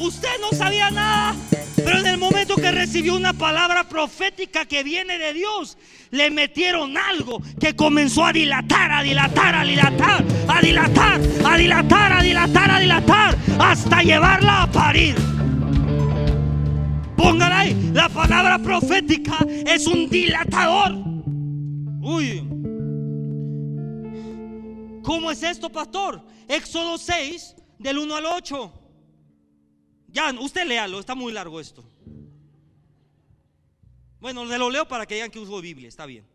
usted 0.00 0.40
no 0.40 0.50
sabía 0.50 0.90
nada, 0.90 1.36
pero 1.84 1.98
en 1.98 2.06
el 2.06 2.18
momento 2.18 2.56
que 2.56 2.70
recibió 2.70 3.14
una 3.14 3.32
palabra 3.32 3.88
profética 3.88 4.64
que 4.64 4.82
viene 4.82 5.18
de 5.18 5.32
Dios, 5.32 5.78
le 6.10 6.30
metieron 6.30 6.96
algo 6.96 7.40
que 7.60 7.76
comenzó 7.76 8.24
a 8.24 8.32
dilatar, 8.32 8.90
a 8.92 9.02
dilatar, 9.02 9.54
a 9.54 9.64
dilatar, 9.64 10.24
a 10.48 10.60
dilatar, 10.60 11.20
a 11.44 11.56
dilatar, 11.56 12.12
a 12.12 12.22
dilatar, 12.22 12.70
a 12.70 12.80
dilatar, 12.80 13.38
hasta 13.58 14.02
llevarla 14.02 14.62
a 14.62 14.70
parir. 14.70 15.14
Póngala 17.16 17.60
ahí, 17.60 17.90
la 17.92 18.08
palabra 18.08 18.58
profética 18.58 19.38
es 19.66 19.86
un 19.86 20.08
dilatador. 20.08 20.96
Uy. 22.02 22.46
¿Cómo 25.02 25.30
es 25.30 25.42
esto, 25.42 25.70
pastor? 25.70 26.24
Éxodo 26.48 26.98
6, 26.98 27.56
del 27.78 27.98
1 27.98 28.16
al 28.16 28.26
8. 28.26 28.79
Ya, 30.12 30.34
usted 30.38 30.66
léalo, 30.66 30.98
está 30.98 31.14
muy 31.14 31.32
largo 31.32 31.60
esto. 31.60 31.84
Bueno, 34.20 34.44
le 34.44 34.58
lo 34.58 34.70
leo 34.70 34.86
para 34.86 35.06
que 35.06 35.14
digan 35.14 35.30
que 35.30 35.38
uso 35.38 35.60
Biblia, 35.60 35.88
está 35.88 36.04
bien. 36.04 36.26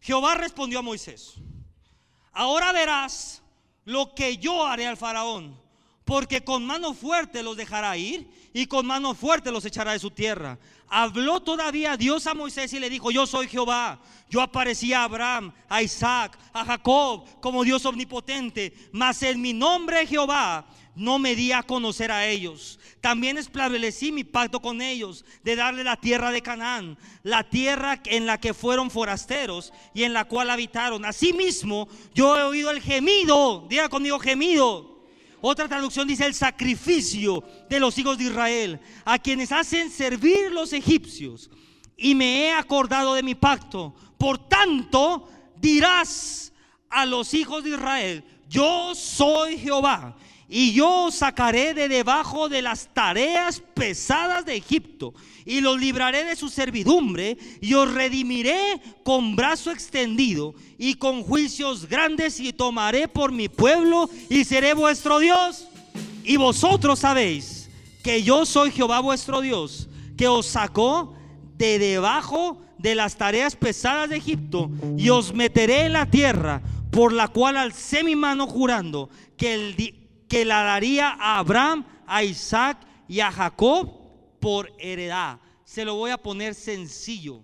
Jehová 0.00 0.34
respondió 0.34 0.80
a 0.80 0.82
Moisés, 0.82 1.34
ahora 2.32 2.72
verás 2.72 3.42
lo 3.84 4.14
que 4.14 4.36
yo 4.36 4.66
haré 4.66 4.86
al 4.86 4.98
faraón, 4.98 5.58
porque 6.04 6.44
con 6.44 6.66
mano 6.66 6.92
fuerte 6.92 7.42
los 7.42 7.56
dejará 7.56 7.96
ir 7.96 8.28
y 8.52 8.66
con 8.66 8.84
mano 8.84 9.14
fuerte 9.14 9.50
los 9.50 9.64
echará 9.64 9.92
de 9.92 9.98
su 9.98 10.10
tierra. 10.10 10.58
Habló 10.88 11.40
todavía 11.40 11.96
Dios 11.96 12.26
a 12.26 12.34
Moisés 12.34 12.72
y 12.74 12.80
le 12.80 12.90
dijo, 12.90 13.10
yo 13.10 13.26
soy 13.26 13.48
Jehová. 13.48 14.00
Yo 14.28 14.42
aparecí 14.42 14.92
a 14.92 15.04
Abraham, 15.04 15.52
a 15.68 15.82
Isaac, 15.82 16.38
a 16.52 16.64
Jacob 16.64 17.24
como 17.40 17.64
Dios 17.64 17.84
omnipotente, 17.86 18.90
mas 18.92 19.22
en 19.22 19.40
mi 19.40 19.52
nombre 19.52 20.06
Jehová 20.06 20.66
no 20.96 21.18
me 21.18 21.34
di 21.34 21.52
a 21.52 21.62
conocer 21.62 22.10
a 22.10 22.26
ellos. 22.26 22.78
También 23.00 23.38
establecí 23.38 24.12
mi 24.12 24.24
pacto 24.24 24.60
con 24.60 24.80
ellos 24.80 25.24
de 25.42 25.56
darle 25.56 25.84
la 25.84 25.96
tierra 25.96 26.30
de 26.30 26.42
Canaán, 26.42 26.98
la 27.22 27.48
tierra 27.48 28.00
en 28.06 28.26
la 28.26 28.38
que 28.38 28.54
fueron 28.54 28.90
forasteros 28.90 29.72
y 29.92 30.04
en 30.04 30.12
la 30.12 30.24
cual 30.24 30.50
habitaron. 30.50 31.04
Asimismo, 31.04 31.88
yo 32.14 32.38
he 32.38 32.42
oído 32.42 32.70
el 32.70 32.80
gemido, 32.80 33.66
diga 33.68 33.88
conmigo 33.88 34.18
gemido 34.18 34.94
otra 35.46 35.68
traducción 35.68 36.08
dice 36.08 36.24
el 36.24 36.32
sacrificio 36.32 37.44
de 37.68 37.78
los 37.78 37.98
hijos 37.98 38.16
de 38.16 38.24
Israel, 38.24 38.80
a 39.04 39.18
quienes 39.18 39.52
hacen 39.52 39.90
servir 39.90 40.50
los 40.50 40.72
egipcios. 40.72 41.50
Y 41.98 42.14
me 42.14 42.46
he 42.46 42.52
acordado 42.52 43.12
de 43.12 43.22
mi 43.22 43.34
pacto. 43.34 43.94
Por 44.16 44.48
tanto, 44.48 45.28
dirás 45.56 46.50
a 46.88 47.04
los 47.04 47.34
hijos 47.34 47.62
de 47.62 47.70
Israel, 47.70 48.24
yo 48.48 48.94
soy 48.94 49.58
Jehová. 49.58 50.16
Y 50.48 50.72
yo 50.72 51.06
os 51.06 51.16
sacaré 51.16 51.74
de 51.74 51.88
debajo 51.88 52.48
de 52.48 52.62
las 52.62 52.92
tareas 52.92 53.62
pesadas 53.74 54.44
de 54.44 54.56
Egipto 54.56 55.14
y 55.44 55.60
los 55.60 55.78
libraré 55.78 56.24
de 56.24 56.36
su 56.36 56.48
servidumbre 56.48 57.36
y 57.60 57.74
os 57.74 57.92
redimiré 57.92 58.80
con 59.04 59.36
brazo 59.36 59.70
extendido 59.70 60.54
y 60.78 60.94
con 60.94 61.22
juicios 61.22 61.88
grandes 61.88 62.40
y 62.40 62.52
tomaré 62.52 63.08
por 63.08 63.32
mi 63.32 63.48
pueblo 63.48 64.10
y 64.28 64.44
seré 64.44 64.74
vuestro 64.74 65.18
Dios. 65.18 65.68
Y 66.24 66.36
vosotros 66.36 67.00
sabéis 67.00 67.70
que 68.02 68.22
yo 68.22 68.44
soy 68.46 68.70
Jehová 68.70 69.00
vuestro 69.00 69.40
Dios, 69.40 69.88
que 70.16 70.28
os 70.28 70.46
sacó 70.46 71.14
de 71.56 71.78
debajo 71.78 72.58
de 72.78 72.94
las 72.94 73.16
tareas 73.16 73.56
pesadas 73.56 74.10
de 74.10 74.16
Egipto 74.16 74.70
y 74.98 75.08
os 75.08 75.32
meteré 75.32 75.86
en 75.86 75.94
la 75.94 76.10
tierra 76.10 76.60
por 76.90 77.12
la 77.12 77.28
cual 77.28 77.56
alcé 77.56 78.04
mi 78.04 78.14
mano 78.14 78.46
jurando 78.46 79.08
que 79.36 79.54
el, 79.54 80.03
que 80.28 80.44
la 80.44 80.62
daría 80.62 81.10
a 81.10 81.38
Abraham, 81.38 81.86
a 82.06 82.22
Isaac 82.22 82.78
y 83.08 83.20
a 83.20 83.30
Jacob 83.30 84.04
por 84.40 84.72
heredad. 84.78 85.40
Se 85.64 85.84
lo 85.84 85.94
voy 85.94 86.10
a 86.10 86.18
poner 86.18 86.54
sencillo. 86.54 87.42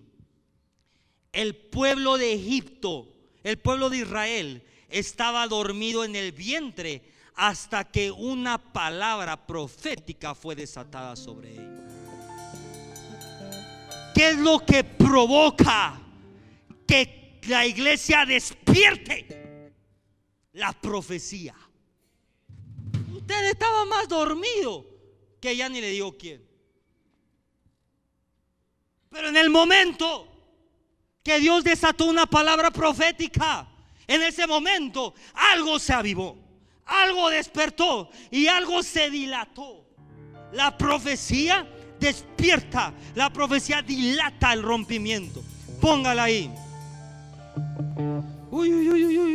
El 1.33 1.57
pueblo 1.57 2.19
de 2.19 2.35
Egipto, 2.35 3.09
el 3.43 3.59
pueblo 3.59 3.89
de 3.91 3.99
Israel, 3.99 4.65
estaba 4.89 5.47
dormido 5.47 6.05
en 6.05 6.17
el 6.17 6.33
vientre 6.33 7.03
hasta 7.37 7.85
que 7.85 8.11
una 8.11 8.59
palabra 8.59 9.47
profética 9.47 10.35
fue 10.35 10.55
desatada 10.55 11.17
sobre 11.17 11.53
ellos. 11.53 11.81
¿Qué 14.15 14.31
es 14.31 14.39
lo 14.39 14.59
que 14.67 14.85
provoca 14.85 15.99
que 16.87 17.41
la 17.49 17.65
iglesia 17.65 18.27
despierte? 18.27 19.73
La 20.53 20.73
profecía. 20.73 21.55
Usted 23.31 23.47
estaba 23.51 23.85
más 23.85 24.09
dormido 24.09 24.85
que 25.41 25.57
ya 25.57 25.69
ni 25.69 25.81
le 25.81 25.91
digo 25.91 26.19
quién. 26.19 26.45
Pero 29.09 29.29
en 29.29 29.37
el 29.37 29.51
momento 29.51 30.27
que 31.23 31.39
Dios 31.39 31.63
desató 31.63 32.07
una 32.07 32.27
palabra 32.27 32.73
profética, 32.73 33.69
en 34.09 34.21
ese 34.23 34.49
momento 34.49 35.15
algo 35.33 35.79
se 35.79 35.93
avivó, 35.93 36.37
algo 36.85 37.31
despertó 37.31 38.11
y 38.33 38.49
algo 38.49 38.83
se 38.83 39.11
dilató. 39.11 39.87
La 40.53 40.77
profecía 40.77 41.69
despierta, 42.01 42.93
la 43.15 43.33
profecía 43.33 43.81
dilata 43.81 44.53
el 44.53 44.65
rompimiento. 44.65 45.41
Póngala 45.81 46.25
ahí. 46.25 46.51
Uy, 48.51 48.73
uy, 48.75 48.91
uy, 48.91 49.05
uy, 49.05 49.19
uy, 49.19 49.35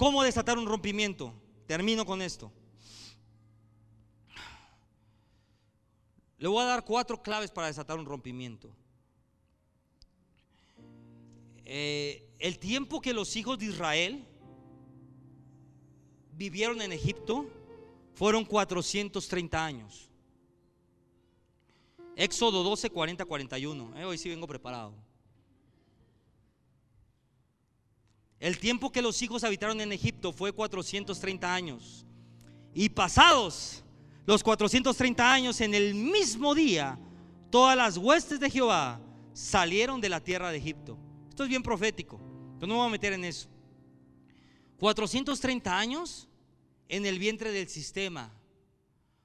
¿Cómo 0.00 0.22
desatar 0.22 0.56
un 0.56 0.64
rompimiento? 0.64 1.34
Termino 1.66 2.06
con 2.06 2.22
esto. 2.22 2.50
Le 6.38 6.48
voy 6.48 6.62
a 6.62 6.68
dar 6.68 6.86
cuatro 6.86 7.22
claves 7.22 7.50
para 7.50 7.66
desatar 7.66 7.98
un 7.98 8.06
rompimiento. 8.06 8.74
Eh, 11.66 12.32
el 12.38 12.58
tiempo 12.58 13.02
que 13.02 13.12
los 13.12 13.36
hijos 13.36 13.58
de 13.58 13.66
Israel 13.66 14.24
vivieron 16.32 16.80
en 16.80 16.92
Egipto 16.92 17.46
fueron 18.14 18.46
430 18.46 19.62
años. 19.62 20.08
Éxodo 22.16 22.62
12, 22.62 22.88
40, 22.88 23.26
41. 23.26 23.92
hoy 24.06 24.16
sí 24.16 24.30
vengo 24.30 24.46
preparado. 24.46 25.09
El 28.40 28.58
tiempo 28.58 28.90
que 28.90 29.02
los 29.02 29.20
hijos 29.20 29.44
habitaron 29.44 29.80
en 29.82 29.92
Egipto 29.92 30.32
fue 30.32 30.52
430 30.52 31.54
años. 31.54 32.06
Y 32.74 32.88
pasados 32.88 33.84
los 34.26 34.42
430 34.42 35.32
años, 35.32 35.60
en 35.60 35.74
el 35.74 35.94
mismo 35.94 36.54
día, 36.54 36.98
todas 37.50 37.76
las 37.76 37.96
huestes 37.96 38.40
de 38.40 38.50
Jehová 38.50 39.00
salieron 39.32 40.00
de 40.00 40.08
la 40.08 40.20
tierra 40.20 40.50
de 40.50 40.58
Egipto. 40.58 40.96
Esto 41.28 41.42
es 41.42 41.48
bien 41.48 41.62
profético, 41.62 42.18
pero 42.58 42.68
no 42.68 42.74
me 42.74 42.78
voy 42.80 42.86
a 42.88 42.92
meter 42.92 43.12
en 43.12 43.24
eso. 43.24 43.48
430 44.78 45.78
años 45.78 46.28
en 46.88 47.04
el 47.04 47.18
vientre 47.18 47.52
del 47.52 47.68
sistema. 47.68 48.32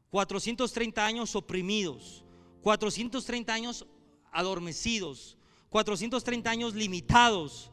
430 0.10 1.06
años 1.06 1.36
oprimidos. 1.36 2.26
430 2.62 3.54
años 3.54 3.86
adormecidos. 4.32 5.38
430 5.70 6.50
años 6.50 6.74
limitados. 6.74 7.72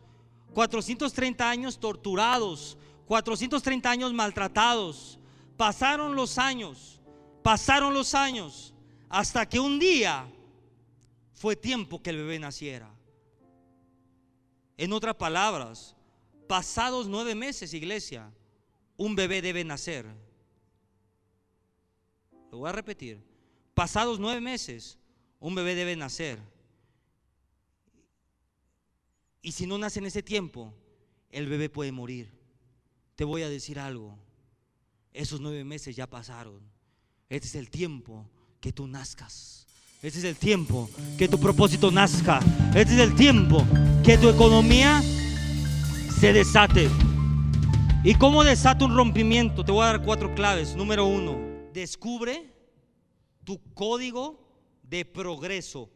430 0.52 1.48
años 1.48 1.78
torturados, 1.78 2.76
430 3.06 3.90
años 3.90 4.12
maltratados. 4.12 5.18
Pasaron 5.56 6.14
los 6.14 6.38
años, 6.38 7.00
pasaron 7.42 7.94
los 7.94 8.14
años, 8.14 8.74
hasta 9.08 9.48
que 9.48 9.60
un 9.60 9.78
día 9.78 10.26
fue 11.32 11.56
tiempo 11.56 12.02
que 12.02 12.10
el 12.10 12.18
bebé 12.18 12.38
naciera. 12.38 12.90
En 14.76 14.92
otras 14.92 15.14
palabras, 15.14 15.94
pasados 16.48 17.06
nueve 17.06 17.34
meses, 17.34 17.74
iglesia, 17.74 18.32
un 18.96 19.14
bebé 19.14 19.42
debe 19.42 19.64
nacer. 19.64 20.06
Lo 22.50 22.58
voy 22.58 22.68
a 22.68 22.72
repetir. 22.72 23.22
Pasados 23.74 24.18
nueve 24.18 24.40
meses, 24.40 24.98
un 25.40 25.54
bebé 25.54 25.74
debe 25.74 25.96
nacer. 25.96 26.38
Y 29.42 29.52
si 29.52 29.66
no 29.66 29.76
nace 29.76 29.98
en 29.98 30.06
ese 30.06 30.22
tiempo, 30.22 30.72
el 31.30 31.48
bebé 31.48 31.68
puede 31.68 31.90
morir. 31.90 32.32
Te 33.16 33.24
voy 33.24 33.42
a 33.42 33.48
decir 33.48 33.78
algo. 33.80 34.16
Esos 35.12 35.40
nueve 35.40 35.64
meses 35.64 35.96
ya 35.96 36.06
pasaron. 36.08 36.60
Este 37.28 37.48
es 37.48 37.56
el 37.56 37.68
tiempo 37.68 38.30
que 38.60 38.72
tú 38.72 38.86
nazcas. 38.86 39.66
Este 40.00 40.20
es 40.20 40.24
el 40.24 40.36
tiempo 40.36 40.88
que 41.18 41.28
tu 41.28 41.38
propósito 41.38 41.90
nazca. 41.90 42.40
Este 42.74 42.94
es 42.94 43.00
el 43.00 43.14
tiempo 43.14 43.66
que 44.04 44.16
tu 44.16 44.28
economía 44.28 45.02
se 46.20 46.32
desate. 46.32 46.88
¿Y 48.04 48.14
cómo 48.14 48.44
desata 48.44 48.84
un 48.84 48.96
rompimiento? 48.96 49.64
Te 49.64 49.72
voy 49.72 49.82
a 49.82 49.86
dar 49.86 50.04
cuatro 50.04 50.34
claves. 50.34 50.76
Número 50.76 51.06
uno, 51.06 51.38
descubre 51.72 52.52
tu 53.44 53.60
código 53.74 54.40
de 54.82 55.04
progreso. 55.04 55.90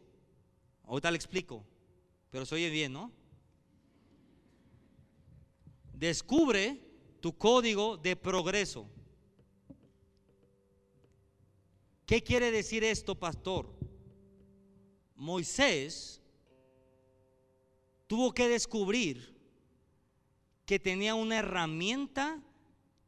Ahorita 0.85 1.11
le 1.11 1.17
explico, 1.17 1.65
pero 2.29 2.45
se 2.45 2.55
oye 2.55 2.69
bien, 2.69 2.93
¿no? 2.93 3.11
Descubre 5.97 6.79
tu 7.21 7.35
código 7.35 7.97
de 7.97 8.15
progreso. 8.15 8.87
¿Qué 12.05 12.21
quiere 12.21 12.51
decir 12.51 12.83
esto, 12.83 13.15
pastor? 13.15 13.73
Moisés 15.15 16.21
tuvo 18.05 18.31
que 18.31 18.47
descubrir 18.47 19.35
que 20.67 20.77
tenía 20.77 21.15
una 21.15 21.39
herramienta 21.39 22.43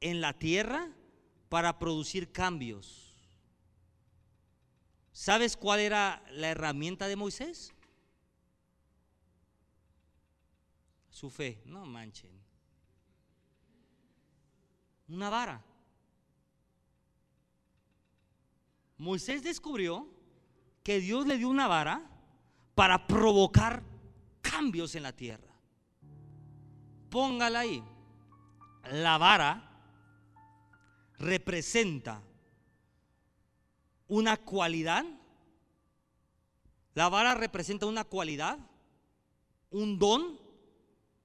en 0.01 0.19
la 0.19 0.33
tierra 0.39 0.91
para 1.47 1.77
producir 1.77 2.31
cambios. 2.31 3.15
¿Sabes 5.11 5.55
cuál 5.55 5.79
era 5.79 6.23
la 6.31 6.49
herramienta 6.49 7.07
de 7.07 7.15
Moisés? 7.15 7.71
Su 11.11 11.29
fe, 11.29 11.61
no 11.65 11.85
manchen 11.85 12.38
una 15.09 15.29
vara. 15.29 15.63
Moisés 18.97 19.43
descubrió 19.43 20.07
que 20.83 20.99
Dios 20.99 21.25
le 21.25 21.37
dio 21.37 21.49
una 21.49 21.67
vara 21.67 22.09
para 22.75 23.07
provocar 23.07 23.83
cambios 24.41 24.95
en 24.95 25.03
la 25.03 25.13
tierra. 25.13 25.53
Póngala 27.09 27.59
ahí. 27.59 27.83
La 28.91 29.17
vara 29.17 29.69
representa 31.17 32.21
una 34.07 34.37
cualidad. 34.37 35.05
La 36.93 37.09
vara 37.09 37.35
representa 37.35 37.85
una 37.85 38.03
cualidad, 38.03 38.59
un 39.69 39.97
don 39.97 40.39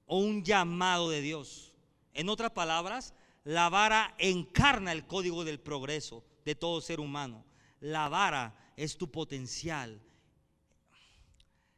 o 0.05 0.19
un 0.19 0.43
llamado 0.43 1.09
de 1.09 1.21
Dios. 1.21 1.73
En 2.13 2.29
otras 2.29 2.51
palabras, 2.51 3.13
la 3.45 3.69
vara 3.69 4.15
encarna 4.17 4.91
el 4.91 5.05
código 5.05 5.45
del 5.45 5.59
progreso 5.59 6.23
de 6.43 6.55
todo 6.55 6.81
ser 6.81 6.99
humano. 6.99 7.45
La 7.79 8.09
vara 8.09 8.55
es 8.75 8.97
tu 8.97 9.09
potencial. 9.09 10.01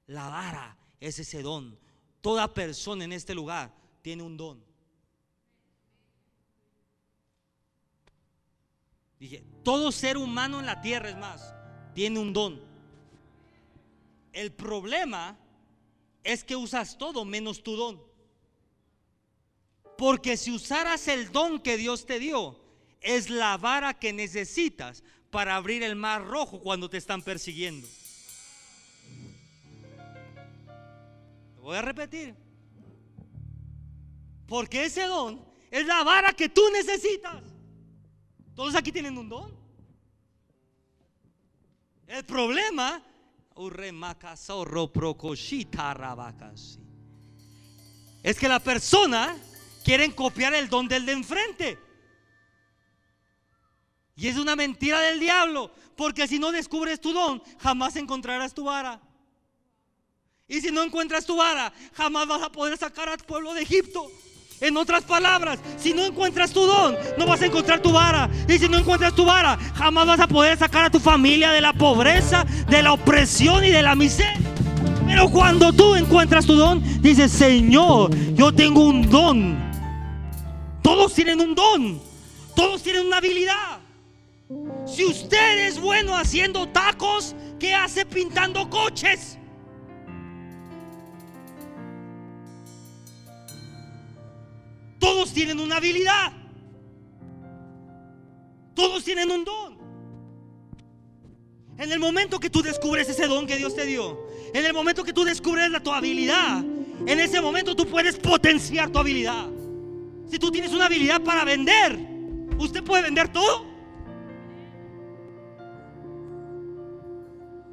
La 0.08 0.30
vara 0.30 0.78
es 1.00 1.20
ese 1.20 1.42
don. 1.42 1.78
Toda 2.22 2.54
persona 2.54 3.04
en 3.04 3.12
este 3.12 3.36
lugar 3.36 3.74
tiene 4.02 4.24
un 4.24 4.38
don. 4.38 4.64
Dije, 9.20 9.44
todo 9.64 9.92
ser 9.92 10.18
humano 10.18 10.60
en 10.60 10.66
la 10.66 10.80
tierra 10.82 11.10
es 11.10 11.18
más, 11.18 11.54
tiene 11.94 12.20
un 12.20 12.32
don. 12.32 12.62
El 14.32 14.54
problema 14.54 15.38
es 16.24 16.44
que 16.44 16.56
usas 16.56 16.98
todo 16.98 17.26
menos 17.26 17.62
tu 17.62 17.76
don. 17.76 18.02
Porque 19.98 20.38
si 20.38 20.52
usaras 20.52 21.08
el 21.08 21.32
don 21.32 21.60
que 21.60 21.78
Dios 21.78 22.06
te 22.06 22.20
dio, 22.20 22.60
es 23.02 23.30
la 23.30 23.58
vara 23.58 23.94
que 23.94 24.14
necesitas 24.14 25.04
para 25.30 25.56
abrir 25.56 25.84
el 25.84 25.96
mar 25.96 26.26
rojo 26.26 26.60
cuando 26.60 26.90
te 26.90 26.98
están 26.98 27.22
persiguiendo. 27.22 27.88
voy 31.68 31.76
a 31.76 31.82
repetir. 31.82 32.34
Porque 34.48 34.86
ese 34.86 35.04
don 35.04 35.46
es 35.70 35.86
la 35.86 36.02
vara 36.04 36.32
que 36.32 36.48
tú 36.48 36.62
necesitas. 36.72 37.44
Todos 38.56 38.74
aquí 38.74 38.90
tienen 38.90 39.18
un 39.18 39.28
don. 39.28 39.54
El 42.08 42.24
problema 42.24 43.04
es 48.24 48.40
que 48.40 48.48
la 48.48 48.60
persona 48.60 49.38
quiere 49.88 50.14
copiar 50.14 50.54
el 50.54 50.68
don 50.68 50.90
del 50.90 51.06
de 51.06 51.14
enfrente. 51.14 51.80
Y 54.18 54.28
es 54.28 54.36
una 54.36 54.54
mentira 54.54 55.00
del 55.00 55.18
diablo, 55.18 55.72
porque 55.96 56.28
si 56.28 56.40
no 56.40 56.52
descubres 56.52 57.00
tu 57.00 57.14
don, 57.14 57.42
jamás 57.58 57.96
encontrarás 57.96 58.54
tu 58.54 58.66
vara. 58.66 59.00
Y 60.46 60.60
si 60.60 60.72
no 60.72 60.84
encuentras 60.84 61.26
tu 61.26 61.38
vara, 61.38 61.72
jamás 61.94 62.28
vas 62.28 62.44
a 62.44 62.52
poder 62.52 62.78
sacar 62.78 63.08
al 63.08 63.20
pueblo 63.20 63.54
de 63.54 63.62
Egipto. 63.62 64.12
En 64.60 64.76
otras 64.76 65.06
palabras, 65.06 65.58
si 65.78 65.94
no 65.94 66.04
encuentras 66.04 66.52
tu 66.52 66.66
don, 66.66 66.98
no 67.18 67.26
vas 67.26 67.42
a 67.42 67.46
encontrar 67.46 67.82
tu 67.82 67.94
vara. 67.94 68.30
Y 68.50 68.60
si 68.60 68.68
no 68.68 68.78
encuentras 68.78 69.16
tu 69.16 69.24
vara, 69.24 69.58
jamás 69.74 70.06
vas 70.06 70.20
a 70.20 70.28
poder 70.28 70.58
sacar 70.58 70.84
a 70.84 70.90
tu 70.90 71.00
familia 71.00 71.52
de 71.52 71.62
la 71.62 71.72
pobreza, 71.72 72.44
de 72.68 72.84
la 72.84 72.92
opresión 72.92 73.64
y 73.64 73.70
de 73.70 73.84
la 73.84 73.96
miseria. 73.96 74.38
Pero 75.06 75.30
cuando 75.30 75.72
tú 75.72 75.96
encuentras 75.96 76.46
tu 76.46 76.56
don, 76.56 76.84
dices, 77.02 77.32
Señor, 77.32 78.14
yo 78.34 78.52
tengo 78.52 78.84
un 78.84 79.10
don. 79.10 79.67
Todos 80.88 81.14
tienen 81.14 81.42
un 81.42 81.54
don. 81.54 82.02
Todos 82.56 82.82
tienen 82.82 83.08
una 83.08 83.18
habilidad. 83.18 83.80
Si 84.86 85.04
usted 85.04 85.68
es 85.68 85.82
bueno 85.82 86.16
haciendo 86.16 86.70
tacos, 86.70 87.36
¿qué 87.60 87.74
hace 87.74 88.06
pintando 88.06 88.70
coches? 88.70 89.38
Todos 94.98 95.34
tienen 95.34 95.60
una 95.60 95.76
habilidad. 95.76 96.32
Todos 98.74 99.04
tienen 99.04 99.30
un 99.30 99.44
don. 99.44 99.78
En 101.78 101.92
el 101.92 102.00
momento 102.00 102.40
que 102.40 102.50
tú 102.50 102.62
descubres 102.62 103.10
ese 103.10 103.28
don 103.28 103.46
que 103.46 103.58
Dios 103.58 103.76
te 103.76 103.86
dio, 103.86 104.26
en 104.54 104.64
el 104.64 104.72
momento 104.72 105.04
que 105.04 105.12
tú 105.12 105.26
descubres 105.26 105.70
la, 105.70 105.82
tu 105.82 105.92
habilidad, 105.92 106.60
en 107.06 107.20
ese 107.20 107.42
momento 107.42 107.76
tú 107.76 107.86
puedes 107.86 108.16
potenciar 108.18 108.90
tu 108.90 109.00
habilidad. 109.00 109.57
Si 110.30 110.38
tú 110.40 110.52
tienes 110.52 110.74
una 110.74 110.86
habilidad 110.86 111.22
para 111.22 111.46
vender, 111.46 111.98
usted 112.58 112.84
puede 112.84 113.04
vender 113.04 113.30
todo. 113.30 113.66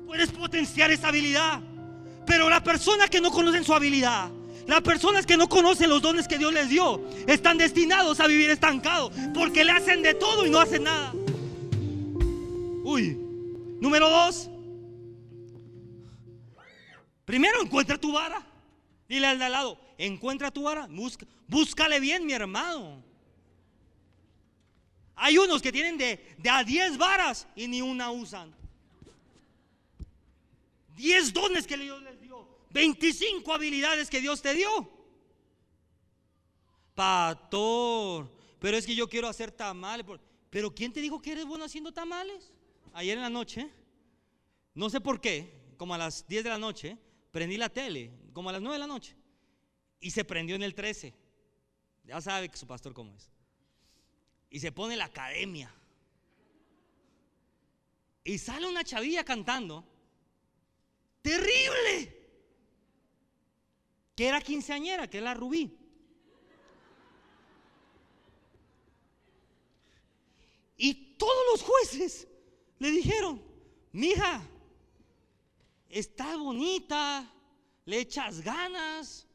Puedes 0.06 0.30
potenciar 0.30 0.90
esa 0.90 1.08
habilidad. 1.08 1.60
Pero 2.26 2.48
la 2.48 2.62
persona 2.62 3.08
que 3.08 3.20
no 3.20 3.30
conoce 3.30 3.62
su 3.64 3.74
habilidad, 3.74 4.30
las 4.66 4.80
personas 4.82 5.26
que 5.26 5.36
no 5.36 5.48
conocen 5.48 5.90
los 5.90 6.00
dones 6.00 6.26
que 6.26 6.38
Dios 6.38 6.52
les 6.52 6.68
dio 6.68 7.00
están 7.26 7.58
destinados 7.58 8.20
a 8.20 8.26
vivir 8.26 8.48
estancados 8.48 9.12
porque 9.34 9.64
le 9.64 9.72
hacen 9.72 10.02
de 10.02 10.14
todo 10.14 10.46
y 10.46 10.50
no 10.50 10.60
hacen 10.60 10.84
nada. 10.84 11.12
Uy, 12.84 13.18
número 13.80 14.08
dos. 14.08 14.48
Primero 17.24 17.62
encuentra 17.62 17.98
tu 17.98 18.12
vara. 18.12 18.53
Dile 19.14 19.28
al 19.28 19.38
de 19.38 19.44
al 19.44 19.52
lado, 19.52 19.78
encuentra 19.96 20.50
tu 20.50 20.64
vara. 20.64 20.88
búscale 21.46 22.00
bien, 22.00 22.26
mi 22.26 22.32
hermano. 22.32 23.00
Hay 25.14 25.38
unos 25.38 25.62
que 25.62 25.70
tienen 25.70 25.96
de, 25.96 26.34
de 26.36 26.50
a 26.50 26.64
10 26.64 26.98
varas 26.98 27.46
y 27.54 27.68
ni 27.68 27.80
una 27.80 28.10
usan. 28.10 28.52
10 30.96 31.32
dones 31.32 31.64
que 31.64 31.76
Dios 31.76 32.02
les 32.02 32.18
25 32.70 33.54
habilidades 33.54 34.10
que 34.10 34.20
Dios 34.20 34.42
te 34.42 34.52
dio. 34.52 34.90
Pastor, 36.96 38.28
pero 38.58 38.76
es 38.76 38.84
que 38.84 38.96
yo 38.96 39.08
quiero 39.08 39.28
hacer 39.28 39.52
tamales. 39.52 40.04
Pero 40.50 40.74
¿quién 40.74 40.92
te 40.92 41.00
dijo 41.00 41.22
que 41.22 41.30
eres 41.30 41.44
bueno 41.44 41.66
haciendo 41.66 41.92
tamales? 41.92 42.52
Ayer 42.92 43.16
en 43.16 43.22
la 43.22 43.30
noche, 43.30 43.70
no 44.74 44.90
sé 44.90 45.00
por 45.00 45.20
qué, 45.20 45.76
como 45.76 45.94
a 45.94 45.98
las 45.98 46.26
10 46.26 46.42
de 46.42 46.50
la 46.50 46.58
noche, 46.58 46.98
prendí 47.34 47.56
la 47.56 47.68
tele, 47.68 48.12
como 48.32 48.48
a 48.48 48.52
las 48.52 48.62
9 48.62 48.76
de 48.76 48.78
la 48.78 48.86
noche, 48.86 49.16
y 49.98 50.12
se 50.12 50.24
prendió 50.24 50.54
en 50.54 50.62
el 50.62 50.72
13. 50.72 51.12
Ya 52.04 52.20
sabe 52.20 52.48
que 52.48 52.56
su 52.56 52.64
pastor 52.64 52.94
cómo 52.94 53.12
es. 53.16 53.28
Y 54.50 54.60
se 54.60 54.70
pone 54.70 54.96
la 54.96 55.06
academia. 55.06 55.74
Y 58.22 58.38
sale 58.38 58.68
una 58.68 58.84
chavilla 58.84 59.24
cantando. 59.24 59.84
Terrible 61.22 62.16
que 64.14 64.28
era 64.28 64.40
quinceañera, 64.40 65.10
que 65.10 65.18
es 65.18 65.24
la 65.24 65.34
Rubí. 65.34 65.76
Y 70.76 71.16
todos 71.16 71.44
los 71.50 71.62
jueces 71.62 72.28
le 72.78 72.92
dijeron, 72.92 73.42
mija, 73.90 74.40
está 75.98 76.36
bonita, 76.36 77.32
le 77.84 78.00
echas 78.00 78.40
ganas, 78.40 79.28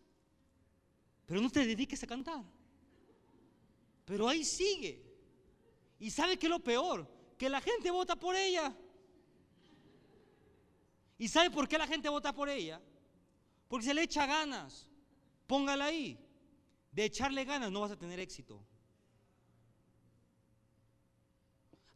pero 1.26 1.40
no 1.40 1.50
te 1.50 1.66
dediques 1.66 2.04
a 2.04 2.08
cantar. 2.08 2.44
Pero 4.04 4.28
ahí 4.28 4.44
sigue. 4.44 5.06
¿Y 6.00 6.12
sabe 6.12 6.38
que 6.38 6.50
lo 6.50 6.60
peor? 6.60 7.08
Que 7.38 7.50
la 7.50 7.62
gente 7.62 7.90
vota 7.92 8.18
por 8.18 8.36
ella. 8.36 8.76
¿Y 11.18 11.28
sabe 11.30 11.50
por 11.50 11.68
qué 11.68 11.78
la 11.78 11.88
gente 11.88 12.10
vota 12.10 12.34
por 12.34 12.50
ella? 12.50 12.82
Porque 13.70 13.86
se 13.86 13.94
le 13.94 14.04
echa 14.04 14.26
ganas. 14.26 14.90
Póngala 15.48 15.86
ahí. 15.86 16.20
De 16.92 17.06
echarle 17.06 17.46
ganas 17.46 17.72
no 17.72 17.82
vas 17.82 17.92
a 17.92 17.98
tener 17.98 18.20
éxito. 18.20 18.66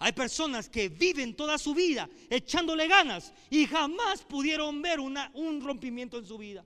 Hay 0.03 0.11
personas 0.11 0.67
que 0.67 0.89
viven 0.89 1.33
toda 1.33 1.57
su 1.57 1.73
vida 1.73 2.09
echándole 2.29 2.89
ganas 2.89 3.31
y 3.49 3.65
jamás 3.65 4.21
pudieron 4.23 4.81
ver 4.81 4.99
una, 4.99 5.31
un 5.33 5.61
rompimiento 5.61 6.17
en 6.17 6.25
su 6.25 6.37
vida. 6.37 6.65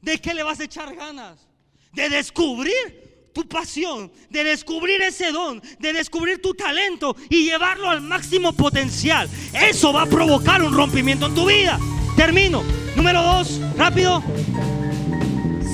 ¿De 0.00 0.20
qué 0.20 0.34
le 0.34 0.44
vas 0.44 0.60
a 0.60 0.64
echar 0.64 0.94
ganas? 0.94 1.48
De 1.92 2.08
descubrir 2.08 3.32
tu 3.34 3.48
pasión, 3.48 4.12
de 4.30 4.44
descubrir 4.44 5.02
ese 5.02 5.32
don, 5.32 5.60
de 5.80 5.92
descubrir 5.92 6.40
tu 6.40 6.54
talento 6.54 7.16
y 7.28 7.42
llevarlo 7.42 7.90
al 7.90 8.00
máximo 8.00 8.52
potencial. 8.52 9.28
Eso 9.52 9.92
va 9.92 10.02
a 10.02 10.06
provocar 10.06 10.62
un 10.62 10.72
rompimiento 10.72 11.26
en 11.26 11.34
tu 11.34 11.48
vida. 11.48 11.76
Termino. 12.14 12.62
Número 12.94 13.20
dos, 13.20 13.60
rápido. 13.76 14.22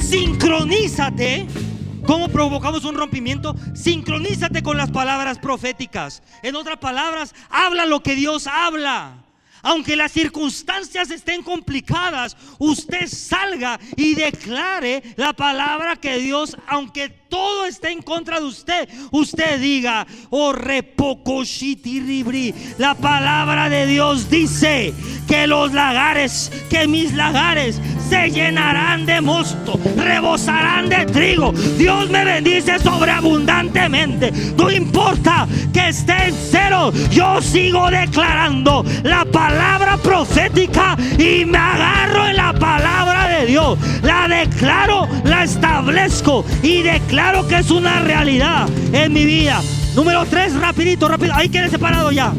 Sincronízate. 0.09 1.64
¿Cómo 2.07 2.29
provocamos 2.29 2.85
un 2.85 2.97
rompimiento? 2.97 3.57
Sincronízate 3.75 4.63
con 4.63 4.77
las 4.77 4.91
palabras 4.91 5.39
proféticas. 5.39 6.23
En 6.43 6.55
otras 6.55 6.79
palabras, 6.79 7.35
habla 7.51 7.87
lo 7.87 8.03
que 8.03 8.15
Dios 8.15 8.47
habla. 8.47 9.25
Aunque 9.65 9.97
las 9.97 10.13
circunstancias 10.13 11.11
estén 11.11 11.43
complicadas, 11.43 12.37
usted 12.59 13.09
salga 13.09 13.81
y 13.97 14.15
declare 14.15 15.03
la 15.17 15.33
palabra 15.33 15.97
que 15.97 16.19
Dios, 16.19 16.55
aunque 16.67 17.09
todo 17.09 17.65
esté 17.65 17.91
en 17.91 18.03
contra 18.03 18.41
de 18.41 18.47
usted, 18.47 18.89
usted 19.11 19.59
diga, 19.59 20.07
oh 20.29 20.53
ribri. 20.53 22.55
La 22.77 22.95
palabra 22.95 23.71
de 23.71 23.87
Dios 23.87 24.29
dice 24.29 24.93
que 25.27 25.47
los 25.47 25.73
lagares, 25.73 26.53
que 26.69 26.87
mis 26.87 27.15
lagares 27.15 27.81
se 28.09 28.31
llenarán 28.31 29.07
de 29.07 29.21
mosto, 29.21 29.79
rebosarán 29.97 30.89
de 30.89 31.07
trigo. 31.07 31.53
Dios 31.79 32.11
me 32.11 32.25
bendice 32.25 32.79
sobreabundantemente. 32.79 34.33
No 34.57 34.71
importa 34.71 35.47
que 35.73 35.89
esté 35.89 36.29
en 36.29 36.35
cero, 36.51 36.93
yo 37.11 37.41
sigo 37.41 37.91
declarando 37.91 38.85
la 39.03 39.25
palabra 39.25 39.97
profética 39.99 40.97
y 41.19 41.45
me 41.45 41.59
agarro 41.59 42.29
en 42.29 42.37
la 42.37 42.53
palabra 42.53 43.29
de 43.29 43.47
Dios. 43.47 43.79
La 44.03 44.29
declaro, 44.29 45.09
la 45.25 45.45
establezco 45.45 46.45
y 46.63 46.83
declaro 46.83 47.47
que 47.49 47.59
es 47.59 47.71
una 47.71 48.01
realidad 48.01 48.69
en 48.93 49.13
mi 49.13 49.25
vida. 49.25 49.61
Número 49.95 50.25
tres, 50.27 50.55
rapidito, 50.55 51.09
rápido. 51.09 51.35
Ahí 51.35 51.49
quede 51.49 51.71
separado 51.71 52.11
ya. 52.11 52.33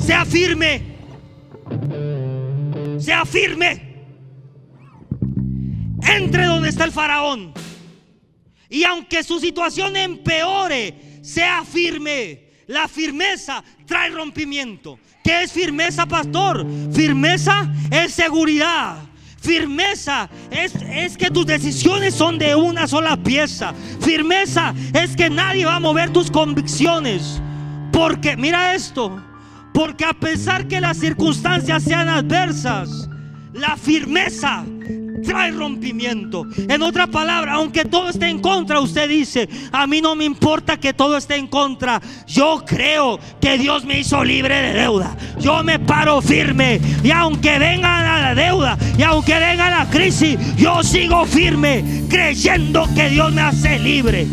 Sea 0.00 0.24
firme. 0.24 0.94
Sea 2.98 3.24
firme 3.24 3.83
entre 6.06 6.46
donde 6.46 6.68
está 6.68 6.84
el 6.84 6.92
faraón. 6.92 7.52
Y 8.68 8.84
aunque 8.84 9.22
su 9.22 9.38
situación 9.40 9.96
empeore, 9.96 11.20
sea 11.22 11.64
firme. 11.64 12.44
La 12.66 12.88
firmeza 12.88 13.62
trae 13.86 14.10
rompimiento. 14.10 14.98
¿Qué 15.22 15.42
es 15.42 15.52
firmeza, 15.52 16.06
pastor? 16.06 16.66
Firmeza 16.92 17.70
es 17.90 18.12
seguridad. 18.14 18.96
Firmeza 19.40 20.30
es, 20.50 20.74
es, 20.74 21.18
que 21.18 21.30
tus 21.30 21.44
decisiones 21.44 22.14
son 22.14 22.38
de 22.38 22.54
una 22.54 22.86
sola 22.86 23.16
pieza. 23.16 23.74
Firmeza 24.00 24.74
es 24.94 25.14
que 25.14 25.28
nadie 25.28 25.66
va 25.66 25.76
a 25.76 25.80
mover 25.80 26.10
tus 26.10 26.30
convicciones. 26.30 27.40
Porque, 27.92 28.36
mira 28.36 28.74
esto, 28.74 29.22
porque 29.74 30.06
a 30.06 30.14
pesar 30.14 30.66
que 30.66 30.80
las 30.80 30.96
circunstancias 30.96 31.82
sean 31.82 32.08
adversas, 32.08 33.08
la 33.52 33.76
firmeza 33.76 34.64
trae 35.24 35.50
rompimiento. 35.50 36.46
En 36.56 36.82
otra 36.82 37.06
palabra, 37.06 37.54
aunque 37.54 37.84
todo 37.84 38.08
esté 38.08 38.28
en 38.28 38.40
contra, 38.40 38.80
usted 38.80 39.08
dice, 39.08 39.48
a 39.72 39.86
mí 39.86 40.00
no 40.00 40.14
me 40.14 40.24
importa 40.24 40.78
que 40.78 40.94
todo 40.94 41.16
esté 41.16 41.36
en 41.36 41.46
contra. 41.46 42.00
Yo 42.26 42.64
creo 42.66 43.18
que 43.40 43.58
Dios 43.58 43.84
me 43.84 44.00
hizo 44.00 44.22
libre 44.22 44.54
de 44.60 44.74
deuda. 44.74 45.16
Yo 45.40 45.62
me 45.64 45.78
paro 45.78 46.20
firme. 46.22 46.80
Y 47.02 47.10
aunque 47.10 47.58
venga 47.58 47.94
la 48.02 48.34
deuda, 48.34 48.78
y 48.98 49.02
aunque 49.02 49.38
venga 49.38 49.70
la 49.70 49.88
crisis, 49.90 50.38
yo 50.56 50.82
sigo 50.82 51.24
firme, 51.24 52.04
creyendo 52.08 52.88
que 52.94 53.10
Dios 53.10 53.32
me 53.32 53.42
hace 53.42 53.78
libre. 53.78 54.26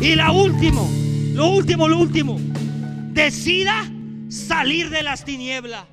Y 0.00 0.14
la 0.14 0.32
último, 0.32 0.90
lo 1.34 1.48
último, 1.48 1.88
lo 1.88 1.98
último, 1.98 2.38
decida 3.12 3.90
salir 4.28 4.90
de 4.90 5.02
las 5.02 5.24
tinieblas. 5.24 5.84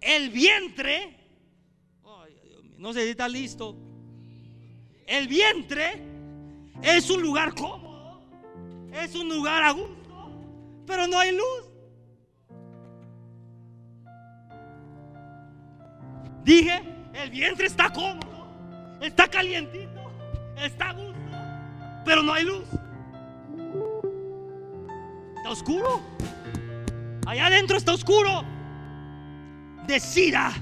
El 0.00 0.30
vientre 0.30 1.23
no 2.84 2.92
sé 2.92 3.04
si 3.04 3.10
está 3.12 3.26
listo. 3.26 3.74
El 5.06 5.26
vientre 5.26 6.02
es 6.82 7.08
un 7.08 7.22
lugar 7.22 7.54
cómodo, 7.54 8.20
es 8.92 9.14
un 9.14 9.26
lugar 9.30 9.62
a 9.62 9.70
gusto, 9.70 10.30
pero 10.86 11.06
no 11.06 11.18
hay 11.18 11.34
luz. 11.34 11.64
Dije, 16.44 16.82
el 17.14 17.30
vientre 17.30 17.68
está 17.68 17.90
cómodo, 17.90 18.98
está 19.00 19.28
calientito, 19.28 20.02
está 20.58 20.90
a 20.90 20.92
gusto, 20.92 21.38
pero 22.04 22.22
no 22.22 22.34
hay 22.34 22.44
luz. 22.44 22.66
Está 25.38 25.48
oscuro. 25.48 26.02
Allá 27.26 27.46
adentro 27.46 27.78
está 27.78 27.94
oscuro. 27.94 28.44
Decida 29.86 30.52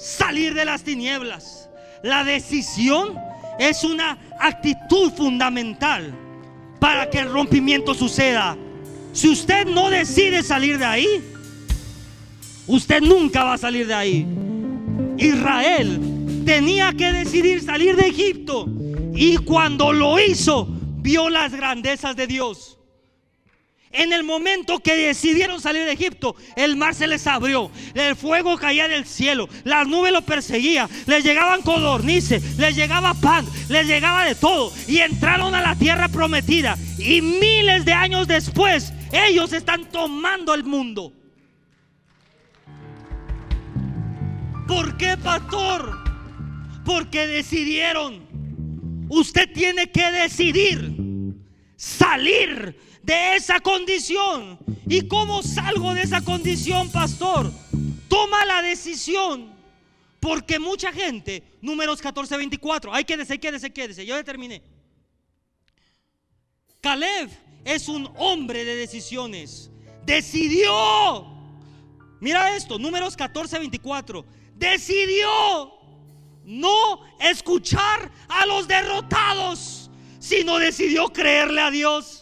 salir 0.00 0.54
de 0.54 0.64
las 0.64 0.82
tinieblas. 0.82 1.68
La 2.02 2.24
decisión 2.24 3.18
es 3.58 3.84
una 3.84 4.18
actitud 4.38 5.12
fundamental 5.12 6.14
para 6.78 7.10
que 7.10 7.18
el 7.18 7.30
rompimiento 7.30 7.94
suceda. 7.94 8.56
Si 9.12 9.28
usted 9.28 9.66
no 9.66 9.90
decide 9.90 10.42
salir 10.42 10.78
de 10.78 10.86
ahí, 10.86 11.22
usted 12.66 13.02
nunca 13.02 13.44
va 13.44 13.54
a 13.54 13.58
salir 13.58 13.86
de 13.86 13.94
ahí. 13.94 14.26
Israel 15.18 16.00
tenía 16.46 16.92
que 16.94 17.12
decidir 17.12 17.62
salir 17.62 17.96
de 17.96 18.08
Egipto 18.08 18.66
y 19.14 19.36
cuando 19.36 19.92
lo 19.92 20.18
hizo, 20.18 20.66
vio 21.02 21.28
las 21.28 21.52
grandezas 21.52 22.16
de 22.16 22.26
Dios. 22.26 22.79
En 23.92 24.12
el 24.12 24.22
momento 24.22 24.78
que 24.78 24.94
decidieron 24.94 25.60
salir 25.60 25.84
de 25.84 25.92
Egipto, 25.92 26.36
el 26.54 26.76
mar 26.76 26.94
se 26.94 27.08
les 27.08 27.26
abrió, 27.26 27.72
el 27.94 28.14
fuego 28.14 28.56
caía 28.56 28.86
del 28.86 29.04
cielo, 29.04 29.48
las 29.64 29.88
nubes 29.88 30.12
lo 30.12 30.22
perseguían, 30.22 30.88
les 31.06 31.24
llegaban 31.24 31.62
codornices, 31.62 32.56
les 32.56 32.76
llegaba 32.76 33.14
pan, 33.14 33.44
les 33.68 33.88
llegaba 33.88 34.24
de 34.26 34.36
todo 34.36 34.72
y 34.86 34.98
entraron 34.98 35.56
a 35.56 35.60
la 35.60 35.74
tierra 35.74 36.06
prometida. 36.06 36.78
Y 36.98 37.20
miles 37.20 37.84
de 37.84 37.92
años 37.92 38.28
después, 38.28 38.92
ellos 39.12 39.52
están 39.52 39.86
tomando 39.86 40.54
el 40.54 40.62
mundo. 40.62 41.12
¿Por 44.68 44.96
qué, 44.96 45.16
pastor? 45.16 45.98
Porque 46.84 47.26
decidieron. 47.26 48.28
Usted 49.08 49.52
tiene 49.52 49.90
que 49.90 50.12
decidir 50.12 50.94
salir 51.74 52.76
de 53.10 53.34
esa 53.34 53.58
condición. 53.58 54.56
¿Y 54.86 55.08
cómo 55.08 55.42
salgo 55.42 55.94
de 55.94 56.02
esa 56.02 56.20
condición, 56.20 56.90
pastor? 56.92 57.50
Toma 58.08 58.44
la 58.44 58.62
decisión. 58.62 59.52
Porque 60.20 60.60
mucha 60.60 60.92
gente, 60.92 61.42
números 61.60 62.00
14, 62.00 62.36
24, 62.36 62.94
hay 62.94 63.04
quédese, 63.04 63.40
quédese, 63.40 63.72
quédese, 63.72 64.06
yo 64.06 64.14
determiné. 64.14 64.62
Caleb 66.80 67.30
es 67.64 67.88
un 67.88 68.08
hombre 68.16 68.64
de 68.64 68.76
decisiones. 68.76 69.70
Decidió. 70.06 71.26
Mira 72.20 72.54
esto, 72.54 72.78
números 72.78 73.16
14, 73.16 73.58
24. 73.58 74.24
Decidió 74.54 75.72
no 76.44 77.00
escuchar 77.18 78.12
a 78.28 78.46
los 78.46 78.68
derrotados, 78.68 79.90
sino 80.20 80.58
decidió 80.58 81.08
creerle 81.08 81.60
a 81.60 81.70
Dios. 81.72 82.19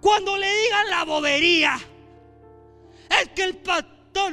Cuando 0.00 0.36
le 0.36 0.46
digan 0.62 0.90
la 0.90 1.04
bobería, 1.04 1.78
es 3.20 3.28
que 3.30 3.42
el 3.42 3.56
pastor 3.56 4.32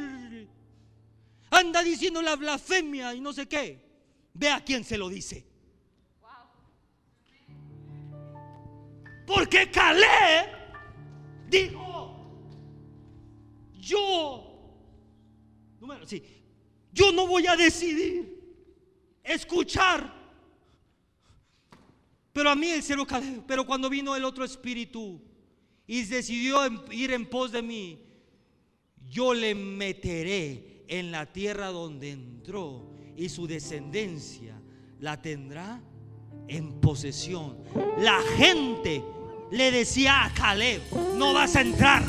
anda 1.49 1.83
diciendo 1.83 2.21
la 2.21 2.35
blasfemia 2.35 3.13
y 3.13 3.21
no 3.21 3.33
sé 3.33 3.47
qué. 3.47 3.83
Ve 4.33 4.49
a 4.49 4.63
quién 4.63 4.83
se 4.83 4.97
lo 4.97 5.09
dice. 5.09 5.45
Porque 9.25 9.71
Caleb 9.71 10.51
dijo, 11.49 12.15
yo, 13.73 14.77
número, 15.79 16.05
sí, 16.05 16.21
yo 16.91 17.11
no 17.11 17.25
voy 17.25 17.47
a 17.47 17.55
decidir 17.55 18.35
escuchar. 19.23 20.13
Pero 22.31 22.49
a 22.49 22.55
mí 22.55 22.69
el 22.69 22.83
cero 22.83 23.05
Caleb, 23.07 23.43
pero 23.47 23.65
cuando 23.65 23.89
vino 23.89 24.15
el 24.15 24.25
otro 24.25 24.43
espíritu, 24.43 25.21
y 25.87 26.03
decidió 26.03 26.59
ir 26.91 27.11
en 27.11 27.25
pos 27.25 27.51
de 27.51 27.61
mí, 27.61 27.99
yo 29.09 29.33
le 29.33 29.53
meteré 29.55 30.83
en 30.87 31.11
la 31.11 31.25
tierra 31.25 31.67
donde 31.67 32.11
entró 32.11 32.91
y 33.15 33.29
su 33.29 33.47
descendencia 33.47 34.59
la 34.99 35.21
tendrá 35.21 35.81
en 36.47 36.79
posesión. 36.79 37.57
La 37.99 38.19
gente 38.37 39.03
le 39.51 39.71
decía 39.71 40.25
a 40.25 40.33
Caleb, 40.33 40.81
no 41.17 41.33
vas 41.33 41.55
a 41.55 41.61
entrar 41.61 42.03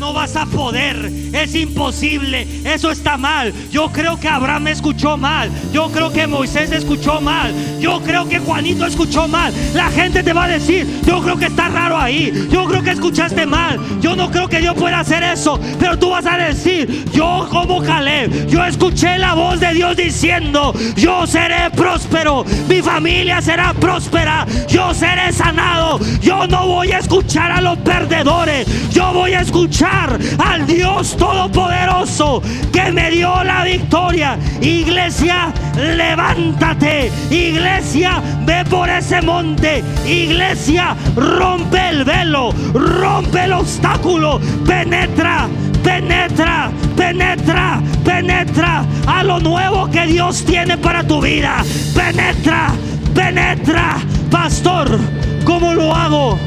no 0.00 0.14
vas 0.14 0.34
a 0.34 0.46
poder, 0.46 1.12
es 1.34 1.54
imposible, 1.54 2.46
eso 2.64 2.90
está 2.90 3.18
mal. 3.18 3.52
Yo 3.70 3.90
creo 3.92 4.18
que 4.18 4.28
Abraham 4.28 4.68
escuchó 4.68 5.18
mal, 5.18 5.50
yo 5.74 5.90
creo 5.90 6.10
que 6.10 6.26
Moisés 6.26 6.72
escuchó 6.72 7.20
mal, 7.20 7.52
yo 7.78 8.00
creo 8.00 8.26
que 8.26 8.38
Juanito 8.38 8.86
escuchó 8.86 9.28
mal. 9.28 9.52
La 9.74 9.90
gente 9.90 10.22
te 10.22 10.32
va 10.32 10.44
a 10.44 10.48
decir, 10.48 11.02
yo 11.04 11.20
creo 11.20 11.36
que 11.36 11.46
está 11.46 11.68
raro 11.68 11.98
ahí, 11.98 12.48
yo 12.50 12.64
creo 12.64 12.82
que 12.82 12.92
escuchaste 12.92 13.44
mal, 13.44 13.78
yo 14.00 14.16
no 14.16 14.30
creo 14.30 14.48
que 14.48 14.60
Dios 14.60 14.74
pueda 14.74 15.00
hacer 15.00 15.22
eso, 15.22 15.60
pero 15.78 15.98
tú 15.98 16.08
vas 16.08 16.24
a 16.24 16.38
decir, 16.38 17.04
yo 17.12 17.46
como 17.50 17.82
Caleb, 17.82 18.48
yo 18.48 18.64
escuché 18.64 19.18
la 19.18 19.34
voz 19.34 19.60
de 19.60 19.74
Dios 19.74 19.96
diciendo, 19.98 20.72
yo 20.96 21.26
seré 21.26 21.70
próspero, 21.76 22.46
mi 22.70 22.80
familia 22.80 23.42
será 23.42 23.74
próspera, 23.74 24.46
yo 24.66 24.94
seré 24.94 25.30
sanado, 25.30 26.00
yo 26.22 26.46
no 26.46 26.66
voy 26.66 26.90
a 26.92 27.00
escuchar 27.00 27.52
a 27.52 27.60
los 27.60 27.76
perdedores, 27.80 28.66
yo 28.90 29.12
voy 29.12 29.34
a 29.34 29.42
escuchar 29.42 29.89
al 30.38 30.66
Dios 30.66 31.16
Todopoderoso 31.16 32.42
que 32.72 32.92
me 32.92 33.10
dio 33.10 33.42
la 33.44 33.64
victoria. 33.64 34.38
Iglesia, 34.60 35.52
levántate. 35.76 37.10
Iglesia, 37.30 38.22
ve 38.44 38.64
por 38.68 38.88
ese 38.88 39.20
monte. 39.22 39.82
Iglesia, 40.06 40.96
rompe 41.16 41.88
el 41.88 42.04
velo, 42.04 42.52
rompe 42.74 43.44
el 43.44 43.52
obstáculo, 43.52 44.40
penetra 44.66 45.48
penetra, 45.82 46.70
penetra, 46.96 47.80
penetra 48.04 48.84
a 49.06 49.22
lo 49.24 49.40
nuevo 49.40 49.90
que 49.90 50.06
Dios 50.06 50.44
tiene 50.44 50.76
para 50.76 51.02
tu 51.04 51.20
vida. 51.20 51.64
Penetra, 51.94 52.72
penetra, 53.14 53.96
pastor, 54.30 54.98
¿cómo 55.44 55.74
lo 55.74 55.94
hago? 55.94 56.38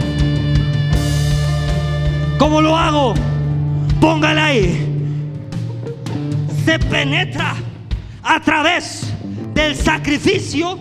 ¿Cómo 2.37 2.61
lo 2.61 2.77
hago? 2.77 3.13
Póngala 4.03 4.47
ahí. 4.47 4.85
Se 6.65 6.77
penetra 6.77 7.55
a 8.21 8.37
través 8.41 9.13
del 9.53 9.77
sacrificio, 9.77 10.77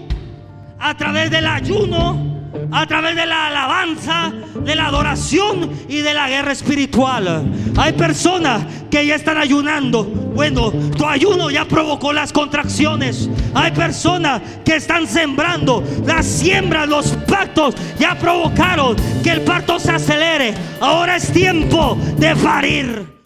a 0.81 0.93
través 0.97 1.31
del 1.31 1.47
ayuno, 1.47 2.32
a 2.71 2.87
través 2.87 3.17
de 3.17 3.27
la 3.27 3.49
alabanza, 3.49 4.33
de 4.65 4.75
la 4.75 4.87
adoración 4.87 5.71
y 5.89 5.99
de 5.99 6.15
la 6.15 6.29
guerra 6.29 6.53
espiritual. 6.53 7.45
Hay 7.77 7.93
personas 7.93 8.65
que 8.91 9.07
ya 9.07 9.15
están 9.15 9.39
ayunando. 9.39 10.05
Bueno, 10.05 10.71
tu 10.71 11.07
ayuno 11.07 11.51
ya 11.51 11.65
provocó 11.65 12.13
las 12.13 12.33
contracciones. 12.33 13.29
Hay 13.55 13.73
personas 13.73 14.43
que 14.65 14.77
están 14.77 15.07
sembrando. 15.07 15.83
Las 16.07 16.27
siembras, 16.27 16.89
los 16.89 17.09
pactos 17.29 17.75
ya 17.99 18.19
provocaron 18.19 18.97
que 19.23 19.31
el 19.31 19.41
parto 19.43 19.79
se 19.79 19.93
acelere. 19.93 20.55
Ahora 20.81 21.17
es 21.17 21.33
tiempo 21.33 21.97
de 22.19 22.37
parir. 22.37 23.22